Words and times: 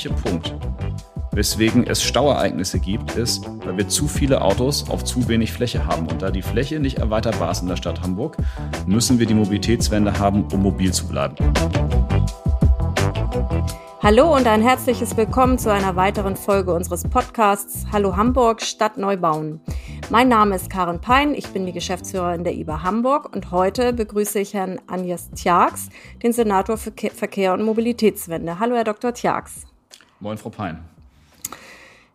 eigentliche 0.00 0.10
Punkt, 0.10 0.54
weswegen 1.32 1.86
es 1.86 2.02
Stauereignisse 2.02 2.78
gibt, 2.78 3.16
ist, 3.16 3.46
weil 3.64 3.76
wir 3.76 3.88
zu 3.88 4.08
viele 4.08 4.40
Autos 4.40 4.88
auf 4.88 5.04
zu 5.04 5.28
wenig 5.28 5.52
Fläche 5.52 5.86
haben. 5.86 6.06
Und 6.06 6.22
da 6.22 6.30
die 6.30 6.42
Fläche 6.42 6.80
nicht 6.80 6.98
erweiterbar 6.98 7.50
ist 7.50 7.62
in 7.62 7.68
der 7.68 7.76
Stadt 7.76 8.00
Hamburg, 8.00 8.36
müssen 8.86 9.18
wir 9.18 9.26
die 9.26 9.34
Mobilitätswende 9.34 10.18
haben, 10.18 10.44
um 10.52 10.62
mobil 10.62 10.92
zu 10.92 11.06
bleiben. 11.06 11.36
Hallo 14.02 14.34
und 14.34 14.46
ein 14.46 14.62
herzliches 14.62 15.14
Willkommen 15.18 15.58
zu 15.58 15.70
einer 15.70 15.94
weiteren 15.94 16.34
Folge 16.34 16.72
unseres 16.72 17.02
Podcasts 17.02 17.84
Hallo 17.92 18.16
Hamburg 18.16 18.62
Stadt 18.62 18.96
neu 18.96 19.18
bauen. 19.18 19.60
Mein 20.08 20.28
Name 20.28 20.56
ist 20.56 20.70
Karen 20.70 21.02
Pein, 21.02 21.34
ich 21.34 21.48
bin 21.48 21.66
die 21.66 21.72
Geschäftsführerin 21.72 22.42
der 22.42 22.54
IBA 22.54 22.82
Hamburg 22.82 23.34
und 23.34 23.50
heute 23.50 23.92
begrüße 23.92 24.40
ich 24.40 24.54
Herrn 24.54 24.80
Agnes 24.86 25.30
Tjax, 25.32 25.90
den 26.22 26.32
Senator 26.32 26.78
für 26.78 26.92
Verkehr 27.14 27.52
und 27.52 27.62
Mobilitätswende. 27.62 28.58
Hallo, 28.58 28.74
Herr 28.74 28.84
Dr. 28.84 29.12
Tjax. 29.12 29.69
Moin, 30.20 30.36
Frau 30.36 30.50
Pein. 30.50 30.78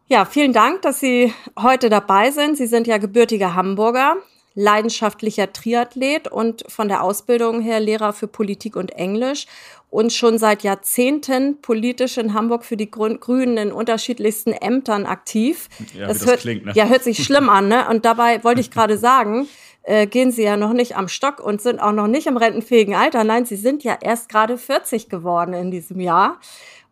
Ja, 0.07 0.25
vielen 0.25 0.53
Dank, 0.53 0.83
dass 0.83 0.99
Sie 0.99 1.33
heute 1.59 1.89
dabei 1.89 2.29
sind. 2.29 2.55
Sie 2.55 2.67
sind 2.67 2.85
ja 2.85 2.99
gebürtiger 2.99 3.55
Hamburger, 3.55 4.17
leidenschaftlicher 4.53 5.51
Triathlet 5.51 6.27
und 6.27 6.63
von 6.67 6.87
der 6.87 7.01
Ausbildung 7.01 7.61
her 7.61 7.79
Lehrer 7.79 8.13
für 8.13 8.27
Politik 8.27 8.75
und 8.75 8.91
Englisch 8.91 9.47
und 9.89 10.13
schon 10.13 10.37
seit 10.37 10.61
Jahrzehnten 10.61 11.59
politisch 11.61 12.17
in 12.17 12.35
Hamburg 12.35 12.63
für 12.63 12.77
die 12.77 12.91
Grünen 12.91 13.57
in 13.57 13.71
unterschiedlichsten 13.71 14.51
Ämtern 14.51 15.07
aktiv. 15.07 15.67
Ja, 15.95 16.05
das, 16.07 16.19
das 16.19 16.27
hört, 16.27 16.39
klingt, 16.41 16.65
ne? 16.65 16.73
ja, 16.75 16.85
hört 16.85 17.03
sich 17.03 17.23
schlimm 17.23 17.49
an, 17.49 17.69
ne? 17.69 17.89
Und 17.89 18.05
dabei 18.05 18.43
wollte 18.43 18.61
ich 18.61 18.69
gerade 18.69 18.97
sagen, 18.99 19.47
äh, 19.81 20.05
gehen 20.05 20.31
Sie 20.31 20.43
ja 20.43 20.57
noch 20.57 20.73
nicht 20.73 20.95
am 20.95 21.07
Stock 21.07 21.39
und 21.39 21.61
sind 21.61 21.79
auch 21.79 21.91
noch 21.91 22.07
nicht 22.07 22.27
im 22.27 22.37
rentenfähigen 22.37 22.93
Alter. 22.93 23.23
Nein, 23.23 23.45
Sie 23.45 23.55
sind 23.55 23.83
ja 23.83 23.97
erst 23.99 24.29
gerade 24.29 24.57
40 24.57 25.09
geworden 25.09 25.53
in 25.53 25.71
diesem 25.71 25.99
Jahr. 25.99 26.39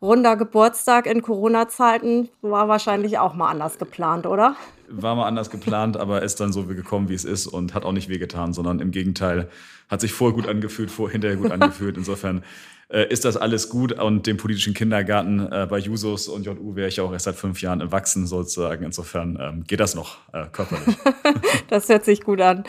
Runder 0.04 0.36
Geburtstag 0.36 1.06
in 1.06 1.22
Corona-Zeiten 1.22 2.28
war 2.42 2.68
wahrscheinlich 2.68 3.20
auch 3.20 3.36
mal 3.36 3.50
anders 3.50 3.78
geplant, 3.80 4.28
oder? 4.28 4.58
War 4.90 5.16
mal 5.16 5.26
anders 5.26 5.50
geplant, 5.50 5.96
aber 5.96 6.24
ist 6.24 6.42
dann 6.42 6.52
so 6.52 6.66
gekommen, 6.66 7.08
wie 7.08 7.14
es 7.14 7.24
ist 7.24 7.48
und 7.48 7.74
hat 7.74 7.86
auch 7.86 7.94
nicht 7.94 8.10
wehgetan, 8.10 8.52
sondern 8.52 8.82
im 8.82 8.92
Gegenteil 8.92 9.48
hat 9.88 10.02
sich 10.02 10.12
vorher 10.12 10.36
gut 10.36 10.46
angefühlt, 10.50 10.92
vor 10.92 11.10
hinterher 11.10 11.38
gut 11.38 11.52
angefühlt. 11.52 11.96
Insofern 11.96 12.44
äh, 12.90 13.08
ist 13.08 13.24
das 13.24 13.38
alles 13.38 13.70
gut. 13.70 13.94
Und 13.94 14.28
den 14.28 14.36
politischen 14.36 14.74
Kindergarten 14.74 15.40
äh, 15.40 15.68
bei 15.70 15.78
Jusos 15.78 16.28
und 16.28 16.46
JU 16.46 16.76
wäre 16.76 16.90
ich 16.90 17.00
auch 17.00 17.14
erst 17.14 17.24
seit 17.24 17.36
fünf 17.36 17.62
Jahren 17.62 17.80
erwachsen 17.80 18.28
sozusagen. 18.28 18.84
Insofern 18.84 19.38
ähm, 19.40 19.64
geht 19.64 19.80
das 19.80 19.96
noch 19.96 20.18
äh, 20.34 20.48
körperlich. 20.52 20.98
das 21.70 21.88
hört 21.88 22.04
sich 22.04 22.22
gut 22.24 22.42
an. 22.42 22.66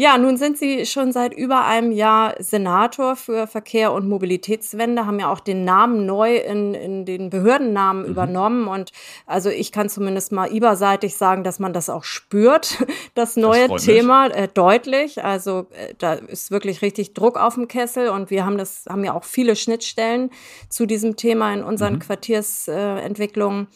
Ja, 0.00 0.16
nun 0.16 0.36
sind 0.36 0.56
Sie 0.56 0.86
schon 0.86 1.10
seit 1.10 1.34
über 1.34 1.64
einem 1.64 1.90
Jahr 1.90 2.36
Senator 2.38 3.16
für 3.16 3.48
Verkehr 3.48 3.92
und 3.92 4.08
Mobilitätswende, 4.08 5.06
haben 5.06 5.18
ja 5.18 5.28
auch 5.28 5.40
den 5.40 5.64
Namen 5.64 6.06
neu 6.06 6.36
in, 6.36 6.72
in 6.72 7.04
den 7.04 7.30
Behördennamen 7.30 8.04
mhm. 8.04 8.08
übernommen. 8.08 8.68
Und 8.68 8.92
also 9.26 9.50
ich 9.50 9.72
kann 9.72 9.88
zumindest 9.88 10.30
mal 10.30 10.54
IBA-seitig 10.54 11.16
sagen, 11.16 11.42
dass 11.42 11.58
man 11.58 11.72
das 11.72 11.90
auch 11.90 12.04
spürt, 12.04 12.78
das 13.16 13.34
neue 13.34 13.66
das 13.66 13.86
Thema, 13.86 14.28
äh, 14.28 14.46
deutlich. 14.46 15.24
Also 15.24 15.66
äh, 15.72 15.94
da 15.98 16.12
ist 16.12 16.52
wirklich 16.52 16.80
richtig 16.80 17.14
Druck 17.14 17.36
auf 17.36 17.54
dem 17.54 17.66
Kessel 17.66 18.10
und 18.10 18.30
wir 18.30 18.46
haben 18.46 18.56
das, 18.56 18.84
haben 18.88 19.04
ja 19.04 19.14
auch 19.14 19.24
viele 19.24 19.56
Schnittstellen 19.56 20.30
zu 20.68 20.86
diesem 20.86 21.16
Thema 21.16 21.52
in 21.52 21.64
unseren 21.64 21.94
mhm. 21.94 21.98
Quartiersentwicklungen. 21.98 23.64
Äh, 23.64 23.66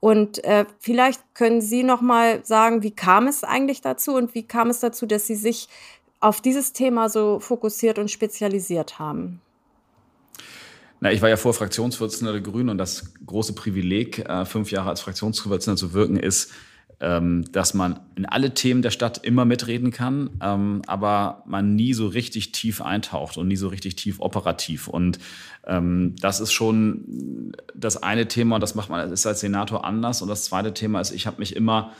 und 0.00 0.44
äh, 0.44 0.64
vielleicht 0.78 1.20
können 1.34 1.60
Sie 1.60 1.82
noch 1.82 2.00
mal 2.00 2.44
sagen, 2.44 2.82
wie 2.82 2.92
kam 2.92 3.26
es 3.26 3.42
eigentlich 3.42 3.80
dazu 3.80 4.14
und 4.14 4.34
wie 4.34 4.44
kam 4.44 4.70
es 4.70 4.80
dazu, 4.80 5.06
dass 5.06 5.26
Sie 5.26 5.34
sich 5.34 5.68
auf 6.20 6.40
dieses 6.40 6.72
Thema 6.72 7.08
so 7.08 7.40
fokussiert 7.40 7.98
und 7.98 8.10
spezialisiert 8.10 8.98
haben? 8.98 9.40
Na, 11.00 11.12
ich 11.12 11.22
war 11.22 11.28
ja 11.28 11.36
vor 11.36 11.54
Fraktionsvorsitzender 11.54 12.32
der 12.32 12.42
Grünen 12.42 12.70
und 12.70 12.78
das 12.78 13.12
große 13.24 13.52
Privileg, 13.54 14.18
äh, 14.20 14.44
fünf 14.44 14.70
Jahre 14.70 14.88
als 14.90 15.00
Fraktionsvorsitzender 15.00 15.76
zu 15.76 15.92
wirken, 15.92 16.16
ist, 16.16 16.52
ähm, 17.00 17.44
dass 17.52 17.74
man 17.74 18.00
in 18.16 18.26
alle 18.26 18.54
Themen 18.54 18.82
der 18.82 18.90
Stadt 18.90 19.18
immer 19.18 19.44
mitreden 19.44 19.90
kann, 19.90 20.30
ähm, 20.42 20.82
aber 20.86 21.42
man 21.46 21.76
nie 21.76 21.94
so 21.94 22.08
richtig 22.08 22.52
tief 22.52 22.82
eintaucht 22.82 23.36
und 23.36 23.48
nie 23.48 23.56
so 23.56 23.68
richtig 23.68 23.96
tief 23.96 24.20
operativ. 24.20 24.88
Und 24.88 25.18
ähm, 25.66 26.16
das 26.20 26.40
ist 26.40 26.52
schon 26.52 27.52
das 27.74 28.02
eine 28.02 28.26
Thema 28.26 28.56
und 28.56 28.62
das 28.62 28.74
macht 28.74 28.90
man 28.90 29.12
ist 29.12 29.26
als 29.26 29.40
Senator 29.40 29.84
anders. 29.84 30.22
Und 30.22 30.28
das 30.28 30.44
zweite 30.44 30.74
Thema 30.74 31.00
ist, 31.00 31.12
ich 31.12 31.26
habe 31.26 31.38
mich 31.38 31.54
immer 31.54 31.92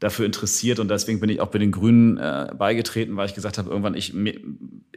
dafür 0.00 0.26
interessiert 0.26 0.78
und 0.78 0.88
deswegen 0.88 1.20
bin 1.20 1.28
ich 1.28 1.40
auch 1.40 1.48
bei 1.48 1.58
den 1.58 1.70
Grünen 1.70 2.16
äh, 2.16 2.48
beigetreten, 2.56 3.16
weil 3.16 3.26
ich 3.26 3.34
gesagt 3.34 3.58
habe, 3.58 3.68
irgendwann, 3.68 3.94
ich, 3.94 4.14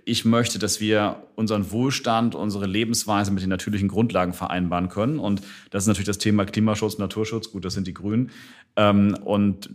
ich 0.06 0.25
möchte, 0.25 0.59
dass 0.59 0.80
wir 0.80 1.24
unseren 1.36 1.72
Wohlstand, 1.72 2.36
unsere 2.36 2.66
Lebensweise 2.66 3.31
mit 3.31 3.44
den 3.44 3.50
natürlichen 3.50 3.90
Grundlagen 3.90 4.34
vereinbaren 4.34 4.90
können. 4.90 5.19
Und 5.19 5.41
das 5.72 5.84
ist 5.84 5.88
natürlich 5.88 6.08
das 6.08 6.18
Thema 6.18 6.46
Klimaschutz, 6.46 6.97
Naturschutz. 6.97 7.52
Gut, 7.52 7.66
das 7.66 7.74
sind 7.74 7.88
die 7.88 7.94
Grünen. 7.94 8.31
Ähm, 8.75 9.18
und 9.24 9.69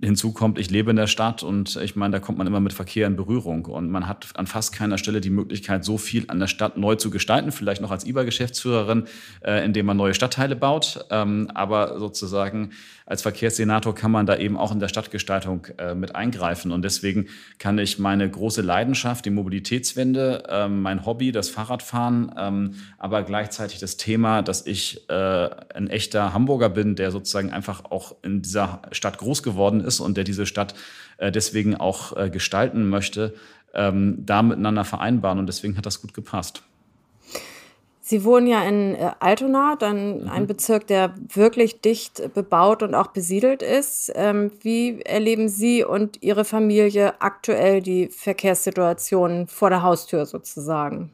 hinzu 0.00 0.32
kommt, 0.32 0.58
ich 0.58 0.70
lebe 0.70 0.90
in 0.90 0.96
der 0.96 1.06
Stadt 1.06 1.42
und 1.42 1.76
ich 1.76 1.94
meine, 1.94 2.12
da 2.12 2.18
kommt 2.18 2.38
man 2.38 2.46
immer 2.46 2.60
mit 2.60 2.72
Verkehr 2.72 3.06
in 3.06 3.16
Berührung. 3.16 3.66
Und 3.66 3.90
man 3.90 4.08
hat 4.08 4.28
an 4.34 4.46
fast 4.46 4.74
keiner 4.74 4.98
Stelle 4.98 5.20
die 5.20 5.30
Möglichkeit, 5.30 5.84
so 5.84 5.96
viel 5.96 6.24
an 6.28 6.40
der 6.40 6.48
Stadt 6.48 6.76
neu 6.76 6.96
zu 6.96 7.10
gestalten, 7.10 7.52
vielleicht 7.52 7.82
noch 7.82 7.90
als 7.90 8.04
IBA-Geschäftsführerin, 8.06 9.04
äh, 9.42 9.64
indem 9.64 9.86
man 9.86 9.96
neue 9.96 10.14
Stadtteile 10.14 10.56
baut. 10.56 11.04
Ähm, 11.10 11.50
aber 11.54 11.98
sozusagen 11.98 12.70
als 13.06 13.22
Verkehrssenator 13.22 13.94
kann 13.94 14.10
man 14.10 14.26
da 14.26 14.36
eben 14.36 14.56
auch 14.56 14.72
in 14.72 14.80
der 14.80 14.88
Stadtgestaltung 14.88 15.66
äh, 15.78 15.94
mit 15.94 16.14
eingreifen. 16.14 16.72
Und 16.72 16.82
deswegen 16.82 17.26
kann 17.58 17.78
ich 17.78 17.98
meine 17.98 18.28
große 18.28 18.62
Leidenschaft, 18.62 19.24
die 19.24 19.30
Mobilitätswende, 19.30 20.44
äh, 20.48 20.68
mein 20.68 21.04
Hobby, 21.04 21.32
das 21.32 21.50
Fahrradfahren, 21.50 22.32
ähm, 22.38 22.74
aber 22.98 23.22
gleichzeitig 23.22 23.80
das 23.80 23.96
Thema, 23.96 24.42
dass 24.42 24.66
ich 24.66 25.08
äh, 25.08 25.14
ein 25.74 25.88
echter 25.88 26.32
Hamburger 26.32 26.68
bin, 26.68 26.94
der 26.94 27.10
sozusagen 27.10 27.52
einfach 27.52 27.84
auch 27.84 28.16
in 28.22 28.42
dieser 28.42 28.82
Stadt 28.92 29.18
groß 29.18 29.42
geworden 29.42 29.80
ist 29.80 30.00
und 30.00 30.16
der 30.16 30.24
diese 30.24 30.46
Stadt 30.46 30.74
äh, 31.18 31.32
deswegen 31.32 31.76
auch 31.76 32.16
äh, 32.16 32.30
gestalten 32.30 32.88
möchte, 32.88 33.34
ähm, 33.74 34.24
da 34.24 34.42
miteinander 34.42 34.84
vereinbaren. 34.84 35.38
Und 35.38 35.46
deswegen 35.46 35.76
hat 35.76 35.86
das 35.86 36.00
gut 36.00 36.14
gepasst. 36.14 36.62
Sie 38.12 38.24
wohnen 38.24 38.46
ja 38.46 38.62
in 38.62 38.94
äh, 38.94 39.12
Altona, 39.20 39.74
dann 39.74 40.24
mhm. 40.24 40.28
ein 40.28 40.46
Bezirk, 40.46 40.86
der 40.86 41.14
wirklich 41.32 41.80
dicht 41.80 42.34
bebaut 42.34 42.82
und 42.82 42.94
auch 42.94 43.06
besiedelt 43.06 43.62
ist. 43.62 44.12
Ähm, 44.14 44.52
wie 44.60 45.00
erleben 45.00 45.48
Sie 45.48 45.82
und 45.82 46.22
Ihre 46.22 46.44
Familie 46.44 47.14
aktuell 47.22 47.80
die 47.80 48.08
Verkehrssituation 48.08 49.46
vor 49.46 49.70
der 49.70 49.82
Haustür 49.82 50.26
sozusagen? 50.26 51.10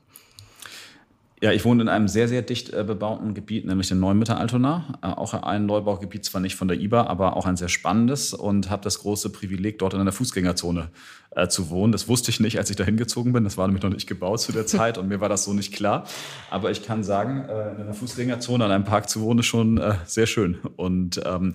Ja, 1.40 1.52
ich 1.52 1.64
wohne 1.64 1.82
in 1.82 1.88
einem 1.88 2.08
sehr, 2.08 2.26
sehr 2.26 2.42
dicht 2.42 2.72
äh, 2.72 2.82
bebauten 2.82 3.32
Gebiet, 3.32 3.64
nämlich 3.64 3.90
in 3.90 4.00
Neumütter 4.00 4.38
Altona. 4.38 4.98
Äh, 5.02 5.06
auch 5.06 5.34
ein 5.34 5.66
Neubaugebiet, 5.66 6.24
zwar 6.24 6.40
nicht 6.40 6.56
von 6.56 6.66
der 6.66 6.80
IBA, 6.80 7.06
aber 7.06 7.36
auch 7.36 7.46
ein 7.46 7.56
sehr 7.56 7.68
spannendes 7.68 8.34
und 8.34 8.70
habe 8.70 8.82
das 8.82 8.98
große 9.00 9.30
Privileg, 9.30 9.78
dort 9.78 9.94
in 9.94 10.00
einer 10.00 10.10
Fußgängerzone 10.10 10.88
äh, 11.30 11.46
zu 11.46 11.70
wohnen. 11.70 11.92
Das 11.92 12.08
wusste 12.08 12.32
ich 12.32 12.40
nicht, 12.40 12.58
als 12.58 12.70
ich 12.70 12.76
da 12.76 12.82
hingezogen 12.82 13.32
bin. 13.32 13.44
Das 13.44 13.56
war 13.56 13.68
nämlich 13.68 13.84
noch 13.84 13.90
nicht 13.90 14.08
gebaut 14.08 14.40
zu 14.40 14.50
der 14.50 14.66
Zeit 14.66 14.98
und 14.98 15.06
mir 15.06 15.20
war 15.20 15.28
das 15.28 15.44
so 15.44 15.52
nicht 15.52 15.72
klar. 15.72 16.04
Aber 16.50 16.72
ich 16.72 16.84
kann 16.84 17.04
sagen, 17.04 17.44
in 17.44 17.82
einer 17.82 17.94
Fußgängerzone 17.94 18.64
an 18.64 18.72
einem 18.72 18.84
Park 18.84 19.08
zu 19.08 19.20
wohnen, 19.20 19.40
ist 19.40 19.46
schon 19.46 19.80
sehr 20.06 20.26
schön. 20.26 20.58
Und 20.76 21.20
ähm, 21.24 21.54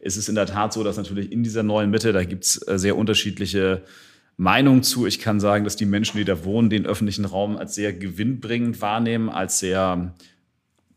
es 0.00 0.16
ist 0.16 0.28
in 0.28 0.34
der 0.34 0.46
Tat 0.46 0.72
so, 0.72 0.84
dass 0.84 0.96
natürlich 0.96 1.32
in 1.32 1.42
dieser 1.42 1.62
neuen 1.62 1.90
Mitte, 1.90 2.12
da 2.12 2.24
gibt's 2.24 2.66
äh, 2.66 2.78
sehr 2.78 2.96
unterschiedliche 2.96 3.82
Meinung 4.38 4.84
zu. 4.84 5.06
Ich 5.06 5.18
kann 5.18 5.40
sagen, 5.40 5.64
dass 5.64 5.74
die 5.74 5.84
Menschen, 5.84 6.16
die 6.16 6.24
da 6.24 6.44
wohnen, 6.44 6.70
den 6.70 6.86
öffentlichen 6.86 7.24
Raum 7.24 7.56
als 7.56 7.74
sehr 7.74 7.92
gewinnbringend 7.92 8.80
wahrnehmen, 8.80 9.28
als 9.28 9.58
sehr 9.58 10.14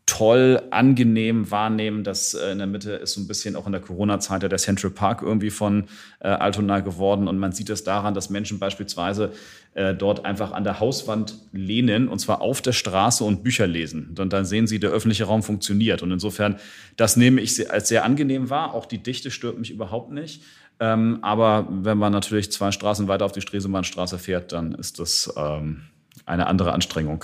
toll, 0.06 0.62
angenehm 0.70 1.50
wahrnehmen. 1.50 2.04
Das 2.04 2.36
äh, 2.36 2.52
in 2.52 2.60
der 2.60 2.68
Mitte 2.68 2.92
ist 2.92 3.14
so 3.14 3.22
ein 3.22 3.28
bisschen 3.28 3.56
auch 3.56 3.66
in 3.66 3.72
der 3.72 3.82
Corona-Zeit 3.82 4.44
der 4.44 4.58
Central 4.58 4.92
Park 4.92 5.24
irgendwie 5.24 5.50
von 5.50 5.86
äh, 6.20 6.28
Altona 6.28 6.82
geworden. 6.82 7.28
Und 7.28 7.40
man 7.40 7.52
sieht 7.52 7.70
es 7.70 7.80
das 7.80 7.86
daran, 7.86 8.14
dass 8.14 8.30
Menschen 8.30 8.60
beispielsweise 8.60 9.32
äh, 9.74 9.96
dort 9.96 10.24
einfach 10.24 10.52
an 10.52 10.64
der 10.64 10.80
Hauswand 10.80 11.40
lehnen 11.52 12.10
und 12.10 12.20
zwar 12.20 12.42
auf 12.42 12.62
der 12.62 12.74
Straße 12.74 13.24
und 13.24 13.42
Bücher 13.42 13.66
lesen. 13.66 14.16
Und 14.20 14.34
dann 14.34 14.46
sehen 14.46 14.68
sie, 14.68 14.80
der 14.80 14.92
öffentliche 14.92 15.24
Raum 15.24 15.42
funktioniert. 15.42 16.04
Und 16.04 16.12
insofern, 16.12 16.58
das 16.96 17.16
nehme 17.16 17.42
ich 17.42 17.72
als 17.72 17.88
sehr 17.88 18.06
angenehm 18.06 18.52
wahr. 18.52 18.76
Auch 18.76 18.86
die 18.86 19.02
Dichte 19.02 19.32
stört 19.32 19.58
mich 19.58 19.72
überhaupt 19.72 20.12
nicht. 20.12 20.44
Ähm, 20.82 21.20
aber 21.22 21.68
wenn 21.70 22.00
man 22.00 22.12
natürlich 22.12 22.52
zwei 22.52 22.72
Straßen 22.72 23.08
weiter 23.08 23.24
auf 23.24 23.32
die 23.32 23.42
Stresemannstraße 23.42 24.18
fährt, 24.18 24.52
dann 24.52 24.74
ist 24.74 25.00
das 25.00 25.32
ähm, 25.38 25.84
eine 26.26 26.48
andere 26.48 26.74
Anstrengung. 26.74 27.24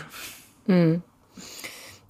Mhm. 0.68 1.02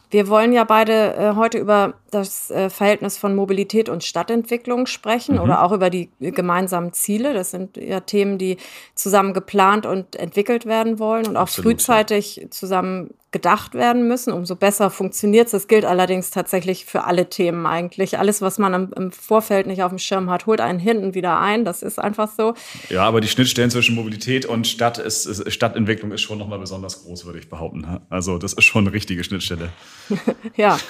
Wir 0.10 0.28
wollen 0.28 0.52
ja 0.54 0.66
beide 0.66 1.16
äh, 1.16 1.36
heute 1.36 1.58
über 1.58 1.96
das 2.12 2.52
äh, 2.52 2.70
Verhältnis 2.70 3.18
von 3.18 3.36
Mobilität 3.36 3.88
und 3.88 4.04
Stadtentwicklung 4.04 4.88
sprechen 4.88 5.36
mhm. 5.36 5.42
oder 5.42 5.64
auch 5.64 5.72
über 5.72 5.90
die 5.90 6.10
gemeinsamen 6.20 6.92
Ziele. 6.92 7.34
Das 7.34 7.52
sind 7.52 7.78
ja 7.78 8.02
Themen, 8.02 8.38
die 8.38 8.58
zusammen 8.94 9.34
geplant 9.34 9.86
und 9.86 10.18
entwickelt 10.18 10.66
werden 10.66 11.00
wollen 11.00 11.28
und 11.28 11.38
auch 11.38 11.44
Absolut, 11.44 11.72
frühzeitig 11.72 12.36
ja. 12.38 12.50
zusammen 12.52 13.14
gedacht 13.32 13.74
werden 13.74 14.08
müssen, 14.08 14.32
umso 14.32 14.56
besser 14.56 14.90
funktioniert 14.90 15.48
es. 15.48 15.52
Das 15.52 15.68
gilt 15.68 15.84
allerdings 15.84 16.32
tatsächlich 16.32 16.86
für 16.86 17.04
alle 17.04 17.30
Themen 17.30 17.66
eigentlich. 17.66 18.18
Alles, 18.18 18.42
was 18.42 18.58
man 18.58 18.74
im, 18.74 18.94
im, 18.96 19.12
Vorfeld 19.12 19.68
nicht 19.68 19.84
auf 19.84 19.90
dem 19.90 20.00
Schirm 20.00 20.30
hat, 20.30 20.46
holt 20.46 20.62
einen 20.62 20.80
hinten 20.80 21.14
wieder 21.14 21.38
ein. 21.40 21.66
Das 21.66 21.82
ist 21.82 22.00
einfach 22.00 22.30
so. 22.36 22.54
Ja, 22.90 23.04
aber 23.04 23.20
die 23.20 23.28
Schnittstellen 23.28 23.70
zwischen 23.70 23.96
Mobilität 23.96 24.46
und 24.46 24.66
Stadt 24.66 24.98
ist, 24.98 25.26
ist 25.26 25.52
Stadtentwicklung 25.52 26.14
ist 26.14 26.22
schon 26.22 26.38
nochmal 26.38 26.60
besonders 26.60 27.04
groß, 27.04 27.26
würde 27.26 27.40
ich 27.40 27.50
behaupten. 27.50 28.00
Also 28.10 28.38
das 28.38 28.54
ist 28.54 28.64
schon 28.64 28.86
eine 28.86 28.94
richtige 28.94 29.24
Schnittstelle. 29.24 29.70
ja. 30.56 30.78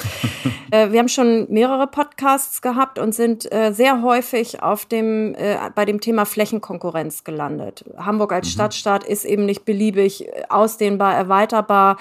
Äh, 0.70 0.92
wir 0.92 1.00
haben 1.00 1.08
schon 1.08 1.48
mehrere 1.50 1.88
Podcasts 1.88 2.62
gehabt 2.62 3.00
und 3.00 3.16
sind 3.16 3.50
äh, 3.54 3.72
sehr 3.72 4.02
häufig 4.02 4.62
auf 4.62 4.86
dem, 4.86 5.34
äh, 5.36 5.56
bei 5.74 5.86
dem 5.86 6.02
Thema 6.02 6.26
Flächenkonkurrenz 6.26 7.24
gelandet. 7.24 7.86
Hamburg 7.98 8.34
als 8.34 8.48
mhm. 8.48 8.52
Stadtstaat 8.52 9.06
ist 9.06 9.24
eben 9.24 9.46
nicht 9.46 9.64
beliebig 9.64 10.28
ausdehnbar, 10.50 11.16
erweiterbar 11.16 11.98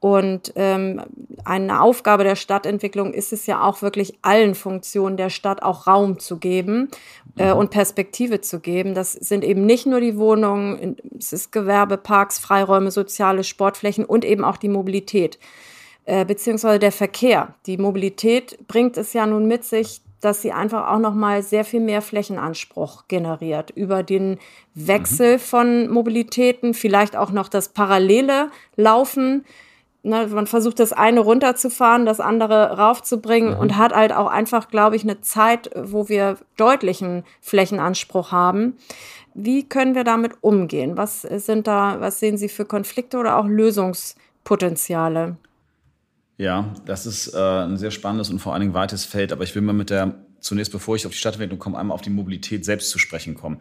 und 0.00 0.52
ähm, 0.54 1.02
eine 1.44 1.82
Aufgabe 1.82 2.22
der 2.22 2.36
Stadtentwicklung 2.36 3.12
ist 3.12 3.32
es 3.32 3.46
ja 3.46 3.62
auch 3.62 3.82
wirklich 3.82 4.14
allen 4.22 4.54
Funktionen 4.54 5.16
der 5.16 5.28
Stadt 5.28 5.62
auch 5.62 5.88
Raum 5.88 6.20
zu 6.20 6.38
geben 6.38 6.88
äh, 7.36 7.52
mhm. 7.52 7.58
und 7.58 7.70
Perspektive 7.70 8.40
zu 8.40 8.60
geben. 8.60 8.94
Das 8.94 9.12
sind 9.12 9.42
eben 9.42 9.66
nicht 9.66 9.86
nur 9.86 10.00
die 10.00 10.16
Wohnungen, 10.16 10.96
es 11.18 11.32
ist 11.32 11.50
Gewerbe, 11.50 11.96
Parks, 11.96 12.38
Freiräume, 12.38 12.92
soziale 12.92 13.42
Sportflächen 13.42 14.04
und 14.04 14.24
eben 14.24 14.44
auch 14.44 14.56
die 14.56 14.68
Mobilität 14.68 15.38
äh, 16.04 16.24
beziehungsweise 16.24 16.78
der 16.78 16.92
Verkehr. 16.92 17.54
Die 17.66 17.76
Mobilität 17.76 18.68
bringt 18.68 18.96
es 18.96 19.12
ja 19.14 19.26
nun 19.26 19.48
mit 19.48 19.64
sich, 19.64 20.00
dass 20.20 20.42
sie 20.42 20.52
einfach 20.52 20.88
auch 20.88 20.98
noch 20.98 21.14
mal 21.14 21.42
sehr 21.42 21.64
viel 21.64 21.80
mehr 21.80 22.02
Flächenanspruch 22.02 23.08
generiert 23.08 23.70
über 23.70 24.02
den 24.04 24.38
Wechsel 24.74 25.34
mhm. 25.34 25.40
von 25.40 25.90
Mobilitäten, 25.90 26.72
vielleicht 26.72 27.16
auch 27.16 27.30
noch 27.30 27.48
das 27.48 27.70
parallele 27.70 28.50
Laufen 28.76 29.44
ne, 30.08 30.26
man 30.28 30.46
versucht 30.46 30.80
das 30.80 30.92
eine 30.92 31.20
runterzufahren, 31.20 32.06
das 32.06 32.20
andere 32.20 32.78
raufzubringen 32.78 33.54
mhm. 33.54 33.60
und 33.60 33.76
hat 33.76 33.94
halt 33.94 34.12
auch 34.12 34.28
einfach, 34.28 34.68
glaube 34.68 34.96
ich, 34.96 35.02
eine 35.02 35.20
Zeit, 35.20 35.70
wo 35.76 36.08
wir 36.08 36.38
deutlichen 36.56 37.24
Flächenanspruch 37.40 38.32
haben. 38.32 38.76
Wie 39.34 39.68
können 39.68 39.94
wir 39.94 40.04
damit 40.04 40.32
umgehen? 40.40 40.96
Was 40.96 41.22
sind 41.22 41.66
da, 41.66 42.00
was 42.00 42.18
sehen 42.18 42.36
Sie 42.36 42.48
für 42.48 42.64
Konflikte 42.64 43.18
oder 43.18 43.36
auch 43.36 43.46
Lösungspotenziale? 43.46 45.36
Ja, 46.38 46.72
das 46.86 47.06
ist 47.06 47.34
äh, 47.34 47.38
ein 47.38 47.76
sehr 47.76 47.90
spannendes 47.90 48.30
und 48.30 48.38
vor 48.38 48.52
allen 48.52 48.62
Dingen 48.62 48.74
weites 48.74 49.04
Feld, 49.04 49.32
aber 49.32 49.44
ich 49.44 49.54
will 49.54 49.62
mal 49.62 49.72
mit 49.72 49.90
der, 49.90 50.14
zunächst 50.40 50.72
bevor 50.72 50.96
ich 50.96 51.04
auf 51.04 51.12
die 51.12 51.18
Stadtentwicklung 51.18 51.58
komme, 51.58 51.78
einmal 51.78 51.94
auf 51.94 52.00
die 52.00 52.10
Mobilität 52.10 52.64
selbst 52.64 52.90
zu 52.90 52.98
sprechen 52.98 53.34
kommen. 53.34 53.60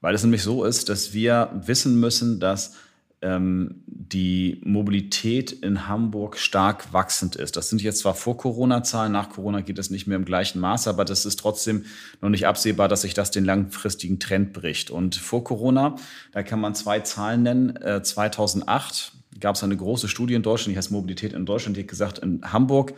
Weil 0.00 0.14
es 0.14 0.22
nämlich 0.22 0.42
so 0.42 0.64
ist, 0.64 0.90
dass 0.90 1.14
wir 1.14 1.50
wissen 1.54 1.98
müssen, 1.98 2.40
dass 2.40 2.76
die 3.26 4.60
Mobilität 4.64 5.52
in 5.52 5.88
Hamburg 5.88 6.36
stark 6.36 6.92
wachsend 6.92 7.36
ist. 7.36 7.56
Das 7.56 7.70
sind 7.70 7.82
jetzt 7.82 8.00
zwar 8.00 8.14
vor 8.14 8.36
Corona-Zahlen, 8.36 9.12
nach 9.12 9.30
Corona 9.30 9.62
geht 9.62 9.78
es 9.78 9.90
nicht 9.90 10.06
mehr 10.06 10.16
im 10.16 10.24
gleichen 10.24 10.60
Maße, 10.60 10.90
aber 10.90 11.04
das 11.04 11.24
ist 11.24 11.38
trotzdem 11.38 11.84
noch 12.20 12.28
nicht 12.28 12.46
absehbar, 12.46 12.88
dass 12.88 13.02
sich 13.02 13.14
das 13.14 13.30
den 13.30 13.44
langfristigen 13.44 14.20
Trend 14.20 14.52
bricht. 14.52 14.90
Und 14.90 15.16
vor 15.16 15.42
Corona, 15.42 15.96
da 16.32 16.42
kann 16.42 16.60
man 16.60 16.74
zwei 16.74 17.00
Zahlen 17.00 17.42
nennen. 17.42 17.76
Äh, 17.76 18.02
2008 18.02 19.12
gab 19.40 19.56
es 19.56 19.64
eine 19.64 19.76
große 19.76 20.08
Studie 20.08 20.34
in 20.34 20.42
Deutschland, 20.42 20.74
die 20.74 20.78
heißt 20.78 20.90
Mobilität 20.90 21.32
in 21.32 21.46
Deutschland, 21.46 21.76
die 21.76 21.82
hat 21.82 21.88
gesagt, 21.88 22.18
in 22.18 22.52
Hamburg 22.52 22.92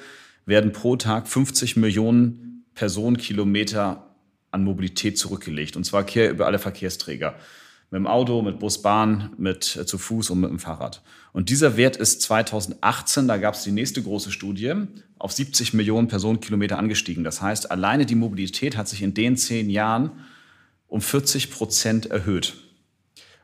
werden 0.44 0.72
pro 0.72 0.96
Tag 0.96 1.28
50 1.28 1.76
Millionen 1.76 2.64
Personenkilometer 2.74 4.06
an 4.50 4.64
Mobilität 4.64 5.18
zurückgelegt, 5.18 5.76
und 5.76 5.84
zwar 5.84 6.04
quer 6.04 6.30
über 6.30 6.46
alle 6.46 6.58
Verkehrsträger 6.58 7.36
mit 7.90 7.98
dem 7.98 8.06
Auto, 8.06 8.42
mit 8.42 8.58
Bus, 8.58 8.82
Bahn, 8.82 9.30
mit 9.38 9.76
äh, 9.76 9.86
zu 9.86 9.98
Fuß 9.98 10.30
und 10.30 10.40
mit 10.40 10.50
dem 10.50 10.58
Fahrrad. 10.58 11.02
Und 11.32 11.50
dieser 11.50 11.76
Wert 11.76 11.96
ist 11.96 12.22
2018, 12.22 13.28
da 13.28 13.36
gab 13.36 13.54
es 13.54 13.62
die 13.62 13.72
nächste 13.72 14.02
große 14.02 14.32
Studie, 14.32 14.74
auf 15.18 15.32
70 15.32 15.74
Millionen 15.74 16.08
Personenkilometer 16.08 16.78
angestiegen. 16.78 17.24
Das 17.24 17.40
heißt, 17.40 17.70
alleine 17.70 18.06
die 18.06 18.14
Mobilität 18.14 18.76
hat 18.76 18.88
sich 18.88 19.02
in 19.02 19.14
den 19.14 19.36
zehn 19.36 19.70
Jahren 19.70 20.12
um 20.88 21.00
40 21.00 21.50
Prozent 21.50 22.06
erhöht. 22.06 22.54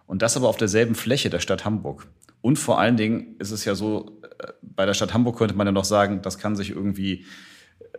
Und 0.07 0.23
das 0.23 0.37
aber 0.37 0.49
auf 0.49 0.57
derselben 0.57 0.95
Fläche 0.95 1.31
der 1.31 1.41
Stadt 1.41 1.65
Hamburg. 1.65 2.07
Und 2.41 2.59
vor 2.59 2.79
allen 2.79 2.97
Dingen 2.97 3.37
ist 3.39 3.53
es 3.53 3.65
ja 3.65 3.75
so, 3.75 4.21
äh, 4.39 4.53
bei 4.63 4.87
der 4.87 4.95
Stadt 4.95 5.15
Hamburg 5.15 5.39
könnte 5.39 5.55
man 5.55 5.67
ja 5.67 5.73
noch 5.73 5.85
sagen, 5.85 6.21
das 6.23 6.39
kann 6.39 6.57
sich 6.57 6.71
irgendwie 6.71 7.25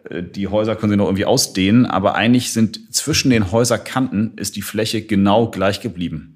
äh, 0.09 0.23
die 0.23 0.47
Häuser 0.47 0.75
können 0.75 0.91
sich 0.91 0.97
noch 0.97 1.07
irgendwie 1.07 1.25
ausdehnen, 1.25 1.85
aber 1.85 2.15
eigentlich 2.15 2.51
sind 2.51 2.93
zwischen 2.93 3.29
den 3.29 3.51
Häuserkanten 3.51 4.33
ist 4.37 4.55
die 4.55 4.61
Fläche 4.61 5.01
genau 5.01 5.49
gleich 5.49 5.81
geblieben. 5.81 6.32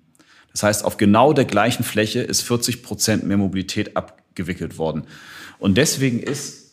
Das 0.57 0.63
heißt, 0.63 0.85
auf 0.85 0.97
genau 0.97 1.33
der 1.33 1.45
gleichen 1.45 1.83
Fläche 1.83 2.19
ist 2.19 2.41
40 2.41 2.81
Prozent 2.81 3.23
mehr 3.23 3.37
Mobilität 3.37 3.95
abgewickelt 3.95 4.79
worden. 4.79 5.03
Und 5.59 5.77
deswegen 5.77 6.19
ist, 6.19 6.71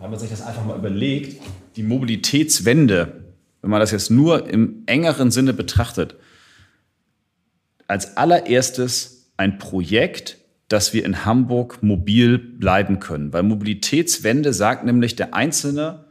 wenn 0.00 0.08
man 0.08 0.20
sich 0.20 0.30
das 0.30 0.40
einfach 0.40 0.64
mal 0.64 0.78
überlegt, 0.78 1.42
die 1.74 1.82
Mobilitätswende, 1.82 3.24
wenn 3.60 3.70
man 3.70 3.80
das 3.80 3.90
jetzt 3.90 4.12
nur 4.12 4.48
im 4.48 4.84
engeren 4.86 5.32
Sinne 5.32 5.52
betrachtet, 5.52 6.14
als 7.88 8.16
allererstes 8.16 9.32
ein 9.36 9.58
Projekt, 9.58 10.38
dass 10.68 10.92
wir 10.92 11.04
in 11.04 11.24
Hamburg 11.24 11.82
mobil 11.82 12.38
bleiben 12.38 13.00
können. 13.00 13.32
Weil 13.32 13.42
Mobilitätswende 13.42 14.52
sagt 14.52 14.84
nämlich, 14.84 15.16
der 15.16 15.34
Einzelne 15.34 16.04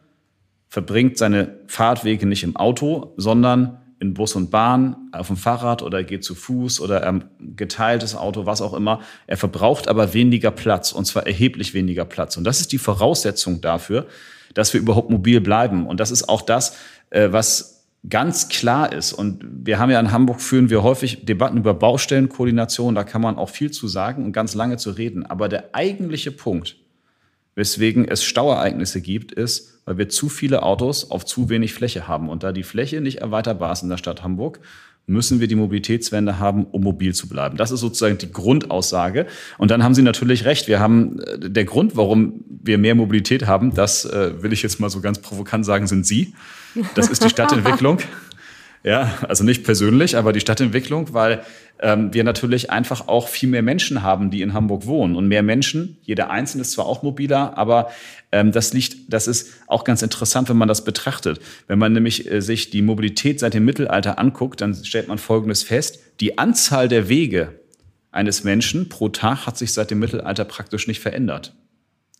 verbringt 0.67 1.17
seine 1.17 1.57
Fahrtwege 1.67 2.25
nicht 2.25 2.43
im 2.43 2.57
Auto, 2.57 3.13
sondern 3.15 3.79
in 3.99 4.13
Bus 4.13 4.35
und 4.35 4.51
Bahn, 4.51 5.09
auf 5.11 5.27
dem 5.27 5.37
Fahrrad 5.37 5.81
oder 5.81 5.99
er 5.99 6.03
geht 6.03 6.23
zu 6.23 6.35
Fuß 6.35 6.81
oder 6.81 7.01
er 7.01 7.21
geteiltes 7.39 8.15
Auto, 8.15 8.45
was 8.45 8.61
auch 8.61 8.73
immer. 8.73 9.01
Er 9.25 9.37
verbraucht 9.37 9.87
aber 9.87 10.13
weniger 10.13 10.51
Platz 10.51 10.91
und 10.91 11.05
zwar 11.05 11.25
erheblich 11.25 11.73
weniger 11.73 12.05
Platz. 12.05 12.37
Und 12.37 12.43
das 12.43 12.59
ist 12.59 12.71
die 12.71 12.77
Voraussetzung 12.77 13.61
dafür, 13.61 14.05
dass 14.53 14.73
wir 14.73 14.81
überhaupt 14.81 15.09
mobil 15.09 15.41
bleiben. 15.41 15.87
Und 15.87 15.99
das 15.99 16.11
ist 16.11 16.29
auch 16.29 16.41
das, 16.41 16.75
äh, 17.09 17.31
was 17.31 17.85
ganz 18.07 18.49
klar 18.49 18.93
ist. 18.93 19.13
Und 19.13 19.43
wir 19.43 19.79
haben 19.79 19.89
ja 19.89 19.99
in 19.99 20.11
Hamburg 20.11 20.41
führen 20.41 20.69
wir 20.69 20.83
häufig 20.83 21.25
Debatten 21.25 21.57
über 21.57 21.73
Baustellenkoordination. 21.73 22.95
Da 22.95 23.03
kann 23.03 23.21
man 23.21 23.37
auch 23.37 23.49
viel 23.49 23.71
zu 23.71 23.87
sagen 23.87 24.23
und 24.23 24.31
ganz 24.31 24.53
lange 24.53 24.77
zu 24.77 24.91
reden. 24.91 25.25
Aber 25.25 25.49
der 25.49 25.73
eigentliche 25.73 26.31
Punkt, 26.31 26.75
weswegen 27.57 28.07
es 28.07 28.23
Stauereignisse 28.23 29.01
gibt, 29.01 29.31
ist, 29.31 29.81
weil 29.85 29.97
wir 29.97 30.09
zu 30.09 30.29
viele 30.29 30.61
Autos 30.61 31.09
auf 31.09 31.25
zu 31.25 31.49
wenig 31.49 31.73
Fläche 31.73 32.07
haben. 32.07 32.29
Und 32.29 32.43
da 32.43 32.51
die 32.51 32.61
Fläche 32.61 33.01
nicht 33.01 33.17
erweiterbar 33.17 33.73
ist 33.73 33.81
in 33.81 33.89
der 33.89 33.97
Stadt 33.97 34.21
Hamburg, 34.21 34.59
müssen 35.07 35.39
wir 35.39 35.47
die 35.47 35.55
Mobilitätswende 35.55 36.37
haben, 36.37 36.65
um 36.65 36.83
mobil 36.83 37.15
zu 37.15 37.27
bleiben. 37.27 37.57
Das 37.57 37.71
ist 37.71 37.79
sozusagen 37.79 38.19
die 38.19 38.31
Grundaussage. 38.31 39.25
Und 39.57 39.71
dann 39.71 39.83
haben 39.83 39.95
Sie 39.95 40.03
natürlich 40.03 40.45
recht. 40.45 40.67
Wir 40.67 40.79
haben 40.79 41.19
äh, 41.19 41.49
der 41.49 41.65
Grund, 41.65 41.97
warum 41.97 42.43
wir 42.47 42.77
mehr 42.77 42.93
Mobilität 42.93 43.47
haben, 43.47 43.73
das 43.73 44.05
äh, 44.05 44.43
will 44.43 44.53
ich 44.53 44.61
jetzt 44.61 44.79
mal 44.79 44.91
so 44.91 45.01
ganz 45.01 45.19
provokant 45.19 45.65
sagen, 45.65 45.87
sind 45.87 46.05
Sie. 46.05 46.35
Das 46.93 47.09
ist 47.09 47.23
die 47.23 47.29
Stadtentwicklung. 47.31 47.97
Ja, 48.83 49.17
also 49.27 49.43
nicht 49.43 49.63
persönlich, 49.63 50.15
aber 50.15 50.33
die 50.33 50.39
Stadtentwicklung, 50.39 51.13
weil 51.13 51.43
ähm, 51.79 52.13
wir 52.13 52.23
natürlich 52.23 52.69
einfach 52.69 53.07
auch 53.07 53.27
viel 53.27 53.49
mehr 53.49 53.61
Menschen 53.61 54.03
haben, 54.03 54.31
die 54.31 54.41
in 54.41 54.53
Hamburg 54.53 54.85
wohnen. 54.85 55.15
Und 55.15 55.27
mehr 55.27 55.43
Menschen, 55.43 55.97
jeder 56.03 56.29
Einzelne 56.29 56.61
ist 56.61 56.71
zwar 56.71 56.85
auch 56.85 57.03
mobiler, 57.03 57.57
aber 57.57 57.91
ähm, 58.31 58.51
das 58.51 58.73
liegt, 58.73 59.11
das 59.11 59.27
ist 59.27 59.53
auch 59.67 59.83
ganz 59.83 60.01
interessant, 60.01 60.49
wenn 60.49 60.57
man 60.57 60.67
das 60.67 60.83
betrachtet. 60.83 61.39
Wenn 61.67 61.79
man 61.79 61.93
nämlich 61.93 62.31
äh, 62.31 62.41
sich 62.41 62.69
die 62.69 62.81
Mobilität 62.81 63.39
seit 63.39 63.53
dem 63.53 63.65
Mittelalter 63.65 64.19
anguckt, 64.19 64.61
dann 64.61 64.73
stellt 64.75 65.07
man 65.07 65.17
Folgendes 65.17 65.63
fest. 65.63 65.99
Die 66.19 66.37
Anzahl 66.37 66.87
der 66.87 67.09
Wege 67.09 67.59
eines 68.11 68.43
Menschen 68.43 68.89
pro 68.89 69.09
Tag 69.09 69.45
hat 69.45 69.57
sich 69.57 69.73
seit 69.73 69.91
dem 69.91 69.99
Mittelalter 69.99 70.45
praktisch 70.45 70.87
nicht 70.87 71.01
verändert. 71.01 71.55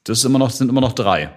Das 0.04 0.20
ist 0.20 0.26
immer 0.26 0.40
noch, 0.40 0.50
sind 0.50 0.70
immer 0.70 0.82
noch 0.82 0.94
drei. 0.94 1.30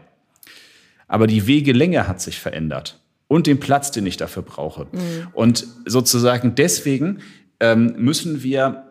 Aber 1.08 1.26
die 1.26 1.46
Wegelänge 1.46 2.06
hat 2.06 2.20
sich 2.20 2.38
verändert 2.38 2.99
und 3.30 3.46
den 3.46 3.60
Platz, 3.60 3.92
den 3.92 4.06
ich 4.06 4.16
dafür 4.16 4.42
brauche. 4.42 4.88
Mhm. 4.90 5.28
Und 5.32 5.64
sozusagen 5.86 6.56
deswegen 6.56 7.20
ähm, 7.60 7.94
müssen 7.96 8.42
wir 8.42 8.88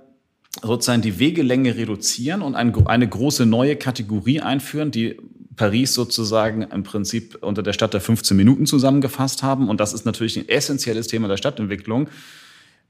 sozusagen 0.63 1.01
die 1.01 1.19
Wegelänge 1.19 1.75
reduzieren 1.75 2.41
und 2.41 2.55
ein, 2.55 2.73
eine 2.87 3.07
große 3.07 3.45
neue 3.45 3.75
Kategorie 3.75 4.39
einführen, 4.39 4.91
die 4.91 5.17
Paris 5.57 5.93
sozusagen 5.93 6.61
im 6.61 6.83
Prinzip 6.83 7.37
unter 7.41 7.63
der 7.63 7.73
Stadt 7.73 7.93
der 7.93 7.99
15 7.99 8.37
Minuten 8.37 8.65
zusammengefasst 8.65 9.43
haben. 9.43 9.67
Und 9.67 9.81
das 9.81 9.91
ist 9.91 10.05
natürlich 10.05 10.37
ein 10.37 10.47
essentielles 10.47 11.07
Thema 11.07 11.27
der 11.27 11.35
Stadtentwicklung 11.35 12.07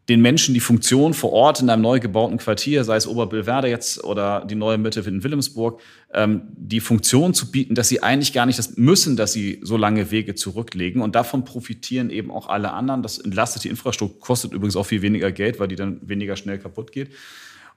den 0.09 0.21
Menschen 0.21 0.55
die 0.55 0.59
Funktion 0.59 1.13
vor 1.13 1.31
Ort 1.31 1.61
in 1.61 1.69
einem 1.69 1.83
neu 1.83 1.99
gebauten 1.99 2.37
Quartier, 2.37 2.83
sei 2.83 2.95
es 2.95 3.07
Oberbillwerde 3.07 3.67
jetzt 3.67 4.03
oder 4.03 4.43
die 4.43 4.55
neue 4.55 4.79
Mitte 4.79 5.01
in 5.01 5.23
Wilhelmsburg, 5.23 5.79
ähm, 6.13 6.41
die 6.57 6.79
Funktion 6.79 7.35
zu 7.35 7.51
bieten, 7.51 7.75
dass 7.75 7.89
sie 7.89 8.01
eigentlich 8.01 8.33
gar 8.33 8.47
nicht 8.47 8.57
das 8.57 8.75
müssen, 8.75 9.15
dass 9.15 9.33
sie 9.33 9.59
so 9.61 9.77
lange 9.77 10.09
Wege 10.09 10.33
zurücklegen. 10.33 11.03
Und 11.03 11.13
davon 11.13 11.45
profitieren 11.45 12.09
eben 12.09 12.31
auch 12.31 12.49
alle 12.49 12.73
anderen. 12.73 13.03
Das 13.03 13.19
entlastet 13.19 13.63
die 13.63 13.69
Infrastruktur, 13.69 14.19
kostet 14.19 14.51
übrigens 14.51 14.75
auch 14.75 14.85
viel 14.85 15.03
weniger 15.03 15.31
Geld, 15.31 15.59
weil 15.59 15.67
die 15.67 15.75
dann 15.75 15.99
weniger 16.01 16.35
schnell 16.35 16.57
kaputt 16.57 16.91
geht. 16.91 17.09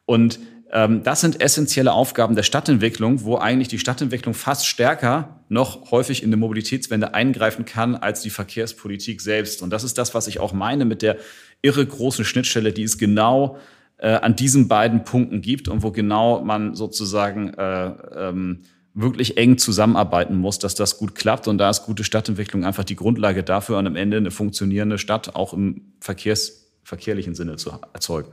Und 0.07 0.41
das 0.73 1.21
sind 1.21 1.43
essentielle 1.43 1.93
Aufgaben 1.93 2.35
der 2.35 2.45
Stadtentwicklung, 2.45 3.25
wo 3.25 3.37
eigentlich 3.37 3.69
die 3.69 3.79
Stadtentwicklung 3.79 4.33
fast 4.33 4.67
stärker 4.67 5.41
noch 5.51 5.91
häufig 5.91 6.23
in 6.23 6.31
die 6.31 6.39
Mobilitätswende 6.39 7.13
eingreifen 7.13 7.67
kann 7.67 7.95
als 7.95 8.23
die 8.23 8.31
Verkehrspolitik 8.31 9.21
selbst. 9.21 9.61
Und 9.61 9.69
das 9.69 9.85
ist 9.85 9.99
das, 9.99 10.15
was 10.15 10.29
ich 10.29 10.41
auch 10.41 10.55
meine 10.55 10.87
mit 10.87 11.03
der 11.03 11.19
irre 11.61 11.85
großen 11.85 12.25
Schnittstelle, 12.25 12.73
die 12.73 12.85
es 12.85 12.97
genau 12.97 13.59
äh, 13.99 14.15
an 14.15 14.35
diesen 14.35 14.67
beiden 14.67 15.05
Punkten 15.05 15.43
gibt 15.43 15.69
und 15.69 15.83
wo 15.83 15.91
genau 15.91 16.43
man 16.43 16.75
sozusagen 16.75 17.53
äh, 17.53 17.93
ähm, 18.17 18.63
wirklich 18.95 19.37
eng 19.37 19.59
zusammenarbeiten 19.59 20.37
muss, 20.37 20.59
dass 20.59 20.75
das 20.75 20.97
gut 20.97 21.15
klappt. 21.15 21.49
Und 21.49 21.59
da 21.59 21.69
ist 21.69 21.85
gute 21.85 22.03
Stadtentwicklung 22.03 22.65
einfach 22.65 22.85
die 22.85 22.97
Grundlage 22.97 23.43
dafür, 23.43 23.77
und 23.77 23.87
am 23.87 23.97
Ende 23.97 24.17
eine 24.17 24.31
funktionierende 24.31 24.97
Stadt 24.97 25.35
auch 25.35 25.53
im 25.53 25.93
Verkehrs, 26.01 26.73
verkehrlichen 26.83 27.35
Sinne 27.35 27.57
zu 27.57 27.73
erzeugen. 27.93 28.33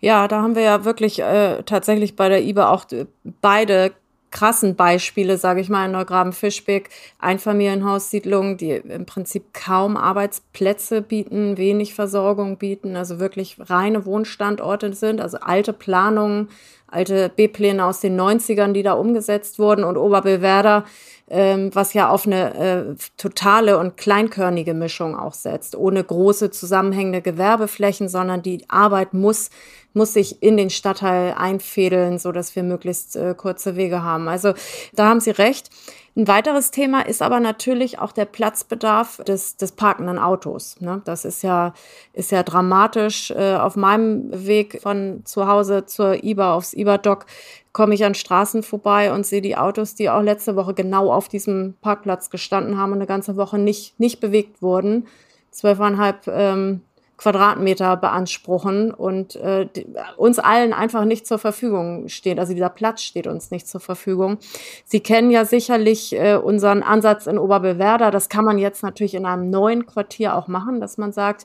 Ja, 0.00 0.28
da 0.28 0.42
haben 0.42 0.54
wir 0.54 0.62
ja 0.62 0.84
wirklich 0.84 1.20
äh, 1.20 1.62
tatsächlich 1.64 2.16
bei 2.16 2.28
der 2.28 2.42
IBA 2.42 2.70
auch 2.70 2.90
äh, 2.92 3.06
beide 3.40 3.92
krassen 4.30 4.76
Beispiele, 4.76 5.36
sage 5.36 5.60
ich 5.60 5.68
mal, 5.68 5.86
in 5.86 5.92
Neugraben-Fischbeck, 5.92 6.90
Einfamilienhaussiedlungen, 7.18 8.56
die 8.56 8.70
im 8.70 9.06
Prinzip 9.06 9.52
kaum 9.52 9.96
Arbeitsplätze 9.96 11.02
bieten, 11.02 11.56
wenig 11.56 11.94
Versorgung 11.94 12.56
bieten, 12.56 12.96
also 12.96 13.18
wirklich 13.18 13.56
reine 13.58 14.06
Wohnstandorte 14.06 14.92
sind, 14.92 15.20
also 15.20 15.38
alte 15.38 15.72
Planungen, 15.72 16.48
alte 16.90 17.28
B-Pläne 17.28 17.84
aus 17.84 18.00
den 18.00 18.20
90ern, 18.20 18.72
die 18.72 18.82
da 18.82 18.94
umgesetzt 18.94 19.58
wurden 19.58 19.84
und 19.84 19.96
Oberbillwerder 19.96 20.84
ähm, 21.30 21.70
was 21.72 21.94
ja 21.94 22.10
auf 22.10 22.26
eine 22.26 22.54
äh, 22.54 22.94
totale 23.16 23.78
und 23.78 23.96
kleinkörnige 23.96 24.74
Mischung 24.74 25.16
auch 25.16 25.34
setzt, 25.34 25.76
ohne 25.76 26.02
große 26.02 26.50
zusammenhängende 26.50 27.22
Gewerbeflächen, 27.22 28.08
sondern 28.08 28.42
die 28.42 28.64
Arbeit 28.68 29.14
muss 29.14 29.50
muss 29.92 30.12
sich 30.12 30.42
in 30.42 30.56
den 30.56 30.70
Stadtteil 30.70 31.34
einfädeln, 31.36 32.18
so 32.18 32.30
dass 32.32 32.54
wir 32.54 32.62
möglichst 32.62 33.16
äh, 33.16 33.34
kurze 33.36 33.76
Wege 33.76 34.02
haben. 34.02 34.28
Also 34.28 34.54
da 34.92 35.08
haben 35.08 35.20
Sie 35.20 35.30
recht. 35.30 35.70
Ein 36.16 36.26
weiteres 36.26 36.72
Thema 36.72 37.02
ist 37.02 37.22
aber 37.22 37.38
natürlich 37.38 38.00
auch 38.00 38.10
der 38.10 38.24
Platzbedarf 38.24 39.18
des, 39.18 39.56
des 39.56 39.72
parkenden 39.72 40.18
Autos. 40.18 40.80
Ne? 40.80 41.02
Das 41.04 41.24
ist 41.24 41.42
ja, 41.42 41.72
ist 42.12 42.32
ja 42.32 42.42
dramatisch. 42.42 43.30
Äh, 43.30 43.54
auf 43.54 43.76
meinem 43.76 44.28
Weg 44.46 44.80
von 44.82 45.22
zu 45.24 45.46
Hause 45.46 45.86
zur 45.86 46.24
IBA 46.24 46.54
aufs 46.54 46.74
IBA-Dock 46.74 47.26
komme 47.72 47.94
ich 47.94 48.04
an 48.04 48.14
Straßen 48.14 48.64
vorbei 48.64 49.12
und 49.12 49.24
sehe 49.24 49.40
die 49.40 49.56
Autos, 49.56 49.94
die 49.94 50.10
auch 50.10 50.22
letzte 50.22 50.56
Woche 50.56 50.74
genau 50.74 51.12
auf 51.12 51.28
diesem 51.28 51.74
Parkplatz 51.80 52.28
gestanden 52.28 52.76
haben 52.76 52.90
und 52.90 52.98
eine 52.98 53.06
ganze 53.06 53.36
Woche 53.36 53.58
nicht, 53.58 53.98
nicht 54.00 54.18
bewegt 54.18 54.62
wurden. 54.62 55.06
Zwölfeinhalb 55.52 56.26
ähm, 56.26 56.80
Quadratmeter 57.20 57.98
beanspruchen 57.98 58.94
und 58.94 59.36
äh, 59.36 59.66
die, 59.66 59.86
uns 60.16 60.38
allen 60.38 60.72
einfach 60.72 61.04
nicht 61.04 61.26
zur 61.26 61.38
Verfügung 61.38 62.08
steht. 62.08 62.38
Also 62.38 62.54
dieser 62.54 62.70
Platz 62.70 63.02
steht 63.02 63.26
uns 63.26 63.50
nicht 63.50 63.68
zur 63.68 63.80
Verfügung. 63.80 64.38
Sie 64.86 65.00
kennen 65.00 65.30
ja 65.30 65.44
sicherlich 65.44 66.14
äh, 66.14 66.36
unseren 66.36 66.82
Ansatz 66.82 67.26
in 67.26 67.38
Oberbillwerder. 67.38 68.10
Das 68.10 68.30
kann 68.30 68.46
man 68.46 68.56
jetzt 68.56 68.82
natürlich 68.82 69.14
in 69.14 69.26
einem 69.26 69.50
neuen 69.50 69.84
Quartier 69.84 70.34
auch 70.34 70.48
machen, 70.48 70.80
dass 70.80 70.96
man 70.96 71.12
sagt, 71.12 71.44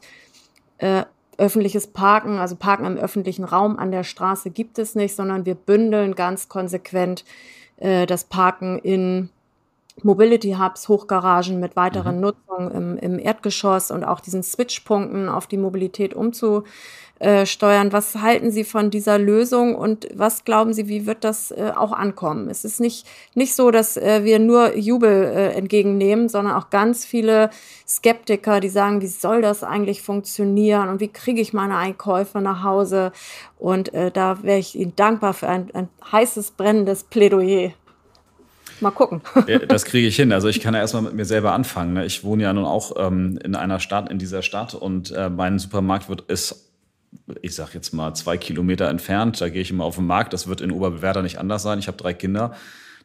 äh, 0.78 1.04
öffentliches 1.38 1.88
Parken, 1.88 2.38
also 2.38 2.56
Parken 2.56 2.86
im 2.86 2.96
öffentlichen 2.96 3.44
Raum 3.44 3.78
an 3.78 3.92
der 3.92 4.06
Straße 4.06 4.52
gibt 4.52 4.80
es 4.80 4.96
nicht, 4.96 5.14
sondern 5.14 5.46
wir 5.46 5.56
bündeln 5.56 6.16
ganz 6.16 6.48
konsequent 6.48 7.26
äh, 7.76 8.06
das 8.06 8.24
Parken 8.24 8.80
in 8.80 9.30
Mobility 10.04 10.58
Hubs, 10.60 10.90
Hochgaragen 10.90 11.60
mit 11.60 11.76
weiteren 11.76 12.16
mhm. 12.16 12.22
Nutzungen 12.22 12.72
im, 12.72 12.98
im 12.98 13.20
Erdgeschoss 13.20 13.92
und 13.92 14.04
auch 14.04 14.20
diesen 14.20 14.44
Switchpunkten 14.44 15.30
auf 15.30 15.48
die 15.48 15.58
Mobilität 15.58 16.14
umzu 16.14 16.64
äh, 17.20 17.46
steuern. 17.46 17.94
Was 17.94 18.16
halten 18.16 18.52
Sie 18.52 18.66
von 18.66 18.90
dieser 18.90 19.18
Lösung 19.18 19.74
und 19.76 20.06
was 20.14 20.44
glauben 20.44 20.74
Sie, 20.74 20.90
wie 20.90 21.06
wird 21.06 21.24
das 21.24 21.50
äh, 21.52 21.72
auch 21.74 21.94
ankommen? 21.94 22.50
Es 22.50 22.66
ist 22.66 22.82
nicht, 22.82 23.08
nicht 23.36 23.56
so, 23.56 23.72
dass 23.72 23.96
äh, 23.96 24.26
wir 24.26 24.38
nur 24.40 24.76
Jubel 24.76 25.24
äh, 25.24 25.54
entgegennehmen, 25.54 26.28
sondern 26.28 26.56
auch 26.56 26.70
ganz 26.70 27.06
viele 27.06 27.52
Skeptiker, 27.88 28.60
die 28.60 28.68
sagen, 28.68 29.00
wie 29.00 29.08
soll 29.08 29.42
das 29.42 29.64
eigentlich 29.64 30.02
funktionieren 30.02 30.90
und 30.90 31.00
wie 31.00 31.08
kriege 31.08 31.40
ich 31.40 31.54
meine 31.54 31.78
Einkäufe 31.78 32.42
nach 32.42 32.64
Hause? 32.64 33.14
Und 33.58 33.92
da 34.14 34.44
wäre 34.44 34.60
ich 34.60 34.76
Ihnen 34.76 34.96
dankbar 34.96 35.34
für 35.34 35.48
ein, 35.48 35.70
ein 35.74 35.88
heißes, 36.12 36.52
brennendes 36.52 37.06
Plädoyer. 37.06 37.72
Mal 38.82 38.92
gucken. 38.92 39.22
das 39.68 39.86
kriege 39.86 40.08
ich 40.08 40.16
hin. 40.16 40.32
Also 40.32 40.48
ich 40.48 40.60
kann 40.60 40.74
ja 40.74 40.80
erstmal 40.80 41.04
mit 41.04 41.14
mir 41.14 41.26
selber 41.26 41.54
anfangen. 41.54 41.94
Ne? 41.94 42.06
Ich 42.06 42.24
wohne 42.24 42.44
ja 42.44 42.54
nun 42.54 42.66
auch 42.66 42.94
ähm, 42.98 43.40
in 43.44 43.56
einer 43.56 43.80
Stadt, 43.80 44.10
in 44.10 44.20
dieser 44.20 44.42
Stadt 44.42 44.74
und 44.74 45.12
äh, 45.12 45.30
mein 45.30 45.60
Supermarkt 45.60 46.10
wird 46.10 46.22
ist 46.22 46.66
ich 47.42 47.56
sag 47.56 47.74
jetzt 47.74 47.94
mal 47.94 48.14
zwei 48.14 48.38
Kilometer 48.38 48.90
entfernt. 48.90 49.40
Da 49.40 49.50
gehe 49.50 49.62
ich 49.62 49.72
immer 49.72 49.86
auf 49.86 49.96
den 49.96 50.06
Markt. 50.06 50.34
Das 50.34 50.48
wird 50.48 50.62
in 50.62 50.72
Oberbewerder 50.72 51.22
nicht 51.22 51.38
anders 51.38 51.64
sein. 51.64 51.80
Ich 51.80 51.88
habe 51.88 51.98
drei 51.98 52.14
Kinder. 52.14 52.56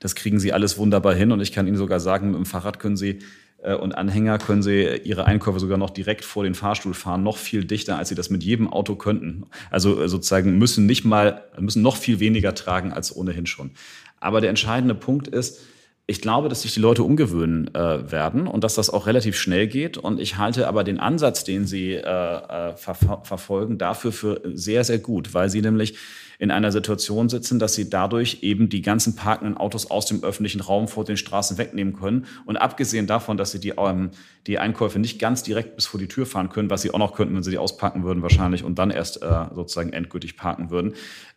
Das 0.00 0.14
kriegen 0.14 0.40
sie 0.40 0.52
alles 0.52 0.78
wunderbar 0.78 1.14
hin. 1.14 1.32
Und 1.32 1.40
ich 1.40 1.52
kann 1.52 1.66
Ihnen 1.66 1.76
sogar 1.76 2.00
sagen, 2.00 2.28
mit 2.28 2.36
dem 2.36 2.46
Fahrrad 2.46 2.78
können 2.78 2.96
Sie 2.96 3.20
äh, 3.62 3.74
und 3.74 3.94
Anhänger 3.94 4.38
können 4.38 4.62
Sie 4.62 4.82
Ihre 5.04 5.26
Einkäufe 5.26 5.60
sogar 5.60 5.78
noch 5.78 5.90
direkt 5.90 6.24
vor 6.24 6.44
den 6.44 6.54
Fahrstuhl 6.54 6.94
fahren, 6.94 7.22
noch 7.22 7.36
viel 7.36 7.64
dichter, 7.64 7.98
als 7.98 8.08
Sie 8.08 8.14
das 8.14 8.30
mit 8.30 8.42
jedem 8.42 8.72
Auto 8.72 8.96
könnten. 8.96 9.44
Also 9.70 10.02
äh, 10.02 10.08
sozusagen 10.08 10.58
müssen 10.58 10.86
nicht 10.86 11.04
mal, 11.04 11.44
müssen 11.58 11.82
noch 11.82 11.96
viel 11.96 12.20
weniger 12.20 12.54
tragen 12.54 12.92
als 12.92 13.14
ohnehin 13.14 13.46
schon. 13.46 13.72
Aber 14.20 14.40
der 14.40 14.50
entscheidende 14.50 14.94
Punkt 14.94 15.28
ist, 15.28 15.60
ich 16.06 16.20
glaube, 16.20 16.48
dass 16.48 16.62
sich 16.62 16.74
die 16.74 16.80
Leute 16.80 17.04
umgewöhnen 17.04 17.72
äh, 17.74 18.10
werden 18.10 18.48
und 18.48 18.64
dass 18.64 18.74
das 18.74 18.90
auch 18.90 19.06
relativ 19.06 19.38
schnell 19.38 19.68
geht. 19.68 19.96
Und 19.96 20.20
ich 20.20 20.38
halte 20.38 20.66
aber 20.66 20.82
den 20.82 20.98
Ansatz, 20.98 21.44
den 21.44 21.66
sie 21.66 21.94
äh, 21.94 22.00
äh, 22.00 22.76
ver 22.76 23.22
verfolgen, 23.22 23.78
dafür 23.78 24.10
für 24.10 24.40
sehr, 24.52 24.82
sehr 24.82 24.98
gut, 24.98 25.34
weil 25.34 25.48
sie 25.48 25.62
nämlich 25.62 25.96
in 26.40 26.50
einer 26.50 26.72
Situation 26.72 27.28
sitzen, 27.28 27.58
dass 27.58 27.74
sie 27.74 27.90
dadurch 27.90 28.38
eben 28.40 28.70
die 28.70 28.80
ganzen 28.80 29.14
parkenden 29.14 29.58
Autos 29.58 29.90
aus 29.90 30.06
dem 30.06 30.24
öffentlichen 30.24 30.62
Raum 30.62 30.88
vor 30.88 31.04
den 31.04 31.18
Straßen 31.18 31.58
wegnehmen 31.58 31.92
können. 31.92 32.24
Und 32.46 32.56
abgesehen 32.56 33.06
davon, 33.06 33.36
dass 33.36 33.52
sie 33.52 33.60
die, 33.60 33.74
ähm, 33.76 34.10
die 34.46 34.58
Einkäufe 34.58 34.98
nicht 34.98 35.18
ganz 35.18 35.42
direkt 35.42 35.76
bis 35.76 35.84
vor 35.84 36.00
die 36.00 36.08
Tür 36.08 36.24
fahren 36.24 36.48
können, 36.48 36.70
was 36.70 36.80
sie 36.80 36.92
auch 36.92 36.98
noch 36.98 37.12
könnten, 37.12 37.36
wenn 37.36 37.42
sie 37.42 37.50
die 37.50 37.58
auspacken 37.58 38.04
würden 38.04 38.22
wahrscheinlich 38.22 38.64
und 38.64 38.78
dann 38.78 38.90
erst 38.90 39.22
äh, 39.22 39.44
sozusagen 39.54 39.92
endgültig 39.92 40.38
parken 40.38 40.70
würden, 40.70 40.94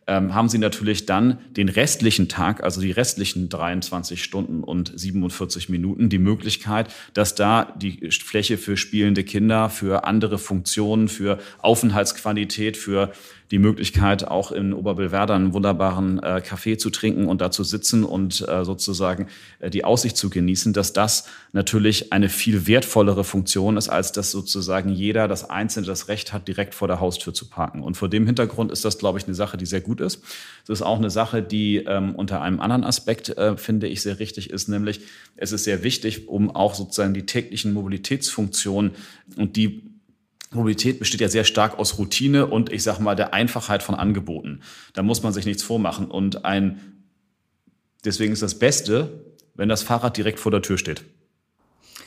ähm, 0.08 0.34
haben 0.34 0.50
sie 0.50 0.58
natürlich 0.58 1.06
dann 1.06 1.40
den 1.52 1.70
restlichen 1.70 2.30
Tag, 2.30 2.64
also 2.64 2.82
die 2.82 2.92
restlichen 2.92 3.50
23 3.50 4.24
Stunden 4.24 4.64
und 4.64 4.92
47 4.96 5.70
Minuten, 5.70 6.10
die 6.10 6.18
Möglichkeit, 6.18 6.94
dass 7.14 7.36
da 7.36 7.74
die 7.78 8.10
Fläche 8.12 8.58
für 8.58 8.78
spielende 8.78 9.24
Kinder, 9.24 9.70
für 9.70 10.06
andere 10.06 10.38
Funktionen, 10.38 11.08
für 11.08 11.40
Aufenthaltsqualität, 11.60 12.78
für 12.78 13.12
die 13.52 13.60
Möglichkeit, 13.60 14.28
auch 14.28 14.52
in 14.52 14.74
Oberbillwerder 14.74 15.36
einen 15.36 15.54
wunderbaren 15.54 16.22
äh, 16.22 16.42
Kaffee 16.44 16.78
zu 16.78 16.90
trinken 16.90 17.28
und 17.28 17.42
da 17.42 17.52
zu 17.52 17.64
sitzen 17.64 18.04
und 18.04 18.48
äh, 18.48 18.66
sozusagen 18.66 19.28
äh, 19.60 19.70
die 19.70 19.86
Aussicht 19.86 20.18
zu 20.18 20.30
genießen, 20.30 20.74
dass 20.74 20.94
das 20.94 21.28
natürlich 21.52 22.12
eine 22.14 22.30
viel 22.30 22.68
wertvollere 22.68 23.24
Funktion 23.24 23.78
ist, 23.78 23.90
als 23.90 24.12
dass 24.12 24.32
sozusagen 24.32 24.90
jeder 24.90 25.28
das 25.28 25.50
Einzelne 25.50 25.86
das 25.86 26.08
Recht 26.08 26.34
hat, 26.34 26.48
direkt 26.48 26.74
vor 26.74 26.88
der 26.88 27.00
Haustür 27.00 27.34
zu 27.34 27.50
parken. 27.50 27.84
Und 27.84 27.96
vor 27.96 28.10
dem 28.10 28.26
Hintergrund 28.26 28.72
ist 28.72 28.86
das, 28.86 28.98
glaube 28.98 29.20
ich, 29.20 29.26
eine 29.26 29.36
Sache, 29.36 29.58
die 29.58 29.66
sehr 29.66 29.82
gut 29.82 30.02
ist. 30.02 30.24
Es 30.64 30.70
ist 30.70 30.82
auch 30.82 30.98
eine 30.98 31.10
Sache, 31.10 31.44
die 31.44 31.78
ähm, 31.78 32.16
unter 32.16 32.42
einem 32.42 32.60
anderen 32.60 32.84
Aspekt, 32.84 33.30
äh, 33.38 33.58
finde 33.58 33.88
ich, 33.88 34.02
sehr 34.02 34.20
richtig 34.20 34.50
ist, 34.50 34.68
nämlich 34.68 35.02
es 35.36 35.52
ist 35.52 35.64
sehr 35.64 35.84
wichtig, 35.84 36.28
um 36.28 36.50
auch 36.56 36.74
sozusagen 36.76 37.14
die 37.14 37.26
täglichen 37.26 37.74
Mobilitätsfunktionen 37.74 38.92
und 39.36 39.56
die 39.56 39.93
Mobilität 40.56 41.00
besteht 41.00 41.22
ja 41.22 41.30
sehr 41.30 41.44
stark 41.44 41.80
aus 41.80 41.98
Routine 41.98 42.48
und 42.48 42.72
ich 42.72 42.84
sage 42.84 43.02
mal 43.02 43.16
der 43.16 43.34
Einfachheit 43.34 43.84
von 43.84 43.96
Angeboten. 43.96 44.62
Da 44.94 45.04
muss 45.04 45.24
man 45.24 45.34
sich 45.34 45.46
nichts 45.46 45.64
vormachen. 45.64 46.10
Und 46.10 46.46
ein, 46.46 47.04
deswegen 48.06 48.34
ist 48.34 48.42
das 48.42 48.60
Beste, 48.60 49.26
wenn 49.56 49.70
das 49.70 49.84
Fahrrad 49.84 50.18
direkt 50.18 50.40
vor 50.40 50.52
der 50.52 50.62
Tür 50.62 50.78
steht. 50.78 51.04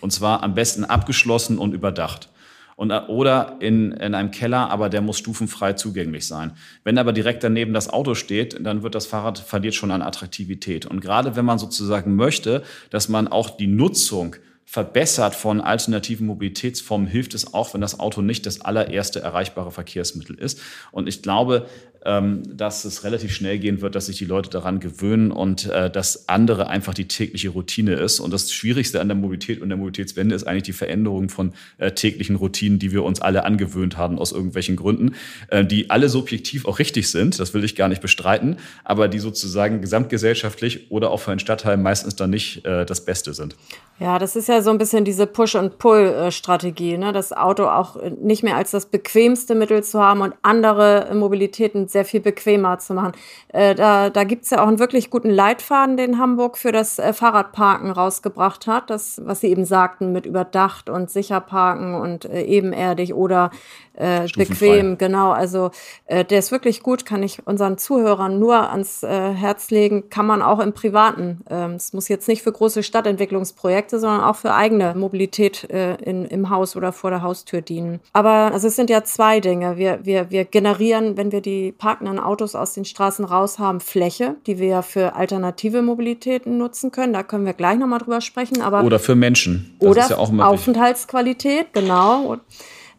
Und 0.00 0.12
zwar 0.12 0.42
am 0.42 0.54
besten 0.54 0.84
abgeschlossen 0.84 1.58
und 1.58 1.72
überdacht. 1.72 2.30
Und, 2.76 2.90
oder 2.90 3.56
in, 3.60 3.92
in 3.92 4.14
einem 4.14 4.30
Keller, 4.30 4.68
aber 4.68 4.90
der 4.90 5.00
muss 5.00 5.16
stufenfrei 5.16 5.72
zugänglich 5.72 6.26
sein. 6.26 6.52
Wenn 6.84 6.98
aber 6.98 7.14
direkt 7.14 7.42
daneben 7.42 7.72
das 7.72 7.88
Auto 7.88 8.14
steht, 8.14 8.58
dann 8.64 8.82
wird 8.82 8.94
das 8.94 9.06
Fahrrad 9.06 9.38
verliert 9.38 9.74
schon 9.74 9.90
an 9.90 10.02
Attraktivität. 10.02 10.84
Und 10.84 11.00
gerade 11.00 11.36
wenn 11.36 11.46
man 11.46 11.58
sozusagen 11.58 12.16
möchte, 12.16 12.62
dass 12.90 13.08
man 13.08 13.28
auch 13.28 13.56
die 13.56 13.66
Nutzung 13.66 14.36
verbessert 14.66 15.34
von 15.34 15.60
alternativen 15.60 16.26
Mobilitätsformen 16.26 17.06
hilft 17.06 17.34
es 17.34 17.54
auch, 17.54 17.72
wenn 17.72 17.80
das 17.80 18.00
Auto 18.00 18.20
nicht 18.20 18.44
das 18.46 18.60
allererste 18.60 19.20
erreichbare 19.20 19.70
Verkehrsmittel 19.70 20.36
ist. 20.38 20.60
Und 20.90 21.08
ich 21.08 21.22
glaube, 21.22 21.66
ähm, 22.06 22.42
dass 22.56 22.84
es 22.84 23.02
relativ 23.02 23.34
schnell 23.34 23.58
gehen 23.58 23.80
wird, 23.80 23.96
dass 23.96 24.06
sich 24.06 24.16
die 24.16 24.24
Leute 24.24 24.48
daran 24.48 24.78
gewöhnen 24.78 25.32
und 25.32 25.66
äh, 25.66 25.90
dass 25.90 26.28
andere 26.28 26.68
einfach 26.68 26.94
die 26.94 27.08
tägliche 27.08 27.48
Routine 27.48 27.94
ist. 27.94 28.20
Und 28.20 28.32
das 28.32 28.52
Schwierigste 28.52 29.00
an 29.00 29.08
der 29.08 29.16
Mobilität 29.16 29.60
und 29.60 29.68
der 29.70 29.76
Mobilitätswende 29.76 30.34
ist 30.34 30.46
eigentlich 30.46 30.62
die 30.62 30.72
Veränderung 30.72 31.28
von 31.28 31.52
äh, 31.78 31.90
täglichen 31.92 32.36
Routinen, 32.36 32.78
die 32.78 32.92
wir 32.92 33.02
uns 33.02 33.20
alle 33.20 33.44
angewöhnt 33.44 33.96
haben 33.96 34.18
aus 34.18 34.30
irgendwelchen 34.30 34.76
Gründen, 34.76 35.16
äh, 35.48 35.64
die 35.64 35.90
alle 35.90 36.08
subjektiv 36.08 36.66
auch 36.66 36.78
richtig 36.78 37.10
sind. 37.10 37.40
Das 37.40 37.54
will 37.54 37.64
ich 37.64 37.74
gar 37.74 37.88
nicht 37.88 38.02
bestreiten, 38.02 38.56
aber 38.84 39.08
die 39.08 39.18
sozusagen 39.18 39.80
gesamtgesellschaftlich 39.80 40.90
oder 40.90 41.10
auch 41.10 41.18
für 41.18 41.32
einen 41.32 41.40
Stadtteil 41.40 41.76
meistens 41.76 42.14
dann 42.14 42.30
nicht 42.30 42.64
das 42.64 43.04
Beste 43.04 43.34
sind. 43.34 43.56
Ja, 43.98 44.18
das 44.18 44.36
ist 44.36 44.48
ja 44.48 44.55
so 44.62 44.70
ein 44.70 44.78
bisschen 44.78 45.04
diese 45.04 45.26
Push-and-Pull-Strategie, 45.26 46.98
ne? 46.98 47.12
das 47.12 47.32
Auto 47.32 47.66
auch 47.66 47.96
nicht 48.20 48.42
mehr 48.42 48.56
als 48.56 48.70
das 48.70 48.86
bequemste 48.86 49.54
Mittel 49.54 49.84
zu 49.84 50.00
haben 50.00 50.20
und 50.20 50.34
andere 50.42 51.14
Mobilitäten 51.14 51.88
sehr 51.88 52.04
viel 52.04 52.20
bequemer 52.20 52.78
zu 52.78 52.94
machen. 52.94 53.12
Äh, 53.48 53.74
da 53.74 54.10
da 54.10 54.24
gibt 54.24 54.44
es 54.44 54.50
ja 54.50 54.62
auch 54.62 54.68
einen 54.68 54.78
wirklich 54.78 55.10
guten 55.10 55.30
Leitfaden, 55.30 55.96
den 55.96 56.18
Hamburg 56.18 56.58
für 56.58 56.72
das 56.72 56.98
äh, 56.98 57.12
Fahrradparken 57.12 57.90
rausgebracht 57.90 58.66
hat. 58.66 58.90
Das, 58.90 59.20
was 59.24 59.40
Sie 59.40 59.48
eben 59.48 59.64
sagten, 59.64 60.12
mit 60.12 60.26
überdacht 60.26 60.88
und 60.88 61.10
sicher 61.10 61.40
parken 61.40 61.94
und 61.94 62.24
äh, 62.24 62.42
ebenerdig 62.42 63.14
oder 63.14 63.50
äh, 63.96 64.28
bequem, 64.36 64.98
genau. 64.98 65.30
Also 65.30 65.70
äh, 66.06 66.24
der 66.24 66.38
ist 66.38 66.52
wirklich 66.52 66.82
gut, 66.82 67.06
kann 67.06 67.22
ich 67.22 67.46
unseren 67.46 67.78
Zuhörern 67.78 68.38
nur 68.38 68.70
ans 68.70 69.02
äh, 69.02 69.32
Herz 69.32 69.70
legen. 69.70 70.10
Kann 70.10 70.26
man 70.26 70.42
auch 70.42 70.60
im 70.60 70.74
Privaten. 70.74 71.40
Ähm, 71.48 71.72
es 71.72 71.92
muss 71.92 72.08
jetzt 72.08 72.28
nicht 72.28 72.42
für 72.42 72.52
große 72.52 72.82
Stadtentwicklungsprojekte, 72.82 73.98
sondern 73.98 74.22
auch 74.22 74.36
für 74.36 74.45
für 74.46 74.54
eigene 74.54 74.94
Mobilität 74.94 75.68
äh, 75.70 75.96
in, 75.96 76.24
im 76.24 76.50
Haus 76.50 76.76
oder 76.76 76.92
vor 76.92 77.10
der 77.10 77.22
Haustür 77.22 77.62
dienen. 77.62 77.98
Aber 78.12 78.52
also 78.52 78.68
es 78.68 78.76
sind 78.76 78.90
ja 78.90 79.02
zwei 79.02 79.40
Dinge. 79.40 79.76
Wir, 79.76 79.98
wir, 80.04 80.30
wir 80.30 80.44
generieren, 80.44 81.16
wenn 81.16 81.32
wir 81.32 81.40
die 81.40 81.72
parkenden 81.72 82.20
Autos 82.20 82.54
aus 82.54 82.72
den 82.72 82.84
Straßen 82.84 83.24
raus 83.24 83.58
haben, 83.58 83.80
Fläche, 83.80 84.36
die 84.46 84.60
wir 84.60 84.68
ja 84.68 84.82
für 84.82 85.16
alternative 85.16 85.82
Mobilitäten 85.82 86.58
nutzen 86.58 86.92
können. 86.92 87.12
Da 87.12 87.24
können 87.24 87.44
wir 87.44 87.54
gleich 87.54 87.76
nochmal 87.76 87.98
drüber 87.98 88.20
sprechen. 88.20 88.62
Aber 88.62 88.84
oder 88.84 89.00
für 89.00 89.16
Menschen. 89.16 89.74
Das 89.80 89.90
oder 89.90 90.08
ja 90.10 90.46
Aufenthaltsqualität, 90.46 91.72
genau. 91.72 92.36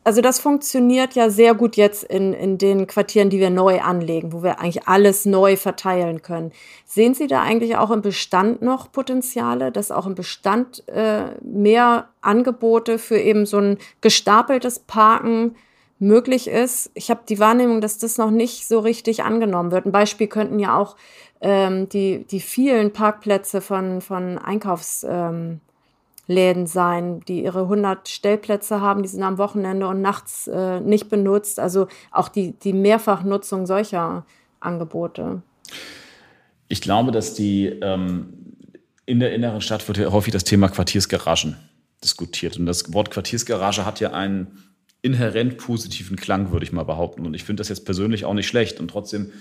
Also 0.07 0.21
das 0.21 0.39
funktioniert 0.39 1.15
ja 1.15 1.29
sehr 1.29 1.53
gut 1.53 1.75
jetzt 1.75 2.05
in, 2.05 2.31
in 2.31 2.57
den 2.57 2.87
Quartieren, 2.87 3.29
die 3.29 3.39
wir 3.39 3.49
neu 3.49 3.81
anlegen, 3.81 4.31
wo 4.31 4.41
wir 4.41 4.61
eigentlich 4.61 4.87
alles 4.87 5.25
neu 5.25 5.57
verteilen 5.57 6.21
können. 6.21 6.53
Sehen 6.85 7.13
Sie 7.13 7.27
da 7.27 7.41
eigentlich 7.41 7.75
auch 7.75 7.91
im 7.91 8.01
Bestand 8.01 8.61
noch 8.61 8.89
Potenziale, 8.89 9.69
dass 9.69 9.91
auch 9.91 10.07
im 10.07 10.15
Bestand 10.15 10.87
äh, 10.87 11.31
mehr 11.41 12.07
Angebote 12.21 12.99
für 12.99 13.17
eben 13.19 13.45
so 13.45 13.57
ein 13.57 13.79
gestapeltes 13.99 14.79
Parken 14.79 15.57
möglich 15.99 16.47
ist? 16.47 16.89
Ich 16.93 17.09
habe 17.09 17.23
die 17.27 17.39
Wahrnehmung, 17.39 17.81
dass 17.81 17.97
das 17.97 18.17
noch 18.17 18.31
nicht 18.31 18.65
so 18.65 18.79
richtig 18.79 19.23
angenommen 19.23 19.71
wird. 19.71 19.85
Ein 19.85 19.91
Beispiel 19.91 20.27
könnten 20.27 20.59
ja 20.59 20.77
auch 20.77 20.95
ähm, 21.41 21.89
die, 21.89 22.23
die 22.23 22.39
vielen 22.39 22.93
Parkplätze 22.93 23.59
von, 23.59 23.99
von 23.99 24.37
Einkaufs... 24.37 25.05
Ähm, 25.05 25.59
Läden 26.27 26.67
sein, 26.67 27.22
die 27.22 27.43
ihre 27.43 27.62
100 27.62 28.10
Stellplätze 28.10 28.81
haben, 28.81 29.01
die 29.01 29.10
sind 29.10 29.24
am 29.24 29.38
Wochenende 29.38 29.88
und 29.88 30.01
nachts 30.01 30.48
äh, 30.48 30.81
nicht 30.81 31.10
benutzt. 31.10 31.60
Also 31.60 31.88
auch 32.12 32.27
die, 32.27 32.51
die 32.51 32.74
Mehrfachnutzung 32.74 33.65
solcher 33.65 34.25
Angebote. 34.60 35.41
Ich 36.67 36.81
glaube, 36.81 37.12
dass 37.12 37.34
die 37.34 37.67
ähm, 37.67 38.34
in 39.05 39.22
der 39.22 39.34
inneren 39.34 39.62
Stadt 39.62 39.88
wird 39.88 39.98
ja 39.98 40.12
häufig 40.12 40.34
das 40.34 40.43
Thema 40.43 40.67
Quartiersgaragen 40.67 41.55
diskutiert. 42.03 42.57
Und 42.57 42.65
das 42.65 42.93
Wort 42.93 43.10
Quartiersgarage 43.10 43.86
hat 43.86 44.01
ja 44.01 44.12
einen 44.12 44.63
inhärent 45.01 45.57
positiven 45.57 46.17
Klang, 46.17 46.51
würde 46.51 46.65
ich 46.65 46.74
mal 46.74 46.84
behaupten. 46.84 47.25
Und 47.25 47.34
ich 47.34 47.46
finde 47.46 47.62
das 47.62 47.69
jetzt 47.69 47.86
persönlich 47.86 48.25
auch 48.25 48.34
nicht 48.34 48.48
schlecht. 48.48 48.81
Und 48.81 48.89
trotzdem, 48.89 49.31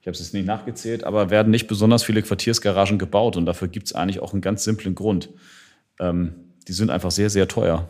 ich 0.00 0.06
habe 0.06 0.12
es 0.12 0.20
jetzt 0.20 0.32
nicht 0.32 0.46
nachgezählt, 0.46 1.02
aber 1.02 1.30
werden 1.30 1.50
nicht 1.50 1.66
besonders 1.66 2.04
viele 2.04 2.22
Quartiersgaragen 2.22 2.98
gebaut. 3.00 3.36
Und 3.36 3.46
dafür 3.46 3.66
gibt 3.66 3.88
es 3.88 3.94
eigentlich 3.94 4.20
auch 4.20 4.32
einen 4.32 4.42
ganz 4.42 4.62
simplen 4.62 4.94
Grund 4.94 5.30
ähm, 6.00 6.32
die 6.66 6.72
sind 6.72 6.90
einfach 6.90 7.12
sehr, 7.12 7.30
sehr 7.30 7.46
teuer. 7.46 7.88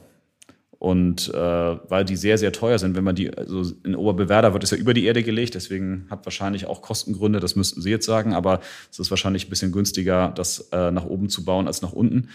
Und 0.79 1.29
äh, 1.35 1.37
weil 1.37 2.07
die 2.07 2.17
sehr, 2.17 2.39
sehr 2.39 2.53
teuer 2.53 2.79
sind, 2.79 2.97
wenn 2.97 3.05
man 3.05 3.15
die, 3.15 3.37
also 3.37 3.71
in 3.85 3.95
Oberbewerder 3.95 4.55
wird 4.55 4.65
es 4.65 4.71
ja 4.71 4.79
über 4.79 4.95
die 4.95 5.05
Erde 5.05 5.23
gelegt, 5.23 5.55
deswegen 5.55 6.07
hat 6.09 6.25
wahrscheinlich 6.25 6.65
auch 6.65 6.81
Kostengründe, 6.81 7.39
das 7.39 7.55
müssten 7.55 7.83
Sie 7.83 7.91
jetzt 7.91 8.07
sagen, 8.07 8.33
aber 8.33 8.61
es 8.91 8.99
ist 8.99 9.11
wahrscheinlich 9.11 9.47
ein 9.47 9.51
bisschen 9.51 9.73
günstiger, 9.73 10.33
das 10.35 10.71
äh, 10.73 10.91
nach 10.91 11.05
oben 11.05 11.29
zu 11.29 11.45
bauen 11.45 11.67
als 11.67 11.83
nach 11.83 11.93
unten. 11.93 12.31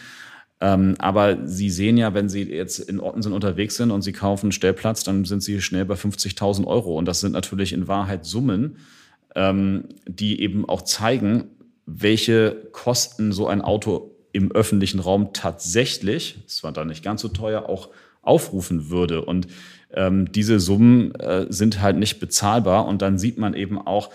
Ähm, 0.61 0.93
aber 0.99 1.47
Sie 1.47 1.71
sehen 1.71 1.97
ja, 1.97 2.13
wenn 2.13 2.29
Sie 2.29 2.43
jetzt 2.43 2.79
in 2.79 2.99
Orten 2.99 3.23
sind 3.23 3.33
unterwegs 3.33 3.77
sind 3.77 3.89
und 3.89 4.03
Sie 4.03 4.13
kaufen 4.13 4.45
einen 4.45 4.51
Stellplatz, 4.51 5.03
dann 5.03 5.25
sind 5.25 5.41
Sie 5.41 5.59
schnell 5.59 5.85
bei 5.85 5.95
50.000 5.95 6.67
Euro. 6.67 6.97
Und 6.99 7.05
das 7.05 7.21
sind 7.21 7.31
natürlich 7.31 7.73
in 7.73 7.87
Wahrheit 7.87 8.25
Summen, 8.25 8.77
ähm, 9.35 9.85
die 10.07 10.39
eben 10.39 10.69
auch 10.69 10.83
zeigen, 10.83 11.45
welche 11.87 12.67
Kosten 12.71 13.31
so 13.31 13.47
ein 13.47 13.61
Auto 13.61 14.14
im 14.35 14.51
öffentlichen 14.51 14.99
Raum 14.99 15.31
tatsächlich, 15.31 16.37
es 16.45 16.61
war 16.61 16.73
dann 16.73 16.89
nicht 16.89 17.03
ganz 17.03 17.21
so 17.21 17.29
teuer, 17.29 17.69
auch 17.69 17.89
aufrufen 18.21 18.89
würde. 18.89 19.23
Und 19.23 19.47
ähm, 19.93 20.29
diese 20.31 20.59
Summen 20.59 21.15
äh, 21.15 21.45
sind 21.49 21.81
halt 21.81 21.95
nicht 21.95 22.19
bezahlbar. 22.19 22.85
Und 22.85 23.01
dann 23.01 23.17
sieht 23.17 23.37
man 23.37 23.53
eben 23.53 23.79
auch, 23.79 24.09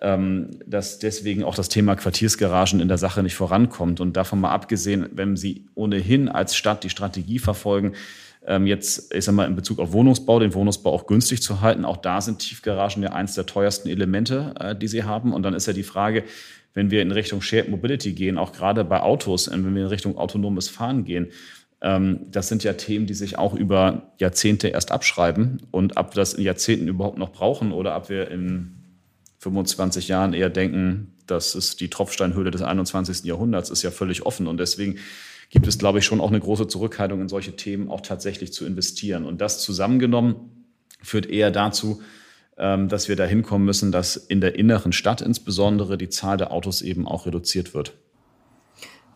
ähm, 0.00 0.50
dass 0.64 1.00
deswegen 1.00 1.42
auch 1.42 1.56
das 1.56 1.68
Thema 1.68 1.96
Quartiersgaragen 1.96 2.78
in 2.78 2.86
der 2.86 2.98
Sache 2.98 3.24
nicht 3.24 3.34
vorankommt. 3.34 4.00
Und 4.00 4.16
davon 4.16 4.40
mal 4.40 4.52
abgesehen, 4.52 5.08
wenn 5.12 5.36
Sie 5.36 5.64
ohnehin 5.74 6.28
als 6.28 6.54
Stadt 6.54 6.84
die 6.84 6.90
Strategie 6.90 7.40
verfolgen, 7.40 7.94
ähm, 8.46 8.68
jetzt, 8.68 9.12
ich 9.12 9.24
sag 9.24 9.34
mal, 9.34 9.48
in 9.48 9.56
Bezug 9.56 9.80
auf 9.80 9.92
Wohnungsbau, 9.92 10.38
den 10.38 10.54
Wohnungsbau 10.54 10.92
auch 10.92 11.06
günstig 11.08 11.42
zu 11.42 11.62
halten, 11.62 11.84
auch 11.84 11.96
da 11.96 12.20
sind 12.20 12.38
Tiefgaragen 12.38 13.02
ja 13.02 13.12
eins 13.12 13.34
der 13.34 13.46
teuersten 13.46 13.88
Elemente, 13.88 14.54
äh, 14.60 14.76
die 14.76 14.86
Sie 14.86 15.02
haben. 15.02 15.32
Und 15.32 15.42
dann 15.42 15.54
ist 15.54 15.66
ja 15.66 15.72
die 15.72 15.82
Frage, 15.82 16.22
wenn 16.74 16.90
wir 16.90 17.02
in 17.02 17.12
Richtung 17.12 17.40
Shared 17.40 17.68
Mobility 17.68 18.12
gehen, 18.12 18.36
auch 18.36 18.52
gerade 18.52 18.84
bei 18.84 19.00
Autos, 19.00 19.50
wenn 19.50 19.74
wir 19.74 19.82
in 19.82 19.88
Richtung 19.88 20.18
autonomes 20.18 20.68
Fahren 20.68 21.04
gehen, 21.04 21.28
ähm, 21.80 22.20
das 22.30 22.48
sind 22.48 22.64
ja 22.64 22.72
Themen, 22.72 23.06
die 23.06 23.14
sich 23.14 23.38
auch 23.38 23.54
über 23.54 24.12
Jahrzehnte 24.18 24.68
erst 24.68 24.90
abschreiben. 24.90 25.62
Und 25.70 25.96
ob 25.96 26.14
wir 26.14 26.20
das 26.20 26.34
in 26.34 26.42
Jahrzehnten 26.42 26.88
überhaupt 26.88 27.18
noch 27.18 27.30
brauchen 27.30 27.72
oder 27.72 27.96
ob 27.96 28.08
wir 28.08 28.30
in 28.30 28.74
25 29.38 30.08
Jahren 30.08 30.32
eher 30.32 30.50
denken, 30.50 31.12
das 31.26 31.54
ist 31.54 31.80
die 31.80 31.88
Tropfsteinhöhle 31.88 32.50
des 32.50 32.62
21. 32.62 33.24
Jahrhunderts, 33.24 33.70
ist 33.70 33.82
ja 33.82 33.90
völlig 33.90 34.26
offen. 34.26 34.46
Und 34.46 34.58
deswegen 34.58 34.96
gibt 35.50 35.66
es, 35.66 35.78
glaube 35.78 35.98
ich, 35.98 36.04
schon 36.04 36.20
auch 36.20 36.28
eine 36.28 36.40
große 36.40 36.68
Zurückhaltung 36.68 37.20
in 37.20 37.28
solche 37.28 37.54
Themen 37.54 37.90
auch 37.90 38.00
tatsächlich 38.00 38.52
zu 38.52 38.66
investieren. 38.66 39.24
Und 39.24 39.40
das 39.40 39.60
zusammengenommen 39.60 40.36
führt 41.02 41.26
eher 41.26 41.50
dazu, 41.50 42.02
dass 42.56 43.08
wir 43.08 43.16
da 43.16 43.24
hinkommen 43.24 43.64
müssen, 43.66 43.90
dass 43.90 44.16
in 44.16 44.40
der 44.40 44.54
inneren 44.54 44.92
Stadt 44.92 45.20
insbesondere 45.20 45.98
die 45.98 46.08
Zahl 46.08 46.36
der 46.36 46.52
Autos 46.52 46.82
eben 46.82 47.08
auch 47.08 47.26
reduziert 47.26 47.74
wird. 47.74 47.94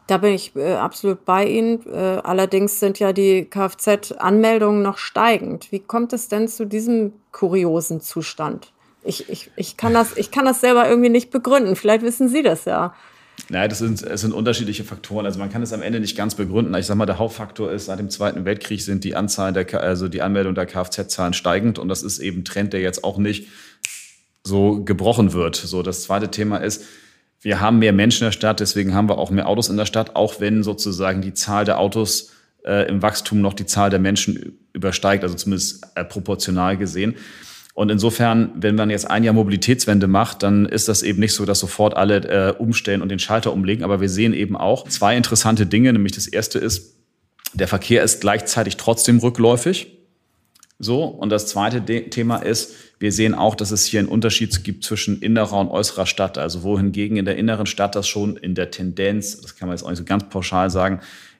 Da 0.09 0.17
bin 0.17 0.33
ich 0.33 0.57
äh, 0.57 0.73
absolut 0.73 1.27
bei 1.27 1.47
Ihnen. 1.47 1.87
Äh, 1.87 1.97
allerdings 2.25 2.81
sind 2.81 2.99
ja 2.99 3.13
die 3.13 3.45
Kfz-Anmeldungen 3.45 4.81
noch 4.81 4.97
steigend. 4.97 5.71
Wie 5.71 5.81
kommt 5.81 6.15
es 6.15 6.29
denn 6.29 6.49
zu 6.49 6.67
diesem 6.67 7.13
kuriosen 7.31 8.01
Zustand? 8.01 8.73
Ich, 9.05 9.29
ich, 9.29 9.51
ich, 9.57 9.77
kann 9.77 9.93
das, 9.93 10.17
ich 10.17 10.31
kann 10.31 10.47
das 10.47 10.63
selber 10.63 10.89
irgendwie 10.89 11.11
nicht 11.11 11.31
begründen. 11.31 11.77
Vielleicht 11.77 12.03
wissen 12.03 12.29
Sie 12.29 12.43
das 12.43 12.65
ja. 12.65 12.95
Naja, 13.51 13.67
das 13.67 13.79
sind, 13.79 14.03
es 14.03 14.21
sind 14.21 14.35
unterschiedliche 14.35 14.85
Faktoren. 14.85 15.25
Also 15.25 15.39
man 15.39 15.51
kann 15.51 15.63
es 15.63 15.73
am 15.73 15.81
Ende 15.81 16.01
nicht 16.01 16.17
ganz 16.17 16.35
begründen. 16.35 16.75
Ich 16.75 16.87
sage 16.87 16.99
mal, 16.99 17.07
der 17.07 17.19
Hauptfaktor 17.19 17.73
ist, 17.73 17.87
seit 17.87 17.99
dem 17.99 18.11
Zweiten 18.11 18.45
Weltkrieg 18.45 18.83
sind 18.83 19.05
die 19.05 19.17
Anzahlen 19.17 19.55
der, 19.55 19.83
also 19.83 20.09
die 20.09 20.21
Anmeldung 20.21 20.55
der 20.55 20.67
Kfz-Zahlen 20.67 21.33
steigend 21.33 21.79
und 21.79 21.89
das 21.89 22.03
ist 22.03 22.19
eben 22.19 22.41
ein 22.41 22.45
Trend, 22.45 22.75
der 22.75 22.81
jetzt 22.81 23.05
auch 23.05 23.17
nicht 23.17 23.49
so 24.45 24.85
gebrochen 24.85 25.33
wird. 25.33 25.57
So, 25.57 25.83
das 25.83 26.03
zweite 26.03 26.31
Thema 26.31 26.59
ist, 26.59 26.85
wir 27.41 27.61
haben 27.61 27.79
mehr 27.79 27.93
Menschen 27.93 28.25
in 28.25 28.27
der 28.27 28.33
Stadt, 28.33 28.61
deswegen 28.61 28.95
haben 28.95 29.09
wir 29.09 29.17
auch 29.17 29.31
mehr 29.31 29.49
Autos 29.49 29.69
in 29.69 29.77
der 29.77 29.87
Stadt, 29.87 30.17
auch 30.17 30.41
wenn 30.41 30.63
sozusagen 30.63 31.23
die 31.23 31.35
Zahl 31.35 31.65
der 31.65 31.79
Autos 31.79 32.33
äh, 32.65 32.89
im 32.89 33.01
Wachstum 33.01 33.41
noch 33.41 33.55
die 33.55 33.67
Zahl 33.67 33.91
der 33.91 34.01
Menschen 34.01 34.59
übersteigt, 34.73 35.23
also 35.23 35.37
zumindest 35.37 35.87
äh, 35.95 36.05
proportional 36.05 36.77
gesehen. 36.77 37.15
Und 37.79 37.93
insofern, 37.93 38.51
wenn 38.57 38.75
man 38.75 38.91
jetzt 38.91 39.09
ein 39.09 39.23
Jahr 39.23 39.35
Mobilitätswende 39.35 40.09
macht, 40.09 40.43
dann 40.43 40.67
ist 40.67 40.89
das 40.89 41.05
eben 41.05 41.21
nicht 41.21 41.33
so, 41.33 41.45
dass 41.45 41.61
sofort 41.61 41.97
alle 41.97 42.17
äh, 42.25 42.53
umstellen 42.59 43.03
und 43.03 43.09
den 43.09 43.21
Schalter 43.21 43.53
umlegen. 43.53 43.85
Aber 43.85 44.01
wir 44.01 44.09
sehen 44.09 44.35
eben 44.35 44.57
auch 44.57 44.89
zwei 44.89 45.17
interessante 45.17 45.65
Dinge. 45.65 45.93
Nämlich 45.93 46.11
das 46.11 46.27
erste 46.27 46.59
ist, 46.59 46.97
der 47.55 47.69
Verkehr 47.69 48.03
ist 48.03 48.21
gleichzeitig 48.21 48.79
trotzdem 48.79 49.21
rückläufig. 49.21 49.97
So. 50.81 51.05
Und 51.05 51.31
das 51.31 51.47
zweite 51.47 51.81
De 51.81 52.11
Thema 52.11 52.39
ist, 52.39 52.75
wir 52.99 53.13
sehen 53.13 53.37
auch, 53.37 53.55
dass 53.55 53.71
es 53.71 53.85
hier 53.85 54.01
einen 54.01 54.09
Unterschied 54.09 54.65
gibt 54.65 54.83
zwischen 54.83 55.21
innerer 55.21 55.61
und 55.61 55.69
äußerer 55.69 56.07
Stadt. 56.07 56.37
Also 56.37 56.65
wohingegen 56.65 57.17
in 57.17 57.27
der 57.27 57.37
inneren 57.37 57.67
Stadt 57.67 57.95
das 57.95 58.09
schon 58.09 58.37
in 58.37 58.57
der 58.57 58.73
Tendenz, 58.73 59.41
das 59.41 59.55
kann 59.55 59.69
man 59.69 59.77
jetzt 59.77 59.85
auch 59.85 59.91
nicht 59.91 59.99
so 59.99 60.05
ganz 60.05 60.29
pauschal 60.31 60.69
sagen, 60.71 60.99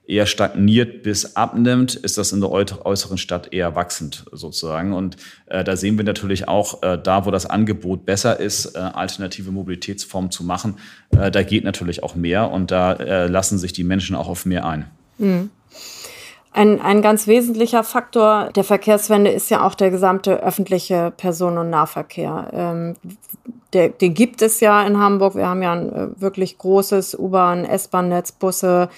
eher 0.09 0.27
stagniert 0.27 1.03
bis 1.03 1.37
abnimmt, 1.37 1.95
ist 1.95 2.17
das 2.17 2.33
in 2.33 2.41
der 2.41 2.51
äußeren 2.51 3.19
Stadt 3.19 3.53
eher 3.53 3.77
wachsend 3.77 4.25
sozusagen. 4.33 4.95
Und 4.95 5.19
äh, 5.47 5.63
da 5.63 5.77
sehen 5.77 5.99
wir 5.99 6.05
natürlich 6.05 6.49
auch, 6.49 6.83
äh, 6.83 6.99
da 7.01 7.27
wo 7.27 7.31
das 7.31 7.45
Angebot 7.45 8.07
besser 8.07 8.41
ist, 8.41 8.75
äh, 8.75 8.79
alternative 8.79 9.51
Mobilitätsformen 9.51 10.31
zu 10.31 10.45
machen, 10.45 10.79
äh, 11.11 11.31
da 11.31 11.43
geht 11.43 11.65
natürlich 11.65 12.03
auch 12.03 12.15
mehr 12.15 12.51
und 12.51 12.71
da 12.71 12.95
äh, 12.95 13.27
lassen 13.27 13.59
sich 13.59 13.75
die 13.75 13.85
Menschen 13.85 14.17
auch 14.17 14.29
auf 14.29 14.47
mehr 14.47 14.65
ein. 14.65 14.87
Mhm. 15.19 15.51
Ein, 16.53 16.81
ein 16.81 17.03
ganz 17.03 17.27
wesentlicher 17.27 17.85
Faktor 17.85 18.51
der 18.57 18.65
Verkehrswende 18.65 19.31
ist 19.31 19.51
ja 19.51 19.63
auch 19.65 19.75
der 19.75 19.91
gesamte 19.91 20.43
öffentliche 20.43 21.13
Personen- 21.17 21.59
und 21.59 21.71
Nahverkehr. 21.71 22.49
Ähm, 22.53 22.97
der, 23.75 23.91
den 23.91 24.15
gibt 24.15 24.41
es 24.41 24.61
ja 24.61 24.83
in 24.87 24.99
Hamburg. 24.99 25.35
Wir 25.35 25.47
haben 25.47 25.63
ja 25.63 25.73
ein 25.73 25.93
äh, 25.93 26.21
wirklich 26.21 26.57
großes 26.57 27.19
U-Bahn, 27.19 27.67
S-Bahn-Netz, 27.67 28.33
Busse, 28.33 28.89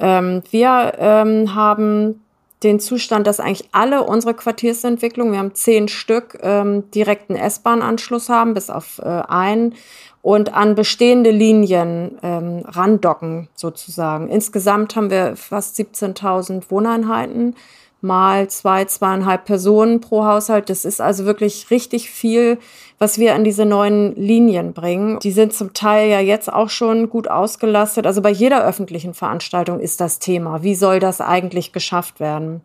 ähm, 0.00 0.42
wir 0.50 0.94
ähm, 0.98 1.54
haben 1.54 2.22
den 2.62 2.78
Zustand, 2.78 3.26
dass 3.26 3.40
eigentlich 3.40 3.68
alle 3.72 4.02
unsere 4.02 4.34
Quartiersentwicklungen, 4.34 5.32
wir 5.32 5.38
haben 5.38 5.54
zehn 5.54 5.88
Stück, 5.88 6.38
ähm, 6.42 6.90
direkten 6.90 7.36
S-Bahn-Anschluss 7.36 8.28
haben, 8.28 8.54
bis 8.54 8.68
auf 8.68 8.98
äh, 8.98 9.08
einen 9.08 9.74
und 10.22 10.52
an 10.52 10.74
bestehende 10.74 11.30
Linien 11.30 12.18
ähm, 12.22 12.62
randocken 12.66 13.48
sozusagen. 13.54 14.28
Insgesamt 14.28 14.94
haben 14.94 15.10
wir 15.10 15.36
fast 15.36 15.78
17.000 15.78 16.64
Wohneinheiten 16.70 17.56
mal 18.00 18.48
zwei, 18.48 18.84
zweieinhalb 18.84 19.44
Personen 19.44 20.00
pro 20.00 20.24
Haushalt. 20.24 20.70
Das 20.70 20.84
ist 20.84 21.00
also 21.00 21.24
wirklich 21.26 21.70
richtig 21.70 22.10
viel, 22.10 22.58
was 22.98 23.18
wir 23.18 23.34
an 23.34 23.44
diese 23.44 23.64
neuen 23.64 24.14
Linien 24.16 24.72
bringen. 24.72 25.18
Die 25.20 25.32
sind 25.32 25.52
zum 25.52 25.72
Teil 25.72 26.10
ja 26.10 26.20
jetzt 26.20 26.52
auch 26.52 26.70
schon 26.70 27.10
gut 27.10 27.28
ausgelastet. 27.28 28.06
Also 28.06 28.22
bei 28.22 28.30
jeder 28.30 28.64
öffentlichen 28.64 29.14
Veranstaltung 29.14 29.80
ist 29.80 30.00
das 30.00 30.18
Thema. 30.18 30.62
Wie 30.62 30.74
soll 30.74 31.00
das 31.00 31.20
eigentlich 31.20 31.72
geschafft 31.72 32.20
werden? 32.20 32.62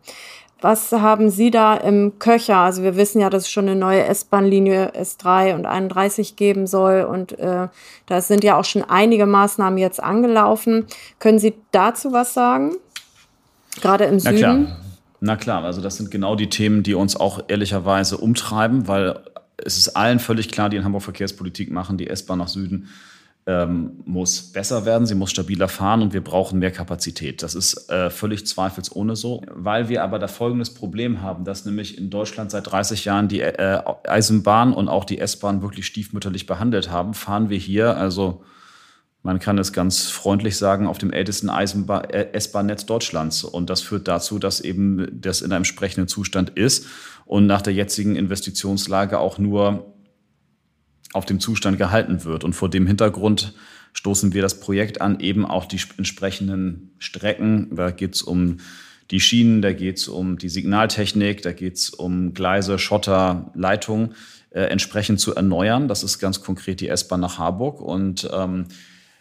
Was 0.62 0.90
haben 0.90 1.28
Sie 1.28 1.50
da 1.50 1.76
im 1.76 2.18
Köcher? 2.18 2.56
Also 2.56 2.82
wir 2.82 2.96
wissen 2.96 3.20
ja, 3.20 3.28
dass 3.28 3.42
es 3.42 3.50
schon 3.50 3.68
eine 3.68 3.78
neue 3.78 4.04
S-Bahn-Linie 4.04 4.92
S3 4.98 5.54
und 5.54 5.66
31 5.66 6.36
geben 6.36 6.66
soll 6.66 7.02
und 7.02 7.38
äh, 7.38 7.68
da 8.06 8.20
sind 8.22 8.42
ja 8.42 8.58
auch 8.58 8.64
schon 8.64 8.82
einige 8.82 9.26
Maßnahmen 9.26 9.78
jetzt 9.78 10.02
angelaufen. 10.02 10.86
Können 11.18 11.38
Sie 11.38 11.54
dazu 11.72 12.12
was 12.12 12.32
sagen? 12.32 12.74
Gerade 13.82 14.04
im 14.04 14.14
Na 14.14 14.30
Süden? 14.30 14.38
Klar. 14.38 14.76
Na 15.20 15.36
klar, 15.36 15.64
also 15.64 15.80
das 15.80 15.96
sind 15.96 16.10
genau 16.10 16.36
die 16.36 16.48
Themen, 16.48 16.82
die 16.82 16.94
uns 16.94 17.16
auch 17.16 17.44
ehrlicherweise 17.48 18.18
umtreiben, 18.18 18.86
weil 18.88 19.18
es 19.56 19.78
ist 19.78 19.96
allen 19.96 20.18
völlig 20.18 20.50
klar, 20.50 20.68
die 20.68 20.76
in 20.76 20.84
Hamburg 20.84 21.02
Verkehrspolitik 21.02 21.70
machen, 21.70 21.96
die 21.96 22.08
S-Bahn 22.08 22.38
nach 22.38 22.48
Süden 22.48 22.88
ähm, 23.46 24.02
muss 24.04 24.52
besser 24.52 24.84
werden, 24.84 25.06
sie 25.06 25.14
muss 25.14 25.30
stabiler 25.30 25.68
fahren 25.68 26.02
und 26.02 26.12
wir 26.12 26.22
brauchen 26.22 26.58
mehr 26.58 26.72
Kapazität. 26.72 27.42
Das 27.42 27.54
ist 27.54 27.88
äh, 27.90 28.10
völlig 28.10 28.46
zweifelsohne 28.46 29.14
so, 29.14 29.42
weil 29.54 29.88
wir 29.88 30.02
aber 30.02 30.18
da 30.18 30.26
folgendes 30.26 30.74
Problem 30.74 31.22
haben, 31.22 31.44
dass 31.44 31.64
nämlich 31.64 31.96
in 31.96 32.10
Deutschland 32.10 32.50
seit 32.50 32.70
30 32.70 33.04
Jahren 33.04 33.28
die 33.28 33.40
äh, 33.40 33.80
Eisenbahn 34.04 34.72
und 34.74 34.88
auch 34.88 35.04
die 35.04 35.18
S-Bahn 35.18 35.62
wirklich 35.62 35.86
stiefmütterlich 35.86 36.46
behandelt 36.46 36.90
haben, 36.90 37.14
fahren 37.14 37.48
wir 37.48 37.58
hier 37.58 37.96
also 37.96 38.42
man 39.26 39.40
kann 39.40 39.58
es 39.58 39.72
ganz 39.72 40.06
freundlich 40.06 40.56
sagen, 40.56 40.86
auf 40.86 40.98
dem 40.98 41.12
ältesten 41.12 41.48
äh, 41.48 42.28
S-Bahn-Netz 42.32 42.86
Deutschlands. 42.86 43.42
Und 43.42 43.68
das 43.70 43.80
führt 43.80 44.06
dazu, 44.06 44.38
dass 44.38 44.60
eben 44.60 45.20
das 45.20 45.42
in 45.42 45.50
einem 45.50 45.62
entsprechenden 45.62 46.06
Zustand 46.06 46.50
ist 46.50 46.86
und 47.24 47.48
nach 47.48 47.60
der 47.60 47.72
jetzigen 47.72 48.14
Investitionslage 48.14 49.18
auch 49.18 49.38
nur 49.38 49.92
auf 51.12 51.26
dem 51.26 51.40
Zustand 51.40 51.76
gehalten 51.76 52.22
wird. 52.22 52.44
Und 52.44 52.52
vor 52.52 52.70
dem 52.70 52.86
Hintergrund 52.86 53.54
stoßen 53.94 54.32
wir 54.32 54.42
das 54.42 54.60
Projekt 54.60 55.00
an, 55.00 55.18
eben 55.18 55.44
auch 55.44 55.64
die 55.64 55.80
entsprechenden 55.96 56.94
Strecken. 57.00 57.74
Da 57.74 57.90
geht 57.90 58.14
es 58.14 58.22
um 58.22 58.58
die 59.10 59.18
Schienen, 59.18 59.60
da 59.60 59.72
geht 59.72 59.96
es 59.96 60.06
um 60.06 60.38
die 60.38 60.48
Signaltechnik, 60.48 61.42
da 61.42 61.52
geht 61.52 61.74
es 61.74 61.90
um 61.90 62.32
Gleise, 62.32 62.78
Schotter, 62.78 63.50
Leitungen 63.56 64.14
äh, 64.50 64.60
entsprechend 64.66 65.18
zu 65.18 65.34
erneuern. 65.34 65.88
Das 65.88 66.04
ist 66.04 66.20
ganz 66.20 66.42
konkret 66.42 66.80
die 66.80 66.88
S-Bahn 66.88 67.18
nach 67.18 67.38
Harburg. 67.38 67.80
Und 67.80 68.30
ähm, 68.32 68.66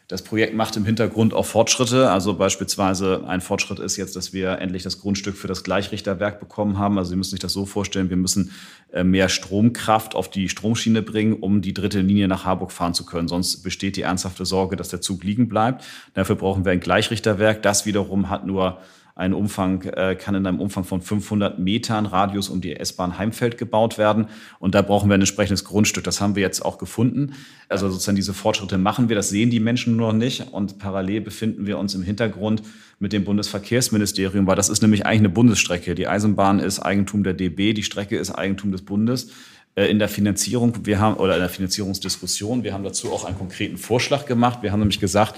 das 0.08 0.22
Projekt 0.22 0.54
macht 0.54 0.78
im 0.78 0.86
Hintergrund 0.86 1.34
auch 1.34 1.46
Fortschritte. 1.46 2.12
Also 2.12 2.36
beispielsweise 2.36 3.28
ein 3.28 3.41
Fortschritt 3.41 3.80
ist 3.80 3.98
jetzt, 3.98 4.15
dass 4.15 4.34
wir 4.34 4.60
endlich 4.60 4.84
das 4.84 5.02
Grundstück 5.02 5.36
für 5.36 5.48
das 5.48 5.63
Gleichrichterwerk 5.63 6.39
bekommen 6.39 6.78
haben. 6.78 7.00
Also 7.00 7.10
Sie 7.10 7.15
müssen 7.15 7.32
sich 7.32 7.39
das 7.39 7.54
so 7.54 7.65
vorstellen, 7.65 8.12
wir 8.12 8.18
müssen 8.18 8.52
äh, 8.94 9.04
mehr 9.04 9.30
Stromkraft 9.30 10.13
auf 10.13 10.30
die 10.30 10.48
Stromschiene 10.48 11.02
bringen, 11.02 11.34
um 11.34 11.62
die 11.62 11.74
dritte 11.74 12.02
Linie 12.02 12.28
nach 12.28 12.46
Harburg 12.46 12.72
fahren 12.72 12.94
zu 12.94 13.04
können. 13.04 13.28
Sonst 13.28 13.63
besteht 13.63 13.96
die 13.96 14.04
ernsthafte 14.04 14.46
Sorge, 14.46 14.76
dass 14.76 14.89
der 14.89 15.02
Zug 15.02 15.24
liegen 15.24 15.50
bleibt. 15.50 15.84
Dafür 16.13 16.36
brauchen 16.36 16.65
wir 16.65 16.72
ein 16.72 16.80
Gleichrichterwerk. 16.80 17.63
Das 17.63 17.88
wiederum 17.88 18.30
hat 18.30 18.46
nur 18.46 18.80
ein 19.17 19.34
Umfang, 19.34 19.82
äh, 19.84 20.15
kann 20.15 20.36
in 20.36 20.45
einem 20.45 20.60
Umfang 20.60 20.84
von 20.84 21.01
500 21.01 21.58
Metern 21.58 22.06
Radius 22.06 22.49
um 22.49 22.60
die 22.60 22.75
S-Bahn 22.75 23.17
Heimfeld 23.17 23.58
gebaut 23.58 23.97
werden. 23.97 24.28
Und 24.60 24.75
da 24.75 24.82
brauchen 24.82 25.10
wir 25.10 25.13
ein 25.13 25.21
entsprechendes 25.21 25.63
Grundstück. 25.63 26.04
Das 26.04 26.19
haben 26.19 26.36
wir 26.36 26.41
jetzt 26.41 26.63
auch 26.63 26.78
gefunden. 26.78 27.34
Also 27.69 27.89
sozusagen 27.89 28.17
diese 28.17 28.34
Fortschritte 28.34 28.78
machen 28.78 29.08
wir. 29.08 29.15
Das 29.15 29.30
sehen 29.30 29.49
die 29.49 29.62
Menschen 29.62 29.95
nur 29.95 30.12
noch 30.12 30.19
nicht. 30.19 30.51
Und 30.51 30.80
parallel 30.80 31.21
befinden 31.21 31.65
wir 31.65 31.78
uns 31.78 31.95
im 31.95 32.04
Hintergrund 32.04 32.62
mit 32.99 33.13
dem 33.13 33.23
Bundesverkehrsministerium, 33.23 34.47
weil 34.47 34.58
das 34.58 34.67
ist 34.67 34.82
nämlich 34.82 35.06
eigentlich 35.06 35.19
eine 35.19 35.30
Bundesstrecke. 35.30 35.95
Die 35.95 36.08
Eisenbahn 36.08 36.60
ist 36.60 36.80
Eigentum 36.80 37.23
der 37.23 37.34
DB, 37.34 37.73
die 37.73 37.84
Strecke 37.84 38.17
ist 38.17 38.32
Eigentum 38.32 38.73
des 38.73 38.84
Bundes 38.84 39.32
äh, 39.75 39.86
in 39.86 39.99
der 39.99 40.10
Finanzierung, 40.10 40.86
wir 40.86 40.99
haben 40.99 41.15
oder 41.17 41.36
in 41.36 41.41
der 41.41 41.49
Finanzierungsdiskussion, 41.49 42.63
wir 42.63 42.73
haben 42.73 42.84
dazu 42.84 43.12
auch 43.12 43.25
einen 43.25 43.38
konkreten 43.38 43.78
Vorschlag 43.78 44.25
gemacht. 44.25 44.60
Wir 44.62 44.71
haben 44.71 44.80
nämlich 44.80 44.99
gesagt, 44.99 45.36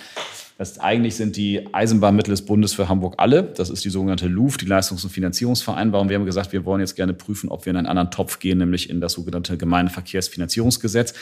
das 0.58 0.80
eigentlich 0.80 1.16
sind 1.16 1.38
die 1.38 1.68
Eisenbahnmittel 1.72 2.32
des 2.32 2.44
Bundes 2.44 2.74
für 2.74 2.90
Hamburg 2.90 3.16
alle. 3.18 3.44
Das 3.44 3.70
ist 3.70 3.86
die 3.86 3.90
sogenannte 3.90 4.28
LUF, 4.28 4.58
die 4.58 4.66
Leistungs- 4.66 5.04
und 5.04 5.12
Finanzierungsvereinbarung. 5.12 6.10
Wir 6.10 6.16
haben 6.18 6.26
gesagt, 6.26 6.52
wir 6.52 6.66
wollen 6.66 6.82
jetzt 6.82 6.96
gerne 6.96 7.14
prüfen, 7.14 7.50
ob 7.50 7.66
wir 7.66 7.72
in 7.72 7.78
einen 7.78 7.88
anderen 7.88 8.10
Topf 8.10 8.40
gehen, 8.40 8.58
nämlich 8.58 8.90
in 8.90 9.00
das 9.00 9.14
sogenannte 9.14 9.58
Gemeindeverkehrsfinanzierungsgesetz. 9.58 11.14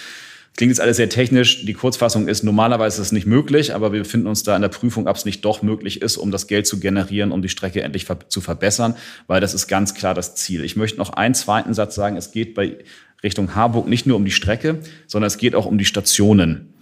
Klingt 0.55 0.71
jetzt 0.71 0.79
alles 0.79 0.95
sehr 0.95 1.09
technisch. 1.09 1.65
Die 1.65 1.73
Kurzfassung 1.73 2.29
ist, 2.29 2.43
normalerweise 2.43 3.01
ist 3.01 3.07
es 3.07 3.11
nicht 3.11 3.27
möglich, 3.27 3.75
aber 3.75 3.91
wir 3.91 4.03
befinden 4.03 4.27
uns 4.27 4.43
da 4.43 4.55
in 4.55 4.61
der 4.61 4.69
Prüfung, 4.69 5.05
ob 5.05 5.17
es 5.17 5.25
nicht 5.25 5.43
doch 5.43 5.61
möglich 5.61 6.01
ist, 6.01 6.15
um 6.15 6.31
das 6.31 6.47
Geld 6.47 6.65
zu 6.65 6.79
generieren, 6.79 7.33
um 7.33 7.41
die 7.41 7.49
Strecke 7.49 7.81
endlich 7.81 8.07
zu 8.29 8.39
verbessern, 8.39 8.95
weil 9.27 9.41
das 9.41 9.53
ist 9.53 9.67
ganz 9.67 9.95
klar 9.95 10.13
das 10.13 10.35
Ziel. 10.35 10.63
Ich 10.63 10.77
möchte 10.77 10.97
noch 10.97 11.09
einen 11.09 11.35
zweiten 11.35 11.73
Satz 11.73 11.95
sagen. 11.95 12.15
Es 12.15 12.31
geht 12.31 12.53
bei 12.53 12.77
Richtung 13.21 13.53
Harburg 13.53 13.89
nicht 13.89 14.05
nur 14.05 14.15
um 14.15 14.23
die 14.23 14.31
Strecke, 14.31 14.79
sondern 15.07 15.27
es 15.27 15.37
geht 15.37 15.55
auch 15.55 15.65
um 15.65 15.77
die 15.77 15.83
Stationen. 15.83 16.74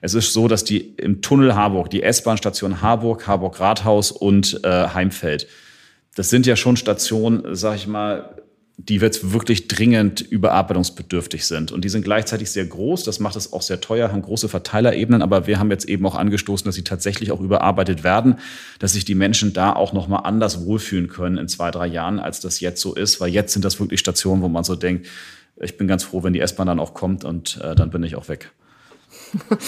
Es 0.00 0.14
ist 0.14 0.32
so, 0.32 0.48
dass 0.48 0.64
die 0.64 0.94
im 0.96 1.22
Tunnel 1.22 1.54
Harburg, 1.54 1.90
die 1.90 2.02
S-Bahn-Station 2.02 2.82
Harburg, 2.82 3.26
Harburg 3.26 3.60
Rathaus 3.60 4.10
und 4.10 4.60
äh, 4.64 4.88
Heimfeld, 4.88 5.46
das 6.14 6.30
sind 6.30 6.46
ja 6.46 6.56
schon 6.56 6.76
Stationen, 6.76 7.54
sag 7.54 7.76
ich 7.76 7.86
mal, 7.86 8.34
die 8.80 8.96
jetzt 8.96 9.32
wirklich 9.32 9.66
dringend 9.66 10.20
überarbeitungsbedürftig 10.20 11.46
sind. 11.46 11.72
Und 11.72 11.84
die 11.84 11.88
sind 11.88 12.04
gleichzeitig 12.04 12.50
sehr 12.50 12.64
groß. 12.64 13.02
Das 13.02 13.18
macht 13.18 13.34
es 13.34 13.52
auch 13.52 13.62
sehr 13.62 13.80
teuer, 13.80 14.12
haben 14.12 14.22
große 14.22 14.48
Verteilerebenen. 14.48 15.20
Aber 15.20 15.48
wir 15.48 15.58
haben 15.58 15.70
jetzt 15.72 15.88
eben 15.88 16.06
auch 16.06 16.14
angestoßen, 16.14 16.64
dass 16.64 16.76
sie 16.76 16.84
tatsächlich 16.84 17.32
auch 17.32 17.40
überarbeitet 17.40 18.04
werden, 18.04 18.36
dass 18.78 18.92
sich 18.92 19.04
die 19.04 19.16
Menschen 19.16 19.52
da 19.52 19.72
auch 19.72 19.92
nochmal 19.92 20.20
anders 20.24 20.64
wohlfühlen 20.64 21.08
können 21.08 21.38
in 21.38 21.48
zwei, 21.48 21.72
drei 21.72 21.88
Jahren, 21.88 22.20
als 22.20 22.38
das 22.38 22.60
jetzt 22.60 22.80
so 22.80 22.94
ist. 22.94 23.20
Weil 23.20 23.30
jetzt 23.30 23.52
sind 23.52 23.64
das 23.64 23.80
wirklich 23.80 23.98
Stationen, 23.98 24.42
wo 24.42 24.48
man 24.48 24.62
so 24.62 24.76
denkt, 24.76 25.08
ich 25.60 25.76
bin 25.76 25.88
ganz 25.88 26.04
froh, 26.04 26.22
wenn 26.22 26.32
die 26.32 26.40
S-Bahn 26.40 26.68
dann 26.68 26.78
auch 26.78 26.94
kommt 26.94 27.24
und 27.24 27.60
äh, 27.60 27.74
dann 27.74 27.90
bin 27.90 28.04
ich 28.04 28.14
auch 28.14 28.28
weg. 28.28 28.52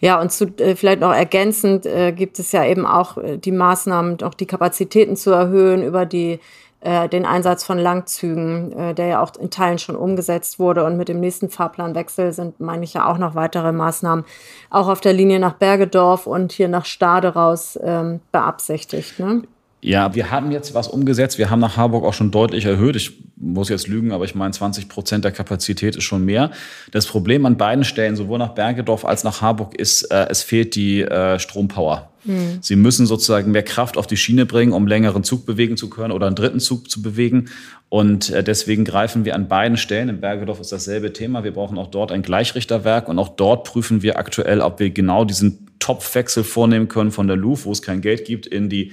Ja, 0.00 0.18
und 0.18 0.32
zu, 0.32 0.46
äh, 0.58 0.76
vielleicht 0.76 1.00
noch 1.00 1.12
ergänzend 1.12 1.84
äh, 1.84 2.12
gibt 2.12 2.38
es 2.38 2.52
ja 2.52 2.64
eben 2.64 2.86
auch 2.86 3.18
äh, 3.18 3.36
die 3.36 3.52
Maßnahmen, 3.52 4.22
auch 4.22 4.32
die 4.32 4.46
Kapazitäten 4.46 5.14
zu 5.14 5.30
erhöhen 5.30 5.82
über 5.82 6.06
die, 6.06 6.40
äh, 6.80 7.06
den 7.08 7.26
Einsatz 7.26 7.64
von 7.64 7.78
Langzügen, 7.78 8.72
äh, 8.72 8.94
der 8.94 9.06
ja 9.06 9.22
auch 9.22 9.34
in 9.38 9.50
Teilen 9.50 9.78
schon 9.78 9.96
umgesetzt 9.96 10.58
wurde. 10.58 10.84
Und 10.84 10.96
mit 10.96 11.08
dem 11.08 11.20
nächsten 11.20 11.50
Fahrplanwechsel 11.50 12.32
sind, 12.32 12.60
meine 12.60 12.84
ich, 12.84 12.94
ja 12.94 13.06
auch 13.06 13.18
noch 13.18 13.34
weitere 13.34 13.72
Maßnahmen 13.72 14.24
auch 14.70 14.88
auf 14.88 15.02
der 15.02 15.12
Linie 15.12 15.38
nach 15.38 15.54
Bergedorf 15.54 16.26
und 16.26 16.52
hier 16.52 16.68
nach 16.68 16.86
Stade 16.86 17.28
raus 17.34 17.78
ähm, 17.82 18.20
beabsichtigt. 18.32 19.18
Ne? 19.18 19.42
Ja, 19.82 20.14
wir 20.14 20.30
haben 20.30 20.50
jetzt 20.50 20.74
was 20.74 20.88
umgesetzt. 20.88 21.38
Wir 21.38 21.48
haben 21.48 21.60
nach 21.60 21.76
Harburg 21.76 22.04
auch 22.04 22.12
schon 22.12 22.30
deutlich 22.30 22.66
erhöht. 22.66 22.96
Ich 22.96 23.12
muss 23.36 23.70
jetzt 23.70 23.88
lügen, 23.88 24.12
aber 24.12 24.24
ich 24.24 24.34
meine, 24.34 24.52
20 24.52 24.88
Prozent 24.88 25.24
der 25.24 25.32
Kapazität 25.32 25.96
ist 25.96 26.04
schon 26.04 26.24
mehr. 26.24 26.50
Das 26.90 27.06
Problem 27.06 27.46
an 27.46 27.56
beiden 27.56 27.84
Stellen, 27.84 28.14
sowohl 28.14 28.38
nach 28.38 28.50
Bergedorf 28.50 29.06
als 29.06 29.24
nach 29.24 29.40
Harburg, 29.40 29.74
ist, 29.74 30.02
äh, 30.10 30.26
es 30.28 30.42
fehlt 30.42 30.74
die 30.74 31.00
äh, 31.00 31.38
Strompower. 31.38 32.10
Mhm. 32.24 32.58
Sie 32.60 32.76
müssen 32.76 33.06
sozusagen 33.06 33.50
mehr 33.52 33.62
Kraft 33.62 33.96
auf 33.96 34.06
die 34.06 34.18
Schiene 34.18 34.44
bringen, 34.44 34.72
um 34.72 34.86
längeren 34.86 35.24
Zug 35.24 35.46
bewegen 35.46 35.78
zu 35.78 35.88
können 35.88 36.12
oder 36.12 36.26
einen 36.26 36.36
dritten 36.36 36.60
Zug 36.60 36.90
zu 36.90 37.00
bewegen. 37.00 37.48
Und 37.88 38.28
äh, 38.28 38.44
deswegen 38.44 38.84
greifen 38.84 39.24
wir 39.24 39.34
an 39.34 39.48
beiden 39.48 39.78
Stellen. 39.78 40.10
In 40.10 40.20
Bergedorf 40.20 40.60
ist 40.60 40.72
dasselbe 40.72 41.14
Thema. 41.14 41.42
Wir 41.42 41.52
brauchen 41.52 41.78
auch 41.78 41.88
dort 41.88 42.12
ein 42.12 42.20
Gleichrichterwerk 42.20 43.08
und 43.08 43.18
auch 43.18 43.30
dort 43.30 43.64
prüfen 43.64 44.02
wir 44.02 44.18
aktuell, 44.18 44.60
ob 44.60 44.78
wir 44.78 44.90
genau 44.90 45.24
diesen 45.24 45.70
Topfwechsel 45.78 46.44
vornehmen 46.44 46.88
können 46.88 47.10
von 47.10 47.26
der 47.26 47.36
LUF, 47.36 47.64
wo 47.64 47.72
es 47.72 47.80
kein 47.80 48.02
Geld 48.02 48.26
gibt, 48.26 48.46
in 48.46 48.68
die 48.68 48.92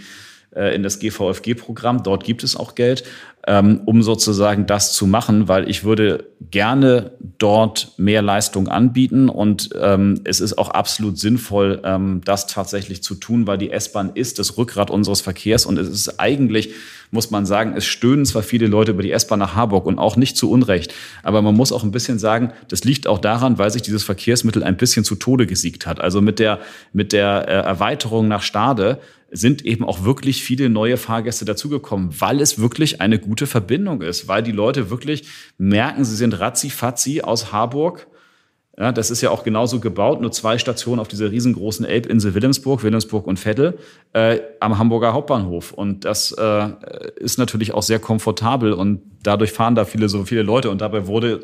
äh, 0.55 0.75
in 0.75 0.83
das 0.83 0.99
GVFG-Programm. 0.99 2.03
Dort 2.03 2.23
gibt 2.23 2.43
es 2.43 2.55
auch 2.55 2.75
Geld, 2.75 3.03
ähm, 3.47 3.81
um 3.85 4.03
sozusagen 4.03 4.65
das 4.65 4.93
zu 4.93 5.07
machen, 5.07 5.47
weil 5.47 5.69
ich 5.69 5.83
würde 5.83 6.25
gerne 6.51 7.11
dort 7.37 7.93
mehr 7.97 8.21
Leistung 8.21 8.67
anbieten 8.67 9.29
und 9.29 9.69
ähm, 9.79 10.21
es 10.23 10.39
ist 10.39 10.57
auch 10.57 10.69
absolut 10.69 11.17
sinnvoll, 11.17 11.81
ähm, 11.83 12.21
das 12.25 12.47
tatsächlich 12.47 13.03
zu 13.03 13.15
tun, 13.15 13.47
weil 13.47 13.57
die 13.57 13.71
S-Bahn 13.71 14.11
ist 14.13 14.39
das 14.39 14.57
Rückgrat 14.57 14.91
unseres 14.91 15.21
Verkehrs 15.21 15.65
und 15.65 15.77
es 15.77 15.87
ist 15.87 16.19
eigentlich, 16.19 16.73
muss 17.11 17.31
man 17.31 17.45
sagen, 17.45 17.73
es 17.75 17.85
stöhnen 17.85 18.25
zwar 18.25 18.43
viele 18.43 18.67
Leute 18.67 18.91
über 18.91 19.03
die 19.03 19.11
S-Bahn 19.11 19.39
nach 19.39 19.55
Harburg 19.55 19.85
und 19.85 19.99
auch 19.99 20.15
nicht 20.15 20.37
zu 20.37 20.49
Unrecht, 20.51 20.93
aber 21.23 21.41
man 21.41 21.55
muss 21.55 21.71
auch 21.71 21.83
ein 21.83 21.91
bisschen 21.91 22.19
sagen, 22.19 22.53
das 22.67 22.83
liegt 22.83 23.07
auch 23.07 23.19
daran, 23.19 23.57
weil 23.57 23.71
sich 23.71 23.81
dieses 23.81 24.03
Verkehrsmittel 24.03 24.63
ein 24.63 24.77
bisschen 24.77 25.03
zu 25.03 25.15
Tode 25.15 25.47
gesiegt 25.47 25.85
hat. 25.85 26.01
Also 26.01 26.21
mit 26.21 26.39
der, 26.39 26.59
mit 26.93 27.13
der 27.13 27.47
äh, 27.47 27.51
Erweiterung 27.51 28.27
nach 28.27 28.41
Stade 28.41 28.99
sind 29.29 29.65
eben 29.65 29.83
auch 29.83 30.03
wirklich 30.03 30.41
viele 30.41 30.69
neue 30.69 30.97
Fahrgäste 30.97 31.45
dazugekommen, 31.45 32.09
weil 32.19 32.39
es 32.39 32.59
wirklich 32.59 33.01
eine 33.01 33.19
gute 33.19 33.45
Verbindung 33.45 34.01
ist, 34.01 34.27
weil 34.27 34.41
die 34.41 34.51
Leute 34.51 34.89
wirklich 34.89 35.27
merken, 35.57 36.05
sie 36.05 36.15
sind 36.15 36.39
ratzi-fatzi 36.39 37.21
aus 37.21 37.51
Harburg. 37.51 38.07
Ja, 38.79 38.91
das 38.91 39.09
ist 39.09 39.21
ja 39.21 39.31
auch 39.31 39.43
genauso 39.43 39.79
gebaut, 39.79 40.21
nur 40.21 40.31
zwei 40.31 40.59
Stationen 40.59 40.99
auf 40.99 41.07
dieser 41.07 41.31
riesengroßen 41.31 41.83
Elbinsel 41.83 42.35
Wilhelmsburg, 42.35 42.83
Wilhelmsburg 42.83 43.25
und 43.25 43.39
Vettel 43.39 43.79
äh, 44.13 44.39
am 44.59 44.77
Hamburger 44.77 45.13
Hauptbahnhof. 45.13 45.71
Und 45.71 46.05
das 46.05 46.31
äh, 46.31 46.69
ist 47.15 47.39
natürlich 47.39 47.73
auch 47.73 47.81
sehr 47.81 47.97
komfortabel 47.97 48.73
und 48.73 49.01
dadurch 49.23 49.51
fahren 49.51 49.73
da 49.73 49.83
viele 49.83 50.09
so 50.09 50.25
viele 50.25 50.43
Leute 50.43 50.69
und 50.69 50.81
dabei 50.81 51.07
wurde 51.07 51.43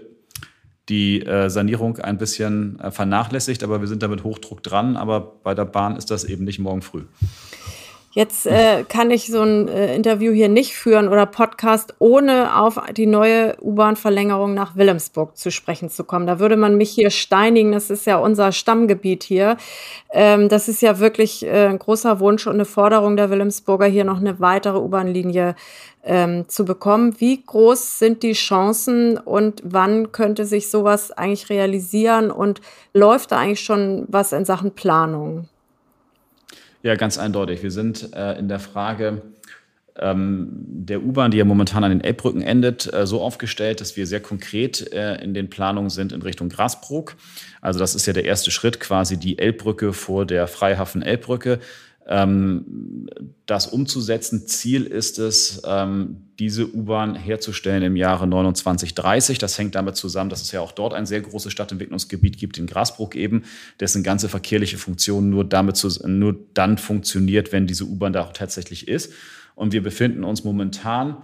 die 0.89 1.25
äh, 1.25 1.49
Sanierung 1.49 1.97
ein 1.97 2.17
bisschen 2.17 2.79
äh, 2.79 2.91
vernachlässigt, 2.91 3.63
aber 3.63 3.79
wir 3.79 3.87
sind 3.87 4.03
damit 4.03 4.23
Hochdruck 4.23 4.61
dran. 4.61 4.97
Aber 4.97 5.21
bei 5.43 5.55
der 5.55 5.65
Bahn 5.65 5.95
ist 5.95 6.11
das 6.11 6.25
eben 6.25 6.43
nicht 6.43 6.59
morgen 6.59 6.81
früh. 6.81 7.03
Jetzt 8.15 8.45
äh, 8.45 8.83
kann 8.87 9.09
ich 9.09 9.25
so 9.25 9.41
ein 9.41 9.67
äh, 9.67 9.95
Interview 9.95 10.31
hier 10.31 10.47
nicht 10.47 10.75
führen 10.75 11.07
oder 11.07 11.25
Podcast, 11.25 11.95
ohne 11.97 12.55
auf 12.55 12.79
die 12.95 13.07
neue 13.07 13.57
U-Bahn-Verlängerung 13.59 14.53
nach 14.53 14.75
Wilhelmsburg 14.75 15.35
zu 15.35 15.49
sprechen 15.49 15.89
zu 15.89 16.03
kommen. 16.03 16.27
Da 16.27 16.37
würde 16.37 16.55
man 16.55 16.77
mich 16.77 16.91
hier 16.91 17.09
steinigen. 17.09 17.71
Das 17.71 17.89
ist 17.89 18.05
ja 18.05 18.17
unser 18.17 18.51
Stammgebiet 18.51 19.23
hier. 19.23 19.57
Ähm, 20.11 20.47
das 20.47 20.67
ist 20.69 20.83
ja 20.83 20.99
wirklich 20.99 21.43
äh, 21.43 21.65
ein 21.65 21.79
großer 21.79 22.19
Wunsch 22.19 22.45
und 22.45 22.53
eine 22.53 22.65
Forderung 22.65 23.17
der 23.17 23.31
Wilhelmsburger, 23.31 23.87
hier 23.87 24.03
noch 24.03 24.19
eine 24.19 24.39
weitere 24.39 24.77
U-Bahn-Linie 24.77 25.55
ähm, 26.03 26.47
zu 26.47 26.65
bekommen. 26.65 27.15
Wie 27.19 27.43
groß 27.43 27.97
sind 27.97 28.21
die 28.21 28.33
Chancen 28.33 29.17
und 29.17 29.63
wann 29.65 30.11
könnte 30.11 30.45
sich 30.45 30.69
sowas 30.69 31.11
eigentlich 31.11 31.49
realisieren 31.49 32.29
und 32.29 32.61
läuft 32.93 33.31
da 33.31 33.39
eigentlich 33.39 33.61
schon 33.61 34.05
was 34.07 34.33
in 34.33 34.45
Sachen 34.45 34.69
Planung? 34.75 35.47
Ja, 36.83 36.95
ganz 36.95 37.17
eindeutig. 37.17 37.63
Wir 37.63 37.71
sind 37.71 38.13
äh, 38.13 38.37
in 38.37 38.49
der 38.49 38.59
Frage 38.59 39.21
ähm, 39.97 40.49
der 40.67 41.01
U-Bahn, 41.01 41.31
die 41.31 41.37
ja 41.37 41.45
momentan 41.45 41.85
an 41.85 41.91
den 41.91 42.01
Elbbrücken 42.01 42.41
endet, 42.41 42.93
äh, 42.93 43.07
so 43.07 43.21
aufgestellt, 43.21 43.79
dass 43.79 43.95
wir 43.95 44.05
sehr 44.05 44.19
konkret 44.19 44.91
äh, 44.91 45.15
in 45.23 45.33
den 45.33 45.49
Planungen 45.49 45.89
sind 45.89 46.11
in 46.11 46.21
Richtung 46.21 46.49
Grasbrook. 46.49 47.15
Also 47.61 47.79
das 47.79 47.95
ist 47.95 48.05
ja 48.05 48.11
der 48.11 48.25
erste 48.25 48.51
Schritt, 48.51 48.81
quasi 48.81 49.17
die 49.17 49.39
Elbbrücke 49.39 49.93
vor 49.93 50.25
der 50.25 50.45
Freihafen 50.47 51.01
Elbbrücke. 51.01 51.59
Ähm, 52.05 53.07
das 53.45 53.67
umzusetzen. 53.67 54.45
Ziel 54.45 54.85
ist 54.85 55.19
es, 55.19 55.61
ähm, 55.65 56.17
diese 56.39 56.73
U-Bahn 56.73 57.15
herzustellen 57.15 57.83
im 57.83 57.95
Jahre 57.95 58.29
2930. 58.29 59.37
Das 59.37 59.57
hängt 59.57 59.75
damit 59.75 59.95
zusammen, 59.95 60.29
dass 60.29 60.41
es 60.41 60.51
ja 60.51 60.59
auch 60.59 60.73
dort 60.73 60.93
ein 60.93 61.05
sehr 61.05 61.21
großes 61.21 61.51
Stadtentwicklungsgebiet 61.51 62.37
gibt, 62.37 62.57
in 62.57 62.67
Grasbruck 62.67 63.15
eben, 63.15 63.43
dessen 63.79 64.03
ganze 64.03 64.27
verkehrliche 64.27 64.77
Funktion 64.77 65.29
nur, 65.29 65.45
damit 65.45 65.77
zu, 65.77 65.89
nur 66.07 66.35
dann 66.53 66.77
funktioniert, 66.77 67.51
wenn 67.51 67.67
diese 67.67 67.85
U-Bahn 67.85 68.13
da 68.13 68.23
auch 68.23 68.33
tatsächlich 68.33 68.87
ist. 68.87 69.13
Und 69.55 69.71
wir 69.71 69.83
befinden 69.83 70.23
uns 70.23 70.43
momentan 70.43 71.17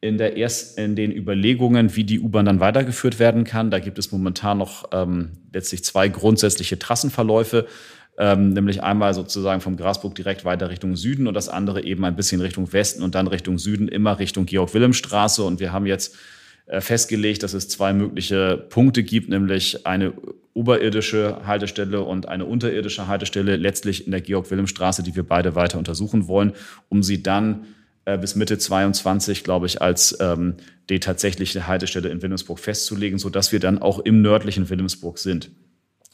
in, 0.00 0.18
der 0.18 0.36
erst, 0.36 0.78
in 0.78 0.96
den 0.96 1.12
Überlegungen, 1.12 1.96
wie 1.96 2.04
die 2.04 2.20
U-Bahn 2.20 2.44
dann 2.44 2.60
weitergeführt 2.60 3.18
werden 3.18 3.44
kann. 3.44 3.70
Da 3.70 3.78
gibt 3.78 3.98
es 3.98 4.12
momentan 4.12 4.58
noch 4.58 4.90
ähm, 4.92 5.32
letztlich 5.52 5.84
zwei 5.84 6.08
grundsätzliche 6.08 6.78
Trassenverläufe. 6.78 7.66
Ähm, 8.18 8.50
nämlich 8.50 8.82
einmal 8.82 9.12
sozusagen 9.12 9.60
vom 9.60 9.76
Grasburg 9.76 10.14
direkt 10.14 10.44
weiter 10.44 10.70
Richtung 10.70 10.96
Süden 10.96 11.26
und 11.26 11.34
das 11.34 11.50
andere 11.50 11.82
eben 11.84 12.04
ein 12.04 12.16
bisschen 12.16 12.40
Richtung 12.40 12.72
Westen 12.72 13.02
und 13.02 13.14
dann 13.14 13.26
Richtung 13.26 13.58
Süden, 13.58 13.88
immer 13.88 14.18
Richtung 14.18 14.46
Georg-Wilhelm-Straße. 14.46 15.42
Und 15.42 15.60
wir 15.60 15.72
haben 15.72 15.84
jetzt 15.84 16.16
äh, 16.66 16.80
festgelegt, 16.80 17.42
dass 17.42 17.52
es 17.52 17.68
zwei 17.68 17.92
mögliche 17.92 18.56
Punkte 18.56 19.02
gibt, 19.02 19.28
nämlich 19.28 19.86
eine 19.86 20.14
oberirdische 20.54 21.46
Haltestelle 21.46 22.00
und 22.00 22.26
eine 22.26 22.46
unterirdische 22.46 23.06
Haltestelle, 23.06 23.56
letztlich 23.56 24.06
in 24.06 24.12
der 24.12 24.22
Georg-Wilhelm-Straße, 24.22 25.02
die 25.02 25.14
wir 25.14 25.22
beide 25.22 25.54
weiter 25.54 25.76
untersuchen 25.76 26.26
wollen, 26.26 26.54
um 26.88 27.02
sie 27.02 27.22
dann 27.22 27.66
äh, 28.06 28.16
bis 28.16 28.34
Mitte 28.34 28.56
22, 28.56 29.44
glaube 29.44 29.66
ich, 29.66 29.82
als 29.82 30.16
ähm, 30.20 30.54
die 30.88 31.00
tatsächliche 31.00 31.66
Haltestelle 31.66 32.08
in 32.08 32.22
Wilhelmsburg 32.22 32.58
festzulegen, 32.58 33.18
sodass 33.18 33.52
wir 33.52 33.60
dann 33.60 33.78
auch 33.78 33.98
im 33.98 34.22
nördlichen 34.22 34.70
Wilhelmsburg 34.70 35.18
sind. 35.18 35.50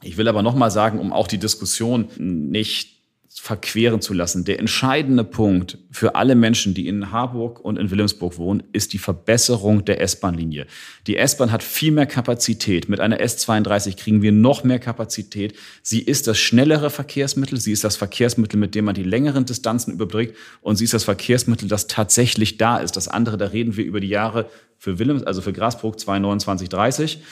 Ich 0.02 0.16
will 0.16 0.28
aber 0.28 0.42
noch 0.42 0.54
mal 0.54 0.70
sagen, 0.70 0.98
um 0.98 1.12
auch 1.12 1.28
die 1.28 1.38
Diskussion 1.38 2.08
nicht 2.18 2.92
verqueren 3.34 4.00
zu 4.00 4.12
lassen. 4.12 4.44
Der 4.44 4.58
entscheidende 4.58 5.24
Punkt 5.24 5.78
für 5.90 6.14
alle 6.14 6.34
Menschen, 6.34 6.74
die 6.74 6.86
in 6.86 7.12
Harburg 7.12 7.60
und 7.60 7.78
in 7.78 7.90
Wilhelmsburg 7.90 8.36
wohnen, 8.36 8.62
ist 8.72 8.92
die 8.92 8.98
Verbesserung 8.98 9.84
der 9.84 10.02
S-Bahn-Linie. 10.02 10.66
Die 11.06 11.16
S-Bahn 11.16 11.50
hat 11.50 11.62
viel 11.62 11.92
mehr 11.92 12.06
Kapazität. 12.06 12.88
Mit 12.88 13.00
einer 13.00 13.20
S32 13.20 13.96
kriegen 13.96 14.20
wir 14.20 14.32
noch 14.32 14.64
mehr 14.64 14.78
Kapazität. 14.78 15.54
Sie 15.82 16.02
ist 16.02 16.26
das 16.26 16.38
schnellere 16.38 16.90
Verkehrsmittel. 16.90 17.58
Sie 17.58 17.72
ist 17.72 17.84
das 17.84 17.96
Verkehrsmittel, 17.96 18.60
mit 18.60 18.74
dem 18.74 18.84
man 18.84 18.94
die 18.94 19.02
längeren 19.02 19.46
Distanzen 19.46 19.94
überbrückt. 19.94 20.36
Und 20.60 20.76
sie 20.76 20.84
ist 20.84 20.94
das 20.94 21.04
Verkehrsmittel, 21.04 21.68
das 21.68 21.86
tatsächlich 21.86 22.58
da 22.58 22.78
ist. 22.78 22.96
Das 22.96 23.08
andere, 23.08 23.38
da 23.38 23.46
reden 23.46 23.76
wir 23.76 23.84
über 23.84 24.00
die 24.00 24.08
Jahre 24.08 24.50
für 24.76 24.98
Willems, 24.98 25.22
also 25.22 25.40
für 25.40 25.52
Grasbrook 25.52 25.98
229, 25.98 26.68
30 26.68 27.22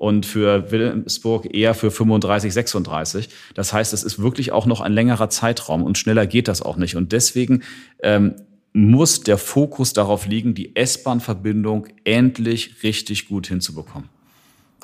und 0.00 0.24
für 0.24 0.70
Wilhelmsburg 0.70 1.54
eher 1.54 1.74
für 1.74 1.90
35, 1.90 2.54
36. 2.54 3.28
Das 3.52 3.74
heißt, 3.74 3.92
es 3.92 4.02
ist 4.02 4.18
wirklich 4.18 4.50
auch 4.50 4.64
noch 4.64 4.80
ein 4.80 4.94
längerer 4.94 5.28
Zeitraum 5.28 5.82
und 5.82 5.98
schneller 5.98 6.26
geht 6.26 6.48
das 6.48 6.62
auch 6.62 6.78
nicht. 6.78 6.96
Und 6.96 7.12
deswegen 7.12 7.62
ähm, 8.02 8.34
muss 8.72 9.20
der 9.20 9.36
Fokus 9.36 9.92
darauf 9.92 10.24
liegen, 10.24 10.54
die 10.54 10.74
S-Bahn-Verbindung 10.74 11.86
endlich 12.04 12.82
richtig 12.82 13.28
gut 13.28 13.48
hinzubekommen. 13.48 14.08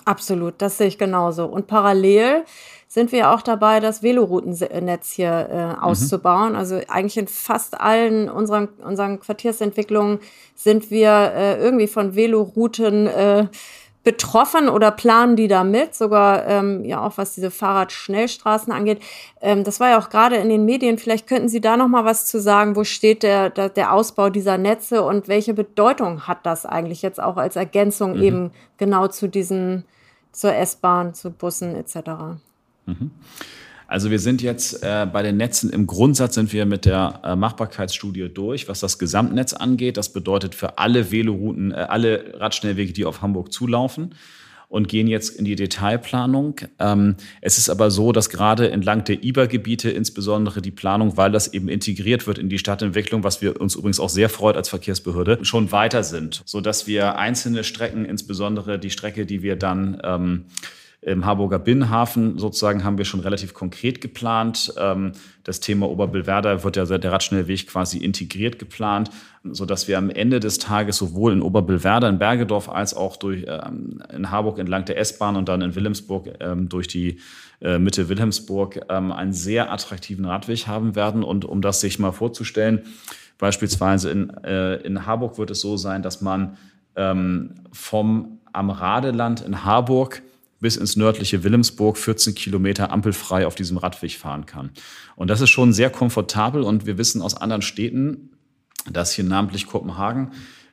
Absolut, 0.05 0.57
das 0.59 0.77
sehe 0.77 0.89
ich 0.89 0.99
genauso. 0.99 1.47
Und 1.47 1.67
parallel 1.67 2.45
sind 2.87 3.11
wir 3.11 3.31
auch 3.33 3.41
dabei, 3.41 3.81
das 3.81 4.03
Veloroutennetz 4.03 5.13
hier 5.13 5.49
äh, 5.51 5.67
mhm. 5.69 5.79
auszubauen. 5.79 6.51
Mhm. 6.51 6.59
Also 6.59 6.81
eigentlich 6.89 7.17
in 7.17 7.27
fast 7.27 7.81
allen 7.81 8.29
unseren, 8.29 8.69
unseren 8.85 9.19
Quartiersentwicklungen 9.19 10.19
sind 10.55 10.91
wir 10.91 11.33
äh, 11.35 11.59
irgendwie 11.59 11.87
von 11.87 12.15
Velorouten 12.15 13.07
äh, 13.07 13.47
betroffen 14.07 14.69
oder 14.69 14.93
planen 14.93 15.35
die 15.35 15.49
da 15.49 15.65
mit, 15.65 15.97
sogar 15.97 16.47
ähm, 16.47 16.85
ja 16.85 17.05
auch 17.05 17.19
was 17.19 17.35
diese 17.35 17.51
Fahrradschnellstraßen 17.51 18.73
angeht. 18.73 19.03
Ähm, 19.41 19.65
das 19.65 19.81
war 19.81 19.91
ja 19.91 19.99
auch 19.99 20.11
gerade 20.11 20.37
in 20.37 20.49
den 20.49 20.65
Medien. 20.65 20.97
Vielleicht 20.97 21.27
könnten 21.27 21.49
Sie 21.49 21.61
da 21.61 21.77
noch 21.77 21.89
mal 21.89 22.05
was 22.05 22.25
zu 22.25 22.41
sagen. 22.41 22.77
Wo 22.77 22.85
steht 22.85 23.25
der, 23.25 23.51
der, 23.51 23.69
der 23.69 23.93
Ausbau 23.93 24.31
dieser 24.31 24.59
Netze 24.59 25.03
und 25.03 25.27
welche 25.27 25.55
Bedeutung 25.55 26.29
hat 26.29 26.47
das 26.47 26.65
eigentlich 26.65 27.03
jetzt 27.03 27.21
auch 27.21 27.37
als 27.37 27.57
Ergänzung 27.57 28.19
mhm. 28.19 28.23
eben 28.23 28.51
genau 28.79 29.09
zu 29.09 29.29
diesen 29.29 29.85
zur 30.31 30.55
S-Bahn, 30.55 31.13
zu 31.13 31.33
Bussen 31.33 31.75
etc. 31.75 31.97
Mhm. 32.87 33.11
Also 33.89 34.11
wir 34.11 34.19
sind 34.19 34.43
jetzt 34.43 34.83
äh, 34.83 35.07
bei 35.11 35.23
den 35.23 35.37
Netzen, 35.37 35.71
im 35.71 35.87
Grundsatz 35.87 36.35
sind 36.35 36.53
wir 36.53 36.67
mit 36.67 36.85
der 36.85 37.21
äh, 37.23 37.37
Machbarkeitsstudie 37.37 38.29
durch, 38.29 38.69
was 38.69 38.81
das 38.81 38.99
Gesamtnetz 38.99 39.53
angeht. 39.53 39.97
Das 39.97 40.13
bedeutet 40.13 40.55
für 40.55 40.79
alle 40.79 41.13
Velorouten, 41.13 41.73
äh, 41.73 41.77
alle 41.77 42.35
Radschnellwege, 42.35 42.93
die 42.93 43.05
auf 43.05 43.23
Hamburg 43.23 43.53
zulaufen 43.53 44.15
und 44.69 44.89
gehen 44.89 45.07
jetzt 45.07 45.31
in 45.31 45.45
die 45.45 45.55
Detailplanung. 45.55 46.57
Ähm, 46.81 47.17
es 47.41 47.59
ist 47.59 47.71
aber 47.71 47.91
so, 47.91 48.11
dass 48.11 48.31
gerade 48.31 48.71
entlang 48.71 49.05
der 49.05 49.23
IBA-Gebiete 49.23 49.91
insbesondere 49.91 50.61
die 50.61 50.73
Planung, 50.73 51.17
weil 51.17 51.31
das 51.31 51.53
eben 51.53 51.69
integriert 51.69 52.27
wird 52.27 52.39
in 52.39 52.49
die 52.49 52.59
Stadtentwicklung, 52.59 53.23
was 53.23 53.41
wir 53.41 53.61
uns 53.61 53.77
übrigens 53.77 54.01
auch 54.01 54.09
sehr 54.09 54.29
freut 54.29 54.57
als 54.57 54.69
Verkehrsbehörde, 54.69 55.39
schon 55.43 55.71
weiter 55.71 56.03
sind, 56.03 56.43
sodass 56.45 56.89
wir 56.89 57.17
einzelne 57.17 57.63
Strecken, 57.63 58.05
insbesondere 58.05 58.81
die 58.81 58.91
Strecke, 58.91 59.25
die 59.25 59.43
wir 59.43 59.55
dann 59.55 60.01
ähm, 60.03 60.45
im 61.07 61.25
Harburger 61.25 61.61
Binnenhafen 61.61 62.37
sozusagen 62.37 62.83
haben 62.83 62.99
wir 62.99 63.05
schon 63.05 63.21
relativ 63.21 63.55
konkret 63.55 64.01
geplant. 64.01 64.75
Ähm, 64.77 65.13
das 65.45 65.61
Thema 65.61 65.89
Oberbillwerder 65.89 66.65
wird 66.65 66.77
ja 66.77 66.85
der 66.85 67.13
Radschnellweg 67.13 67.69
quasi 67.69 67.99
integriert 67.99 68.59
geplant, 68.59 69.11
sodass 69.45 69.87
wir 69.87 69.99
am 69.99 70.11
Ende 70.11 70.41
des 70.41 70.59
Tages 70.59 70.97
sowohl 70.97 71.33
in 71.33 71.43
Oberbillwerder, 71.43 72.09
in 72.09 72.19
Bergedorf, 72.19 72.69
als 72.69 72.93
auch 72.93 73.17
durch, 73.17 73.45
ähm, 73.47 74.03
in 74.13 74.33
Harburg 74.33 74.59
entlang 74.59 74.85
der 74.85 74.99
S-Bahn 74.99 75.37
und 75.37 75.49
dann 75.49 75.63
in 75.63 75.77
Wilhelmsburg 75.77 76.29
ähm, 76.41 76.69
durch 76.69 76.89
die 76.89 77.21
äh, 77.61 77.79
Mitte 77.79 78.09
Wilhelmsburg 78.09 78.91
einen 78.91 79.33
sehr 79.33 79.73
attraktiven 79.73 80.25
Radweg 80.25 80.67
haben 80.67 80.97
werden. 80.97 81.23
Und 81.23 81.45
um 81.45 81.63
das 81.63 81.81
sich 81.81 82.01
mal 82.01 82.11
vorzustellen, 82.11 82.83
beispielsweise 83.39 84.11
in, 84.11 84.31
äh, 84.43 84.75
in 84.79 85.07
Harburg 85.07 85.39
wird 85.39 85.53
es 85.53 85.61
so 85.61 85.77
sein, 85.77 86.03
dass 86.03 86.21
man 86.21 86.57
vom 87.73 88.39
am 88.55 88.71
Radeland 88.71 89.43
in 89.43 89.67
Harburg 89.67 90.23
bis 90.61 90.77
ins 90.77 90.97
nördliche 90.97 91.45
Wilhelmsburg 91.45 91.99
14 91.99 92.35
Kilometer 92.35 92.91
ampelfrei 92.91 93.47
auf 93.47 93.55
diesem 93.55 93.77
Radweg 93.77 94.13
fahren 94.13 94.47
kann. 94.47 94.71
Und 95.15 95.29
das 95.29 95.41
ist 95.41 95.51
schon 95.51 95.73
sehr 95.73 95.91
komfortabel 95.91 96.63
und 96.63 96.87
wir 96.87 96.99
wissen 96.99 97.23
aus 97.23 97.37
anderen 97.37 97.63
Städten, 97.63 98.31
dass 98.91 99.13
hier 99.13 99.25
namentlich 99.25 99.67
Kopenhagen 99.67 100.33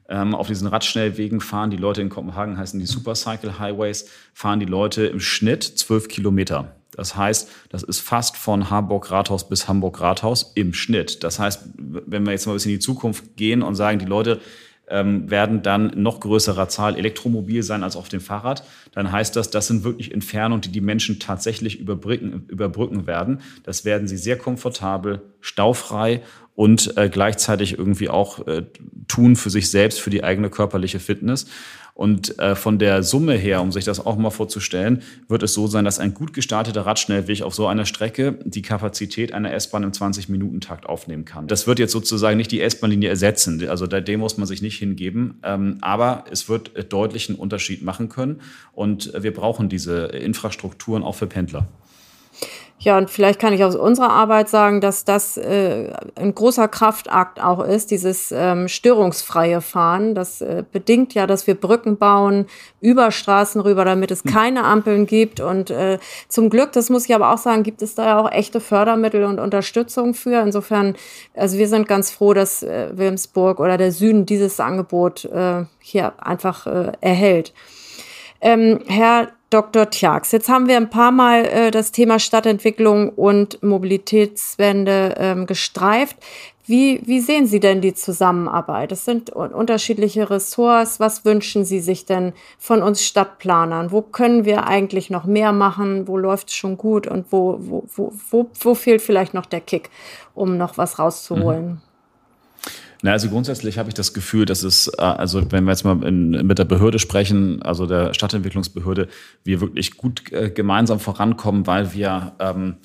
ähm, 0.09 0.35
auf 0.35 0.47
diesen 0.47 0.67
Radschnellwegen 0.67 1.41
fahren 1.41 1.69
die 1.69 1.77
Leute 1.77 2.01
in 2.01 2.09
Kopenhagen 2.09 2.57
heißen 2.57 2.79
die 2.79 2.85
Supercycle 2.85 3.59
Highways, 3.59 4.09
fahren 4.33 4.59
die 4.59 4.65
Leute 4.65 5.05
im 5.05 5.19
Schnitt 5.19 5.63
12 5.63 6.07
Kilometer. 6.07 6.75
Das 6.95 7.15
heißt, 7.15 7.49
das 7.69 7.83
ist 7.83 7.99
fast 7.99 8.37
von 8.37 8.69
Hamburg 8.69 9.09
Rathaus 9.09 9.49
bis 9.49 9.67
Hamburg 9.67 9.99
Rathaus 9.99 10.51
im 10.55 10.73
Schnitt. 10.73 11.23
Das 11.23 11.39
heißt, 11.39 11.69
wenn 11.77 12.25
wir 12.25 12.33
jetzt 12.33 12.45
mal 12.45 12.53
ein 12.53 12.55
bisschen 12.55 12.71
in 12.71 12.77
die 12.77 12.85
Zukunft 12.85 13.35
gehen 13.35 13.63
und 13.63 13.75
sagen, 13.75 13.97
die 13.97 14.05
Leute 14.05 14.41
ähm, 14.93 15.29
werden 15.29 15.63
dann 15.63 15.91
noch 15.95 16.19
größerer 16.19 16.69
Zahl 16.69 16.95
elektromobil 16.95 17.63
sein 17.63 17.83
als 17.83 17.95
auf 17.95 18.09
dem 18.09 18.21
Fahrrad, 18.21 18.63
dann 18.93 19.11
heißt 19.11 19.35
das, 19.35 19.49
das 19.49 19.67
sind 19.67 19.83
wirklich 19.83 20.13
Entfernungen, 20.13 20.61
die 20.61 20.71
die 20.71 20.81
Menschen 20.81 21.19
tatsächlich 21.19 21.79
überbrücken, 21.79 22.45
überbrücken 22.47 23.07
werden. 23.07 23.41
Das 23.63 23.85
werden 23.85 24.07
sie 24.07 24.17
sehr 24.17 24.37
komfortabel, 24.37 25.21
staufrei 25.41 26.21
und 26.55 26.95
äh, 26.95 27.09
gleichzeitig 27.09 27.77
irgendwie 27.77 28.09
auch 28.09 28.45
äh, 28.47 28.65
tun 29.07 29.35
für 29.35 29.49
sich 29.49 29.71
selbst, 29.71 29.99
für 29.99 30.11
die 30.11 30.23
eigene 30.23 30.51
körperliche 30.51 30.99
Fitness. 30.99 31.47
Und 31.93 32.39
äh, 32.39 32.55
von 32.55 32.79
der 32.79 33.03
Summe 33.03 33.33
her, 33.33 33.61
um 33.61 33.71
sich 33.71 33.85
das 33.85 34.03
auch 34.03 34.17
mal 34.17 34.31
vorzustellen, 34.31 35.03
wird 35.27 35.43
es 35.43 35.53
so 35.53 35.67
sein, 35.67 35.85
dass 35.85 35.99
ein 35.99 36.15
gut 36.15 36.33
gestarteter 36.33 36.85
Radschnellweg 36.85 37.43
auf 37.43 37.53
so 37.53 37.67
einer 37.67 37.85
Strecke 37.85 38.39
die 38.43 38.63
Kapazität 38.63 39.31
einer 39.31 39.53
S-Bahn 39.53 39.83
im 39.83 39.91
20-Minuten-Takt 39.91 40.87
aufnehmen 40.87 41.23
kann. 41.23 41.47
Das 41.47 41.67
wird 41.67 41.77
jetzt 41.77 41.91
sozusagen 41.91 42.37
nicht 42.37 42.51
die 42.51 42.61
S-Bahn-Linie 42.61 43.09
ersetzen. 43.09 43.67
Also 43.69 43.85
dem 43.85 44.19
muss 44.19 44.37
man 44.37 44.47
sich 44.47 44.63
nicht 44.63 44.79
hingeben. 44.79 45.39
Ähm, 45.43 45.77
aber 45.81 46.25
es 46.31 46.49
wird 46.49 46.71
deutlich 46.91 47.29
einen 47.29 47.37
Unterschied 47.37 47.83
machen 47.83 48.09
können. 48.09 48.41
Und 48.71 49.13
wir 49.15 49.33
brauchen 49.33 49.69
diese 49.69 50.05
Infrastrukturen 50.07 51.03
auch 51.03 51.15
für 51.15 51.27
Pendler. 51.27 51.67
Ja, 52.83 52.97
und 52.97 53.09
vielleicht 53.09 53.39
kann 53.39 53.53
ich 53.53 53.63
aus 53.63 53.77
unserer 53.77 54.09
Arbeit 54.09 54.49
sagen, 54.49 54.81
dass 54.81 55.05
das 55.05 55.37
äh, 55.37 55.93
ein 56.15 56.35
großer 56.35 56.67
Kraftakt 56.67 57.41
auch 57.41 57.63
ist, 57.63 57.91
dieses 57.91 58.33
ähm, 58.35 58.67
störungsfreie 58.67 59.61
Fahren. 59.61 60.15
Das 60.15 60.41
äh, 60.41 60.65
bedingt 60.69 61.13
ja, 61.13 61.25
dass 61.25 61.47
wir 61.47 61.55
Brücken 61.55 61.97
bauen 61.97 62.45
über 62.81 63.11
Straßen 63.11 63.61
rüber, 63.61 63.85
damit 63.85 64.11
es 64.11 64.25
hm. 64.25 64.33
keine 64.33 64.65
Ampeln 64.65 65.05
gibt. 65.05 65.39
Und 65.39 65.69
äh, 65.69 65.97
zum 66.27 66.49
Glück, 66.49 66.73
das 66.73 66.89
muss 66.89 67.05
ich 67.05 67.15
aber 67.15 67.33
auch 67.33 67.37
sagen, 67.37 67.63
gibt 67.63 67.81
es 67.81 67.95
da 67.95 68.05
ja 68.05 68.19
auch 68.19 68.29
echte 68.29 68.59
Fördermittel 68.59 69.23
und 69.23 69.39
Unterstützung 69.39 70.13
für. 70.13 70.41
Insofern, 70.41 70.95
also 71.35 71.57
wir 71.57 71.69
sind 71.69 71.87
ganz 71.87 72.11
froh, 72.11 72.33
dass 72.33 72.63
äh, 72.63 72.89
Wilmsburg 72.91 73.61
oder 73.61 73.77
der 73.77 73.93
Süden 73.93 74.25
dieses 74.25 74.59
Angebot 74.59 75.23
äh, 75.23 75.63
hier 75.79 76.11
einfach 76.21 76.67
äh, 76.67 76.91
erhält. 76.99 77.53
Ähm, 78.41 78.81
Herr 78.87 79.29
Dr. 79.53 79.91
Tjax. 79.91 80.31
Jetzt 80.31 80.49
haben 80.49 80.67
wir 80.67 80.77
ein 80.77 80.89
paar 80.89 81.11
Mal 81.11 81.45
äh, 81.45 81.69
das 81.69 81.91
Thema 81.91 82.17
Stadtentwicklung 82.17 83.09
und 83.09 83.61
Mobilitätswende 83.61 85.13
ähm, 85.19 85.45
gestreift. 85.45 86.17
Wie, 86.65 87.01
wie 87.05 87.19
sehen 87.19 87.45
Sie 87.45 87.59
denn 87.59 87.81
die 87.81 87.93
Zusammenarbeit? 87.93 88.91
Es 88.91 89.05
sind 89.05 89.29
unterschiedliche 89.29 90.29
Ressorts. 90.29 90.99
Was 90.99 91.23
wünschen 91.23 91.65
Sie 91.65 91.81
sich 91.81 92.05
denn 92.05 92.33
von 92.57 92.81
uns 92.81 93.03
Stadtplanern? 93.03 93.91
Wo 93.91 94.01
können 94.01 94.45
wir 94.45 94.65
eigentlich 94.65 95.09
noch 95.09 95.25
mehr 95.25 95.51
machen? 95.51 96.07
Wo 96.07 96.17
läuft 96.17 96.47
es 96.47 96.55
schon 96.55 96.77
gut? 96.77 97.05
Und 97.05 97.31
wo, 97.31 97.57
wo, 97.59 97.83
wo, 97.95 98.13
wo, 98.31 98.49
wo 98.59 98.75
fehlt 98.75 99.01
vielleicht 99.01 99.33
noch 99.35 99.45
der 99.45 99.61
Kick, 99.61 99.91
um 100.33 100.57
noch 100.57 100.77
was 100.77 100.97
rauszuholen? 100.97 101.65
Mhm. 101.65 101.92
Na, 103.03 103.11
also 103.11 103.29
grundsätzlich 103.29 103.77
habe 103.77 103.89
ich 103.89 103.95
das 103.95 104.13
Gefühl, 104.13 104.45
dass 104.45 104.63
es, 104.63 104.87
äh, 104.87 105.01
also 105.01 105.51
wenn 105.51 105.65
wir 105.65 105.71
jetzt 105.71 105.83
mal 105.83 106.01
in, 106.03 106.29
mit 106.47 106.57
der 106.57 106.63
Behörde 106.63 106.99
sprechen, 106.99 107.61
also 107.61 107.85
der 107.85 108.13
Stadtentwicklungsbehörde, 108.13 109.09
wir 109.43 109.59
wirklich 109.59 109.97
gut 109.97 110.31
äh, 110.31 110.49
gemeinsam 110.49 111.01
vorankommen, 111.01 111.67
weil 111.67 111.93
wir 111.93 112.33
ähm, 112.39 112.77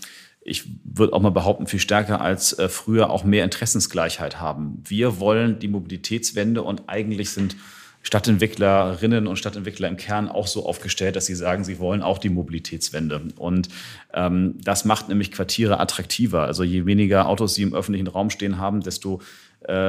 ich 0.43 0.65
würde 0.83 1.13
auch 1.13 1.21
mal 1.21 1.31
behaupten, 1.31 1.67
viel 1.67 1.79
stärker 1.79 2.21
als 2.21 2.59
äh, 2.59 2.69
früher 2.69 3.11
auch 3.11 3.23
mehr 3.23 3.45
Interessensgleichheit 3.45 4.41
haben. 4.41 4.83
Wir 4.85 5.21
wollen 5.21 5.59
die 5.61 5.69
Mobilitätswende 5.69 6.63
und 6.63 6.89
eigentlich 6.89 7.31
sind 7.31 7.55
Stadtentwicklerinnen 8.03 9.27
und 9.27 9.37
Stadtentwickler 9.37 9.87
im 9.89 9.97
Kern 9.97 10.29
auch 10.29 10.47
so 10.47 10.65
aufgestellt, 10.67 11.15
dass 11.15 11.27
sie 11.27 11.35
sagen, 11.35 11.65
sie 11.65 11.79
wollen 11.79 12.03
auch 12.03 12.19
die 12.19 12.31
Mobilitätswende. 12.31 13.21
Und 13.37 13.69
ähm, 14.15 14.55
das 14.63 14.85
macht 14.85 15.09
nämlich 15.09 15.31
Quartiere 15.31 15.79
attraktiver. 15.79 16.45
Also 16.45 16.65
je 16.65 16.87
weniger 16.87 17.29
Autos 17.29 17.55
sie 17.55 17.63
im 17.63 17.75
öffentlichen 17.75 18.07
Raum 18.07 18.31
stehen 18.31 18.59
haben, 18.59 18.81
desto 18.81 19.21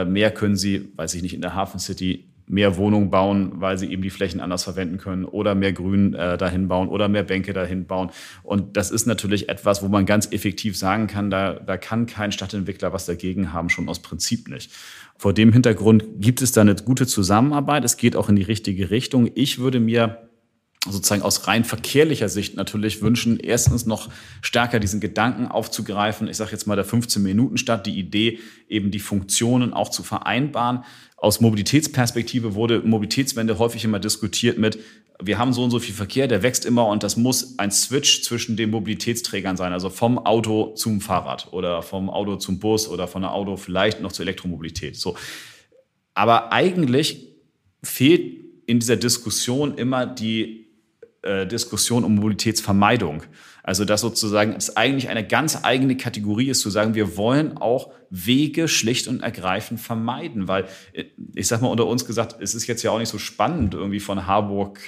mehr 0.05 0.31
können 0.31 0.55
sie, 0.55 0.91
weiß 0.95 1.13
ich 1.13 1.21
nicht, 1.21 1.33
in 1.33 1.41
der 1.41 1.55
Hafen 1.55 1.79
City 1.79 2.29
mehr 2.49 2.77
Wohnungen 2.77 3.11
bauen, 3.11 3.51
weil 3.55 3.77
sie 3.77 3.91
eben 3.91 4.01
die 4.01 4.09
Flächen 4.09 4.41
anders 4.41 4.63
verwenden 4.63 4.97
können 4.97 5.23
oder 5.23 5.53
mehr 5.53 5.71
Grün 5.71 6.15
äh, 6.15 6.35
dahin 6.35 6.67
bauen 6.67 6.89
oder 6.89 7.07
mehr 7.07 7.23
Bänke 7.23 7.53
dahin 7.53 7.85
bauen. 7.85 8.09
Und 8.41 8.75
das 8.75 8.89
ist 8.89 9.05
natürlich 9.05 9.49
etwas, 9.49 9.83
wo 9.83 9.87
man 9.87 10.07
ganz 10.07 10.31
effektiv 10.31 10.75
sagen 10.75 11.05
kann, 11.05 11.29
da, 11.29 11.53
da 11.53 11.77
kann 11.77 12.07
kein 12.07 12.31
Stadtentwickler 12.31 12.91
was 12.91 13.05
dagegen 13.05 13.53
haben, 13.53 13.69
schon 13.69 13.87
aus 13.87 13.99
Prinzip 13.99 14.49
nicht. 14.49 14.71
Vor 15.15 15.33
dem 15.33 15.53
Hintergrund 15.53 16.05
gibt 16.17 16.41
es 16.41 16.51
da 16.51 16.61
eine 16.61 16.73
gute 16.73 17.05
Zusammenarbeit. 17.05 17.85
Es 17.85 17.97
geht 17.97 18.15
auch 18.15 18.29
in 18.29 18.35
die 18.35 18.41
richtige 18.41 18.89
Richtung. 18.89 19.29
Ich 19.35 19.59
würde 19.59 19.79
mir 19.79 20.28
sozusagen 20.85 21.23
aus 21.23 21.47
rein 21.47 21.65
verkehrlicher 21.65 22.29
Sicht 22.29 22.55
natürlich 22.55 23.01
wünschen, 23.01 23.37
erstens 23.37 23.85
noch 23.85 24.09
stärker 24.41 24.79
diesen 24.79 25.01
Gedanken 25.01 25.47
aufzugreifen. 25.47 26.29
Ich 26.29 26.37
sage 26.37 26.51
jetzt 26.51 26.67
mal 26.67 26.77
der 26.77 26.85
15 26.85 27.21
Minuten 27.21 27.57
Stadt, 27.57 27.85
die 27.85 27.99
Idee, 27.99 28.39
eben 28.69 28.89
die 28.89 28.99
Funktionen 28.99 29.73
auch 29.73 29.89
zu 29.89 30.03
vereinbaren. 30.03 30.85
Aus 31.17 31.41
Mobilitätsperspektive 31.41 32.55
wurde 32.55 32.81
Mobilitätswende 32.81 33.59
häufig 33.59 33.83
immer 33.83 33.99
diskutiert 33.99 34.57
mit, 34.57 34.79
wir 35.21 35.37
haben 35.37 35.51
so 35.51 35.63
und 35.63 35.71
so 35.71 35.79
viel 35.79 35.93
Verkehr, 35.93 36.27
der 36.29 36.43
wächst 36.43 36.65
immer 36.65 36.87
und 36.87 37.03
das 37.03 37.17
muss 37.17 37.59
ein 37.59 37.71
Switch 37.71 38.23
zwischen 38.23 38.55
den 38.55 38.69
Mobilitätsträgern 38.69 39.57
sein, 39.57 39.73
also 39.73 39.89
vom 39.89 40.17
Auto 40.17 40.73
zum 40.75 41.01
Fahrrad 41.01 41.51
oder 41.51 41.81
vom 41.81 42.09
Auto 42.09 42.37
zum 42.37 42.59
Bus 42.59 42.87
oder 42.87 43.05
von 43.05 43.23
der 43.23 43.33
Auto 43.33 43.57
vielleicht 43.57 43.99
noch 43.99 44.13
zur 44.13 44.23
Elektromobilität. 44.23 44.95
So. 44.95 45.17
Aber 46.13 46.53
eigentlich 46.53 47.27
fehlt 47.83 48.39
in 48.65 48.79
dieser 48.79 48.95
Diskussion 48.95 49.77
immer 49.77 50.05
die 50.05 50.68
äh, 51.21 51.45
Diskussion 51.45 52.03
um 52.03 52.15
Mobilitätsvermeidung. 52.15 53.23
Also 53.63 53.85
dass 53.85 54.01
sozusagen 54.01 54.53
es 54.53 54.77
eigentlich 54.77 55.09
eine 55.09 55.27
ganz 55.27 55.59
eigene 55.63 55.97
Kategorie 55.97 56.49
ist, 56.49 56.61
zu 56.61 56.69
sagen, 56.69 56.95
wir 56.95 57.17
wollen 57.17 57.57
auch 57.57 57.91
Wege 58.09 58.67
schlicht 58.67 59.07
und 59.07 59.21
ergreifend 59.21 59.79
vermeiden. 59.79 60.47
Weil, 60.47 60.65
äh, 60.93 61.05
ich 61.35 61.47
sag 61.47 61.61
mal 61.61 61.67
unter 61.67 61.85
uns 61.85 62.05
gesagt, 62.05 62.37
es 62.39 62.55
ist 62.55 62.67
jetzt 62.67 62.83
ja 62.83 62.91
auch 62.91 62.99
nicht 62.99 63.09
so 63.09 63.19
spannend, 63.19 63.73
irgendwie 63.73 63.99
von 63.99 64.27
Harburg 64.27 64.79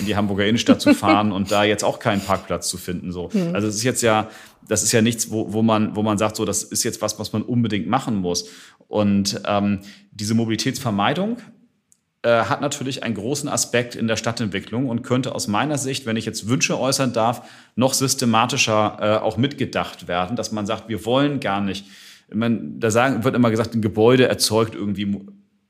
in 0.00 0.06
die 0.06 0.16
Hamburger 0.16 0.44
Innenstadt 0.46 0.80
zu 0.80 0.94
fahren 0.94 1.32
und 1.36 1.52
da 1.52 1.64
jetzt 1.64 1.84
auch 1.84 1.98
keinen 1.98 2.20
Parkplatz 2.20 2.68
zu 2.68 2.76
finden. 2.76 3.12
So. 3.12 3.30
Mhm. 3.32 3.54
Also 3.54 3.68
es 3.68 3.76
ist 3.76 3.84
jetzt 3.84 4.02
ja, 4.02 4.28
das 4.68 4.82
ist 4.82 4.92
ja 4.92 5.02
nichts, 5.02 5.30
wo, 5.30 5.52
wo, 5.52 5.62
man, 5.62 5.94
wo 5.94 6.02
man 6.02 6.18
sagt, 6.18 6.36
so, 6.36 6.44
das 6.44 6.64
ist 6.64 6.82
jetzt 6.82 7.00
was, 7.02 7.18
was 7.18 7.32
man 7.32 7.42
unbedingt 7.42 7.86
machen 7.86 8.16
muss. 8.16 8.48
Und 8.88 9.40
ähm, 9.46 9.80
diese 10.10 10.34
Mobilitätsvermeidung 10.34 11.38
hat 12.30 12.60
natürlich 12.60 13.02
einen 13.02 13.14
großen 13.14 13.48
Aspekt 13.48 13.94
in 13.94 14.08
der 14.08 14.16
Stadtentwicklung 14.16 14.88
und 14.88 15.02
könnte 15.02 15.34
aus 15.34 15.48
meiner 15.48 15.78
Sicht, 15.78 16.06
wenn 16.06 16.16
ich 16.16 16.24
jetzt 16.24 16.48
Wünsche 16.48 16.78
äußern 16.78 17.12
darf, 17.12 17.42
noch 17.74 17.94
systematischer 17.94 18.98
äh, 19.00 19.24
auch 19.24 19.36
mitgedacht 19.36 20.08
werden, 20.08 20.36
dass 20.36 20.52
man 20.52 20.66
sagt, 20.66 20.88
wir 20.88 21.04
wollen 21.04 21.40
gar 21.40 21.60
nicht. 21.60 21.86
Man, 22.32 22.80
da 22.80 22.90
sagen, 22.90 23.22
wird 23.24 23.36
immer 23.36 23.50
gesagt, 23.50 23.74
ein 23.74 23.82
Gebäude 23.82 24.26
erzeugt 24.28 24.74
irgendwie 24.74 25.20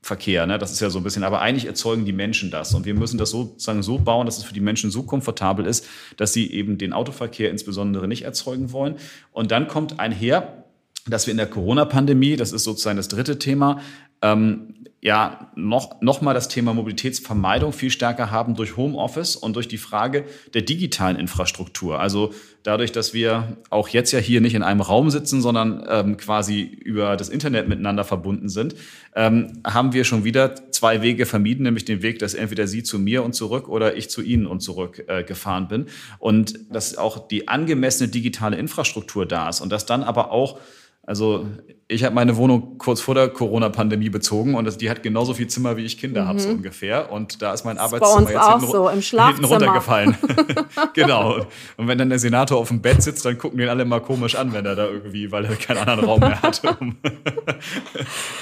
Verkehr, 0.06 0.46
ne? 0.46 0.56
das 0.56 0.70
ist 0.70 0.78
ja 0.78 0.88
so 0.88 1.00
ein 1.00 1.02
bisschen, 1.02 1.24
aber 1.24 1.40
eigentlich 1.40 1.66
erzeugen 1.66 2.04
die 2.04 2.12
Menschen 2.12 2.52
das 2.52 2.72
und 2.72 2.86
wir 2.86 2.94
müssen 2.94 3.18
das 3.18 3.30
sozusagen 3.30 3.82
so 3.82 3.98
bauen, 3.98 4.24
dass 4.24 4.38
es 4.38 4.44
für 4.44 4.54
die 4.54 4.60
Menschen 4.60 4.92
so 4.92 5.02
komfortabel 5.02 5.66
ist, 5.66 5.84
dass 6.16 6.32
sie 6.32 6.52
eben 6.52 6.78
den 6.78 6.92
Autoverkehr 6.92 7.50
insbesondere 7.50 8.06
nicht 8.06 8.22
erzeugen 8.22 8.70
wollen. 8.70 8.94
Und 9.32 9.50
dann 9.50 9.66
kommt 9.66 9.98
einher, 9.98 10.64
dass 11.08 11.26
wir 11.26 11.32
in 11.32 11.38
der 11.38 11.48
Corona-Pandemie, 11.48 12.36
das 12.36 12.52
ist 12.52 12.62
sozusagen 12.62 12.96
das 12.96 13.08
dritte 13.08 13.40
Thema, 13.40 13.80
ähm, 14.22 14.75
ja 15.06 15.52
noch, 15.54 16.00
noch 16.00 16.20
mal 16.20 16.34
das 16.34 16.48
Thema 16.48 16.74
Mobilitätsvermeidung 16.74 17.72
viel 17.72 17.90
stärker 17.90 18.32
haben 18.32 18.56
durch 18.56 18.76
Homeoffice 18.76 19.36
und 19.36 19.54
durch 19.54 19.68
die 19.68 19.78
Frage 19.78 20.24
der 20.52 20.62
digitalen 20.62 21.16
Infrastruktur. 21.16 22.00
Also 22.00 22.34
dadurch, 22.64 22.90
dass 22.90 23.14
wir 23.14 23.56
auch 23.70 23.88
jetzt 23.88 24.10
ja 24.10 24.18
hier 24.18 24.40
nicht 24.40 24.54
in 24.56 24.64
einem 24.64 24.80
Raum 24.80 25.10
sitzen, 25.10 25.40
sondern 25.40 25.86
ähm, 25.88 26.16
quasi 26.16 26.62
über 26.62 27.16
das 27.16 27.28
Internet 27.28 27.68
miteinander 27.68 28.02
verbunden 28.02 28.48
sind, 28.48 28.74
ähm, 29.14 29.62
haben 29.64 29.92
wir 29.92 30.02
schon 30.02 30.24
wieder 30.24 30.72
zwei 30.72 31.02
Wege 31.02 31.24
vermieden, 31.24 31.62
nämlich 31.62 31.84
den 31.84 32.02
Weg, 32.02 32.18
dass 32.18 32.34
entweder 32.34 32.66
Sie 32.66 32.82
zu 32.82 32.98
mir 32.98 33.22
und 33.22 33.32
zurück 33.32 33.68
oder 33.68 33.96
ich 33.96 34.10
zu 34.10 34.22
Ihnen 34.22 34.48
und 34.48 34.58
zurück 34.58 35.04
äh, 35.06 35.22
gefahren 35.22 35.68
bin. 35.68 35.86
Und 36.18 36.58
dass 36.74 36.98
auch 36.98 37.28
die 37.28 37.46
angemessene 37.46 38.08
digitale 38.08 38.56
Infrastruktur 38.56 39.24
da 39.24 39.50
ist 39.50 39.60
und 39.60 39.70
dass 39.70 39.86
dann 39.86 40.02
aber 40.02 40.32
auch 40.32 40.58
also 41.06 41.46
ich 41.88 42.02
habe 42.02 42.14
meine 42.16 42.36
Wohnung 42.36 42.78
kurz 42.78 43.00
vor 43.00 43.14
der 43.14 43.28
Corona-Pandemie 43.28 44.10
bezogen 44.10 44.56
und 44.56 44.64
das, 44.64 44.76
die 44.76 44.90
hat 44.90 45.04
genauso 45.04 45.34
viel 45.34 45.46
Zimmer, 45.46 45.76
wie 45.76 45.84
ich 45.84 45.98
Kinder 45.98 46.24
mhm. 46.24 46.28
habe, 46.28 46.40
so 46.40 46.48
ungefähr. 46.48 47.12
Und 47.12 47.42
da 47.42 47.52
ist 47.52 47.64
mein 47.64 47.78
Arbeitszimmer 47.78 48.28
jetzt 48.28 48.48
hinten, 48.48 48.66
so, 48.66 48.88
im 48.88 49.00
hinten 49.00 49.44
runtergefallen. 49.44 50.18
genau. 50.94 51.46
Und 51.76 51.86
wenn 51.86 51.96
dann 51.96 52.08
der 52.08 52.18
Senator 52.18 52.58
auf 52.58 52.68
dem 52.68 52.82
Bett 52.82 53.02
sitzt, 53.02 53.24
dann 53.24 53.38
gucken 53.38 53.58
den 53.58 53.68
alle 53.68 53.84
mal 53.84 54.00
komisch 54.00 54.34
an, 54.34 54.52
wenn 54.52 54.66
er 54.66 54.74
da 54.74 54.86
irgendwie, 54.86 55.30
weil 55.30 55.44
er 55.44 55.54
keinen 55.54 55.78
anderen 55.78 56.04
Raum 56.04 56.20
mehr 56.20 56.42
hat, 56.42 56.60
um, 56.80 56.96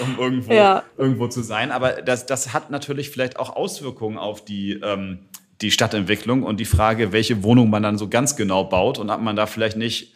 um 0.00 0.18
irgendwo, 0.18 0.52
ja. 0.54 0.82
irgendwo 0.96 1.28
zu 1.28 1.42
sein. 1.42 1.70
Aber 1.70 1.92
das, 2.00 2.24
das 2.24 2.54
hat 2.54 2.70
natürlich 2.70 3.10
vielleicht 3.10 3.38
auch 3.38 3.54
Auswirkungen 3.54 4.16
auf 4.16 4.42
die, 4.42 4.80
ähm, 4.82 5.18
die 5.60 5.70
Stadtentwicklung 5.70 6.44
und 6.44 6.60
die 6.60 6.64
Frage, 6.64 7.12
welche 7.12 7.42
Wohnung 7.42 7.68
man 7.68 7.82
dann 7.82 7.98
so 7.98 8.08
ganz 8.08 8.36
genau 8.36 8.64
baut 8.64 8.98
und 8.98 9.10
ob 9.10 9.20
man 9.20 9.36
da 9.36 9.44
vielleicht 9.44 9.76
nicht 9.76 10.14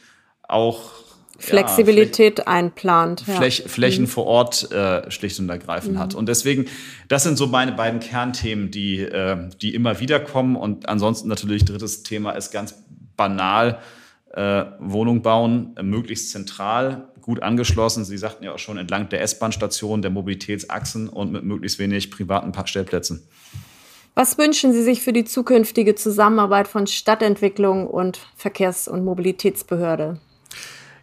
auch 0.48 1.07
Flexibilität 1.38 2.40
ja, 2.40 2.46
einplant. 2.48 3.20
Fläch, 3.20 3.60
ja. 3.60 3.68
Flächen 3.68 4.04
mhm. 4.04 4.08
vor 4.08 4.26
Ort 4.26 4.72
äh, 4.72 5.08
schlicht 5.10 5.38
und 5.38 5.48
ergreifend 5.48 5.94
mhm. 5.94 5.98
hat. 6.00 6.14
Und 6.14 6.28
deswegen, 6.28 6.66
das 7.06 7.22
sind 7.22 7.38
so 7.38 7.46
meine 7.46 7.72
beiden 7.72 8.00
Kernthemen, 8.00 8.72
die, 8.72 8.98
äh, 8.98 9.48
die 9.62 9.72
immer 9.74 10.00
wieder 10.00 10.18
kommen. 10.18 10.56
Und 10.56 10.88
ansonsten 10.88 11.28
natürlich 11.28 11.64
drittes 11.64 12.02
Thema 12.02 12.32
ist 12.32 12.50
ganz 12.50 12.74
banal, 13.16 13.78
äh, 14.32 14.64
Wohnung 14.80 15.22
bauen, 15.22 15.76
äh, 15.76 15.84
möglichst 15.84 16.30
zentral, 16.30 17.08
gut 17.22 17.40
angeschlossen. 17.42 18.04
Sie 18.04 18.18
sagten 18.18 18.44
ja 18.44 18.52
auch 18.52 18.58
schon 18.58 18.76
entlang 18.76 19.08
der 19.08 19.22
S-Bahn-Station, 19.22 20.02
der 20.02 20.10
Mobilitätsachsen 20.10 21.08
und 21.08 21.30
mit 21.30 21.44
möglichst 21.44 21.78
wenig 21.78 22.10
privaten 22.10 22.52
Stellplätzen. 22.66 23.28
Was 24.14 24.36
wünschen 24.38 24.72
Sie 24.72 24.82
sich 24.82 25.02
für 25.02 25.12
die 25.12 25.24
zukünftige 25.24 25.94
Zusammenarbeit 25.94 26.66
von 26.66 26.88
Stadtentwicklung 26.88 27.86
und 27.86 28.18
Verkehrs- 28.34 28.88
und 28.88 29.04
Mobilitätsbehörde? 29.04 30.18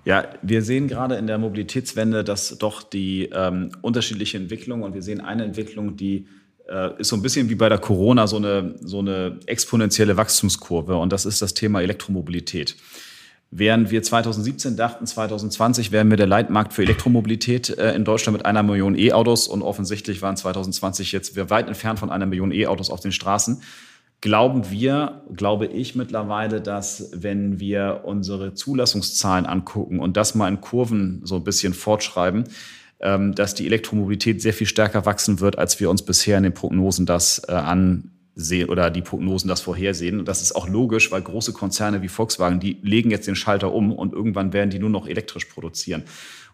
Ja, 0.05 0.27
wir 0.43 0.61
sehen 0.61 0.87
gerade 0.87 1.15
in 1.15 1.25
der 1.25 1.39
Mobilitätswende, 1.39 2.23
dass 2.23 2.57
doch 2.59 2.83
die 2.83 3.29
ähm, 3.33 3.71
unterschiedliche 3.81 4.37
Entwicklung 4.37 4.83
und 4.83 4.93
wir 4.93 5.01
sehen 5.01 5.19
eine 5.19 5.43
Entwicklung, 5.43 5.97
die 5.97 6.27
äh, 6.69 6.99
ist 6.99 7.09
so 7.09 7.15
ein 7.15 7.23
bisschen 7.23 7.49
wie 7.49 7.55
bei 7.55 7.69
der 7.69 7.79
Corona 7.79 8.27
so 8.27 8.37
eine, 8.37 8.75
so 8.81 8.99
eine 8.99 9.39
exponentielle 9.47 10.15
Wachstumskurve 10.15 10.95
und 10.95 11.11
das 11.11 11.25
ist 11.25 11.41
das 11.41 11.55
Thema 11.55 11.81
Elektromobilität. 11.81 12.75
Während 13.49 13.89
wir 13.89 14.03
2017 14.03 14.75
dachten, 14.75 15.07
2020 15.07 15.91
wären 15.91 16.09
wir 16.09 16.17
der 16.17 16.27
Leitmarkt 16.27 16.73
für 16.73 16.83
Elektromobilität 16.83 17.75
äh, 17.75 17.95
in 17.95 18.03
Deutschland 18.03 18.37
mit 18.37 18.45
einer 18.45 18.61
Million 18.61 18.95
E-Autos 18.95 19.47
und 19.47 19.63
offensichtlich 19.63 20.21
waren 20.21 20.37
2020 20.37 21.13
jetzt 21.13 21.35
wir 21.35 21.49
weit 21.49 21.67
entfernt 21.67 21.97
von 21.97 22.11
einer 22.11 22.27
Million 22.27 22.51
E-Autos 22.51 22.91
auf 22.91 22.99
den 22.99 23.11
Straßen 23.11 23.61
glauben 24.25 24.71
wir, 24.71 25.21
glaube 25.35 25.67
ich 25.67 25.93
mittlerweile, 25.93 26.59
dass 26.59 27.11
wenn 27.13 27.59
wir 27.59 28.01
unsere 28.05 28.55
Zulassungszahlen 28.55 29.45
angucken 29.45 29.99
und 29.99 30.17
das 30.17 30.33
mal 30.33 30.47
in 30.47 30.61
Kurven 30.61 31.21
so 31.23 31.35
ein 31.35 31.43
bisschen 31.43 31.75
fortschreiben, 31.75 32.45
ähm, 33.01 33.35
dass 33.35 33.53
die 33.53 33.67
Elektromobilität 33.67 34.41
sehr 34.41 34.53
viel 34.53 34.65
stärker 34.65 35.05
wachsen 35.05 35.41
wird, 35.41 35.59
als 35.59 35.79
wir 35.79 35.91
uns 35.91 36.01
bisher 36.01 36.39
in 36.39 36.43
den 36.43 36.55
Prognosen 36.55 37.05
das 37.05 37.43
äh, 37.47 37.51
ansehen 37.51 38.67
oder 38.67 38.89
die 38.89 39.03
Prognosen 39.03 39.47
das 39.47 39.61
vorhersehen. 39.61 40.17
Und 40.17 40.27
das 40.27 40.41
ist 40.41 40.55
auch 40.55 40.67
logisch, 40.67 41.11
weil 41.11 41.21
große 41.21 41.53
Konzerne 41.53 42.01
wie 42.01 42.07
Volkswagen, 42.07 42.59
die 42.59 42.79
legen 42.81 43.11
jetzt 43.11 43.27
den 43.27 43.35
Schalter 43.35 43.71
um 43.73 43.91
und 43.91 44.13
irgendwann 44.13 44.53
werden 44.53 44.71
die 44.71 44.79
nur 44.79 44.89
noch 44.89 45.05
elektrisch 45.05 45.45
produzieren. 45.45 46.01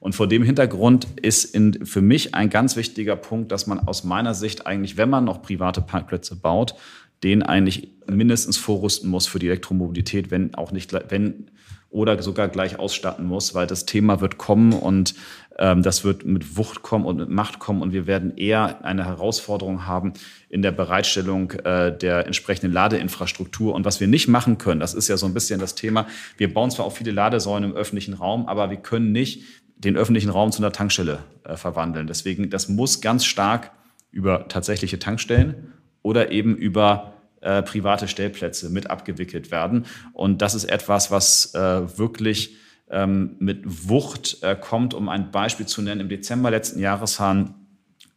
Und 0.01 0.13
vor 0.13 0.27
dem 0.27 0.43
Hintergrund 0.43 1.07
ist 1.21 1.45
in, 1.45 1.85
für 1.85 2.01
mich 2.01 2.35
ein 2.35 2.49
ganz 2.49 2.75
wichtiger 2.75 3.15
Punkt, 3.15 3.49
dass 3.53 3.65
man 3.65 3.79
aus 3.79 4.03
meiner 4.03 4.33
Sicht 4.33 4.67
eigentlich, 4.67 4.97
wenn 4.97 5.09
man 5.09 5.23
noch 5.23 5.41
private 5.41 5.79
Parkplätze 5.79 6.35
baut, 6.35 6.75
den 7.23 7.43
eigentlich 7.43 7.93
mindestens 8.07 8.57
vorrüsten 8.57 9.09
muss 9.09 9.27
für 9.27 9.39
die 9.39 9.47
Elektromobilität, 9.47 10.31
wenn 10.31 10.55
auch 10.55 10.71
nicht, 10.71 10.93
wenn 11.09 11.51
oder 11.91 12.21
sogar 12.23 12.47
gleich 12.47 12.79
ausstatten 12.79 13.25
muss, 13.25 13.53
weil 13.53 13.67
das 13.67 13.85
Thema 13.85 14.21
wird 14.21 14.37
kommen 14.37 14.71
und 14.71 15.13
ähm, 15.59 15.83
das 15.83 16.05
wird 16.05 16.25
mit 16.25 16.57
Wucht 16.57 16.81
kommen 16.81 17.05
und 17.05 17.17
mit 17.17 17.29
Macht 17.29 17.59
kommen 17.59 17.81
und 17.81 17.91
wir 17.91 18.07
werden 18.07 18.37
eher 18.37 18.85
eine 18.85 19.05
Herausforderung 19.05 19.85
haben 19.85 20.13
in 20.49 20.61
der 20.61 20.71
Bereitstellung 20.71 21.51
äh, 21.51 21.95
der 21.95 22.25
entsprechenden 22.25 22.71
Ladeinfrastruktur. 22.71 23.75
Und 23.75 23.83
was 23.83 23.99
wir 23.99 24.07
nicht 24.07 24.29
machen 24.29 24.57
können, 24.57 24.79
das 24.79 24.93
ist 24.93 25.09
ja 25.09 25.17
so 25.17 25.25
ein 25.25 25.33
bisschen 25.33 25.59
das 25.59 25.75
Thema, 25.75 26.07
wir 26.37 26.53
bauen 26.53 26.71
zwar 26.71 26.85
auch 26.85 26.93
viele 26.93 27.11
Ladesäulen 27.11 27.65
im 27.65 27.73
öffentlichen 27.73 28.13
Raum, 28.13 28.47
aber 28.47 28.69
wir 28.69 28.77
können 28.77 29.11
nicht 29.11 29.43
den 29.75 29.97
öffentlichen 29.97 30.29
Raum 30.29 30.51
zu 30.53 30.61
einer 30.61 30.71
Tankstelle 30.71 31.19
äh, 31.43 31.57
verwandeln. 31.57 32.07
Deswegen, 32.07 32.49
das 32.49 32.69
muss 32.69 33.01
ganz 33.01 33.25
stark 33.25 33.71
über 34.11 34.47
tatsächliche 34.47 34.99
Tankstellen 34.99 35.73
oder 36.01 36.31
eben 36.31 36.55
über 36.55 37.13
äh, 37.41 37.61
private 37.63 38.07
Stellplätze 38.07 38.69
mit 38.69 38.89
abgewickelt 38.89 39.51
werden. 39.51 39.85
Und 40.13 40.41
das 40.41 40.53
ist 40.53 40.65
etwas, 40.65 41.11
was 41.11 41.53
äh, 41.55 41.97
wirklich 41.97 42.55
ähm, 42.89 43.35
mit 43.39 43.89
Wucht 43.89 44.43
äh, 44.43 44.55
kommt. 44.55 44.93
Um 44.93 45.09
ein 45.09 45.31
Beispiel 45.31 45.65
zu 45.65 45.81
nennen, 45.81 46.01
im 46.01 46.09
Dezember 46.09 46.51
letzten 46.51 46.79
Jahres 46.79 47.19
haben 47.19 47.55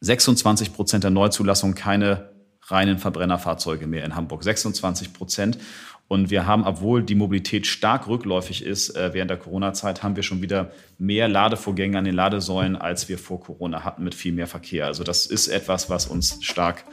26 0.01 0.74
Prozent 0.74 1.05
der 1.05 1.11
Neuzulassungen 1.11 1.74
keine 1.74 2.30
reinen 2.66 2.99
Verbrennerfahrzeuge 2.99 3.87
mehr 3.87 4.05
in 4.05 4.14
Hamburg. 4.14 4.43
26 4.43 5.12
Prozent. 5.12 5.59
Und 6.07 6.28
wir 6.28 6.47
haben, 6.47 6.64
obwohl 6.64 7.03
die 7.03 7.14
Mobilität 7.14 7.66
stark 7.66 8.09
rückläufig 8.09 8.62
ist, 8.62 8.95
äh, 8.95 9.14
während 9.14 9.30
der 9.30 9.39
Corona-Zeit 9.39 10.03
haben 10.03 10.16
wir 10.16 10.22
schon 10.22 10.43
wieder 10.43 10.70
mehr 10.99 11.28
Ladevorgänge 11.28 11.99
an 11.99 12.05
den 12.05 12.14
Ladesäulen, 12.14 12.76
als 12.76 13.09
wir 13.09 13.18
vor 13.18 13.41
Corona 13.41 13.85
hatten, 13.85 14.05
mit 14.05 14.14
viel 14.14 14.32
mehr 14.32 14.47
Verkehr. 14.47 14.87
Also 14.87 15.03
das 15.03 15.24
ist 15.24 15.49
etwas, 15.49 15.89
was 15.89 16.07
uns 16.07 16.39
stark 16.43 16.85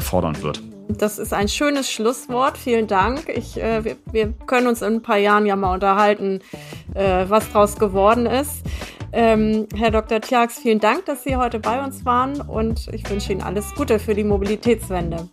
fordern 0.00 0.42
wird. 0.42 0.62
Das 0.88 1.18
ist 1.18 1.34
ein 1.34 1.48
schönes 1.48 1.90
Schlusswort. 1.90 2.56
Vielen 2.56 2.86
Dank. 2.86 3.28
Ich, 3.28 3.60
äh, 3.60 3.84
wir, 3.84 3.96
wir, 4.10 4.32
können 4.46 4.66
uns 4.66 4.80
in 4.80 4.94
ein 4.94 5.02
paar 5.02 5.18
Jahren 5.18 5.44
ja 5.44 5.54
mal 5.54 5.74
unterhalten, 5.74 6.40
äh, 6.94 7.26
was 7.28 7.52
daraus 7.52 7.76
geworden 7.76 8.26
ist. 8.26 8.62
Ähm, 9.12 9.66
Herr 9.74 9.90
Dr. 9.90 10.20
Tjax, 10.20 10.58
vielen 10.58 10.80
Dank, 10.80 11.06
dass 11.06 11.24
Sie 11.24 11.36
heute 11.36 11.58
bei 11.60 11.82
uns 11.82 12.04
waren 12.04 12.40
und 12.40 12.88
ich 12.92 13.08
wünsche 13.08 13.32
Ihnen 13.32 13.42
alles 13.42 13.74
Gute 13.74 13.98
für 13.98 14.14
die 14.14 14.24
Mobilitätswende. 14.24 15.28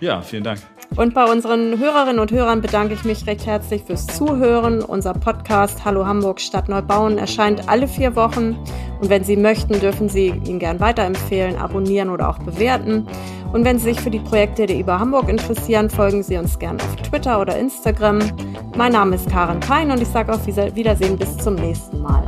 Ja, 0.00 0.20
vielen 0.22 0.44
Dank. 0.44 0.60
Und 0.94 1.14
bei 1.14 1.24
unseren 1.24 1.78
Hörerinnen 1.78 2.20
und 2.20 2.32
Hörern 2.32 2.62
bedanke 2.62 2.94
ich 2.94 3.04
mich 3.04 3.26
recht 3.26 3.44
herzlich 3.44 3.82
fürs 3.82 4.06
Zuhören. 4.06 4.82
Unser 4.82 5.12
Podcast 5.14 5.84
Hallo 5.84 6.06
Hamburg 6.06 6.40
Stadt 6.40 6.68
Neubauen 6.68 7.18
erscheint 7.18 7.68
alle 7.68 7.88
vier 7.88 8.16
Wochen. 8.16 8.56
Und 9.00 9.10
wenn 9.10 9.24
Sie 9.24 9.36
möchten, 9.36 9.78
dürfen 9.78 10.08
Sie 10.08 10.28
ihn 10.28 10.58
gern 10.58 10.80
weiterempfehlen, 10.80 11.56
abonnieren 11.56 12.08
oder 12.08 12.28
auch 12.30 12.38
bewerten. 12.38 13.06
Und 13.56 13.64
wenn 13.64 13.78
Sie 13.78 13.84
sich 13.84 14.00
für 14.02 14.10
die 14.10 14.18
Projekte 14.18 14.66
der 14.66 14.76
IBA 14.76 14.98
Hamburg 14.98 15.30
interessieren, 15.30 15.88
folgen 15.88 16.22
Sie 16.22 16.36
uns 16.36 16.58
gerne 16.58 16.78
auf 16.78 16.94
Twitter 16.96 17.40
oder 17.40 17.56
Instagram. 17.58 18.18
Mein 18.76 18.92
Name 18.92 19.16
ist 19.16 19.30
Karen 19.30 19.60
Pein 19.60 19.90
und 19.90 20.02
ich 20.02 20.08
sage 20.08 20.30
auf 20.30 20.46
Wiedersehen 20.46 21.16
bis 21.16 21.38
zum 21.38 21.54
nächsten 21.54 22.02
Mal. 22.02 22.22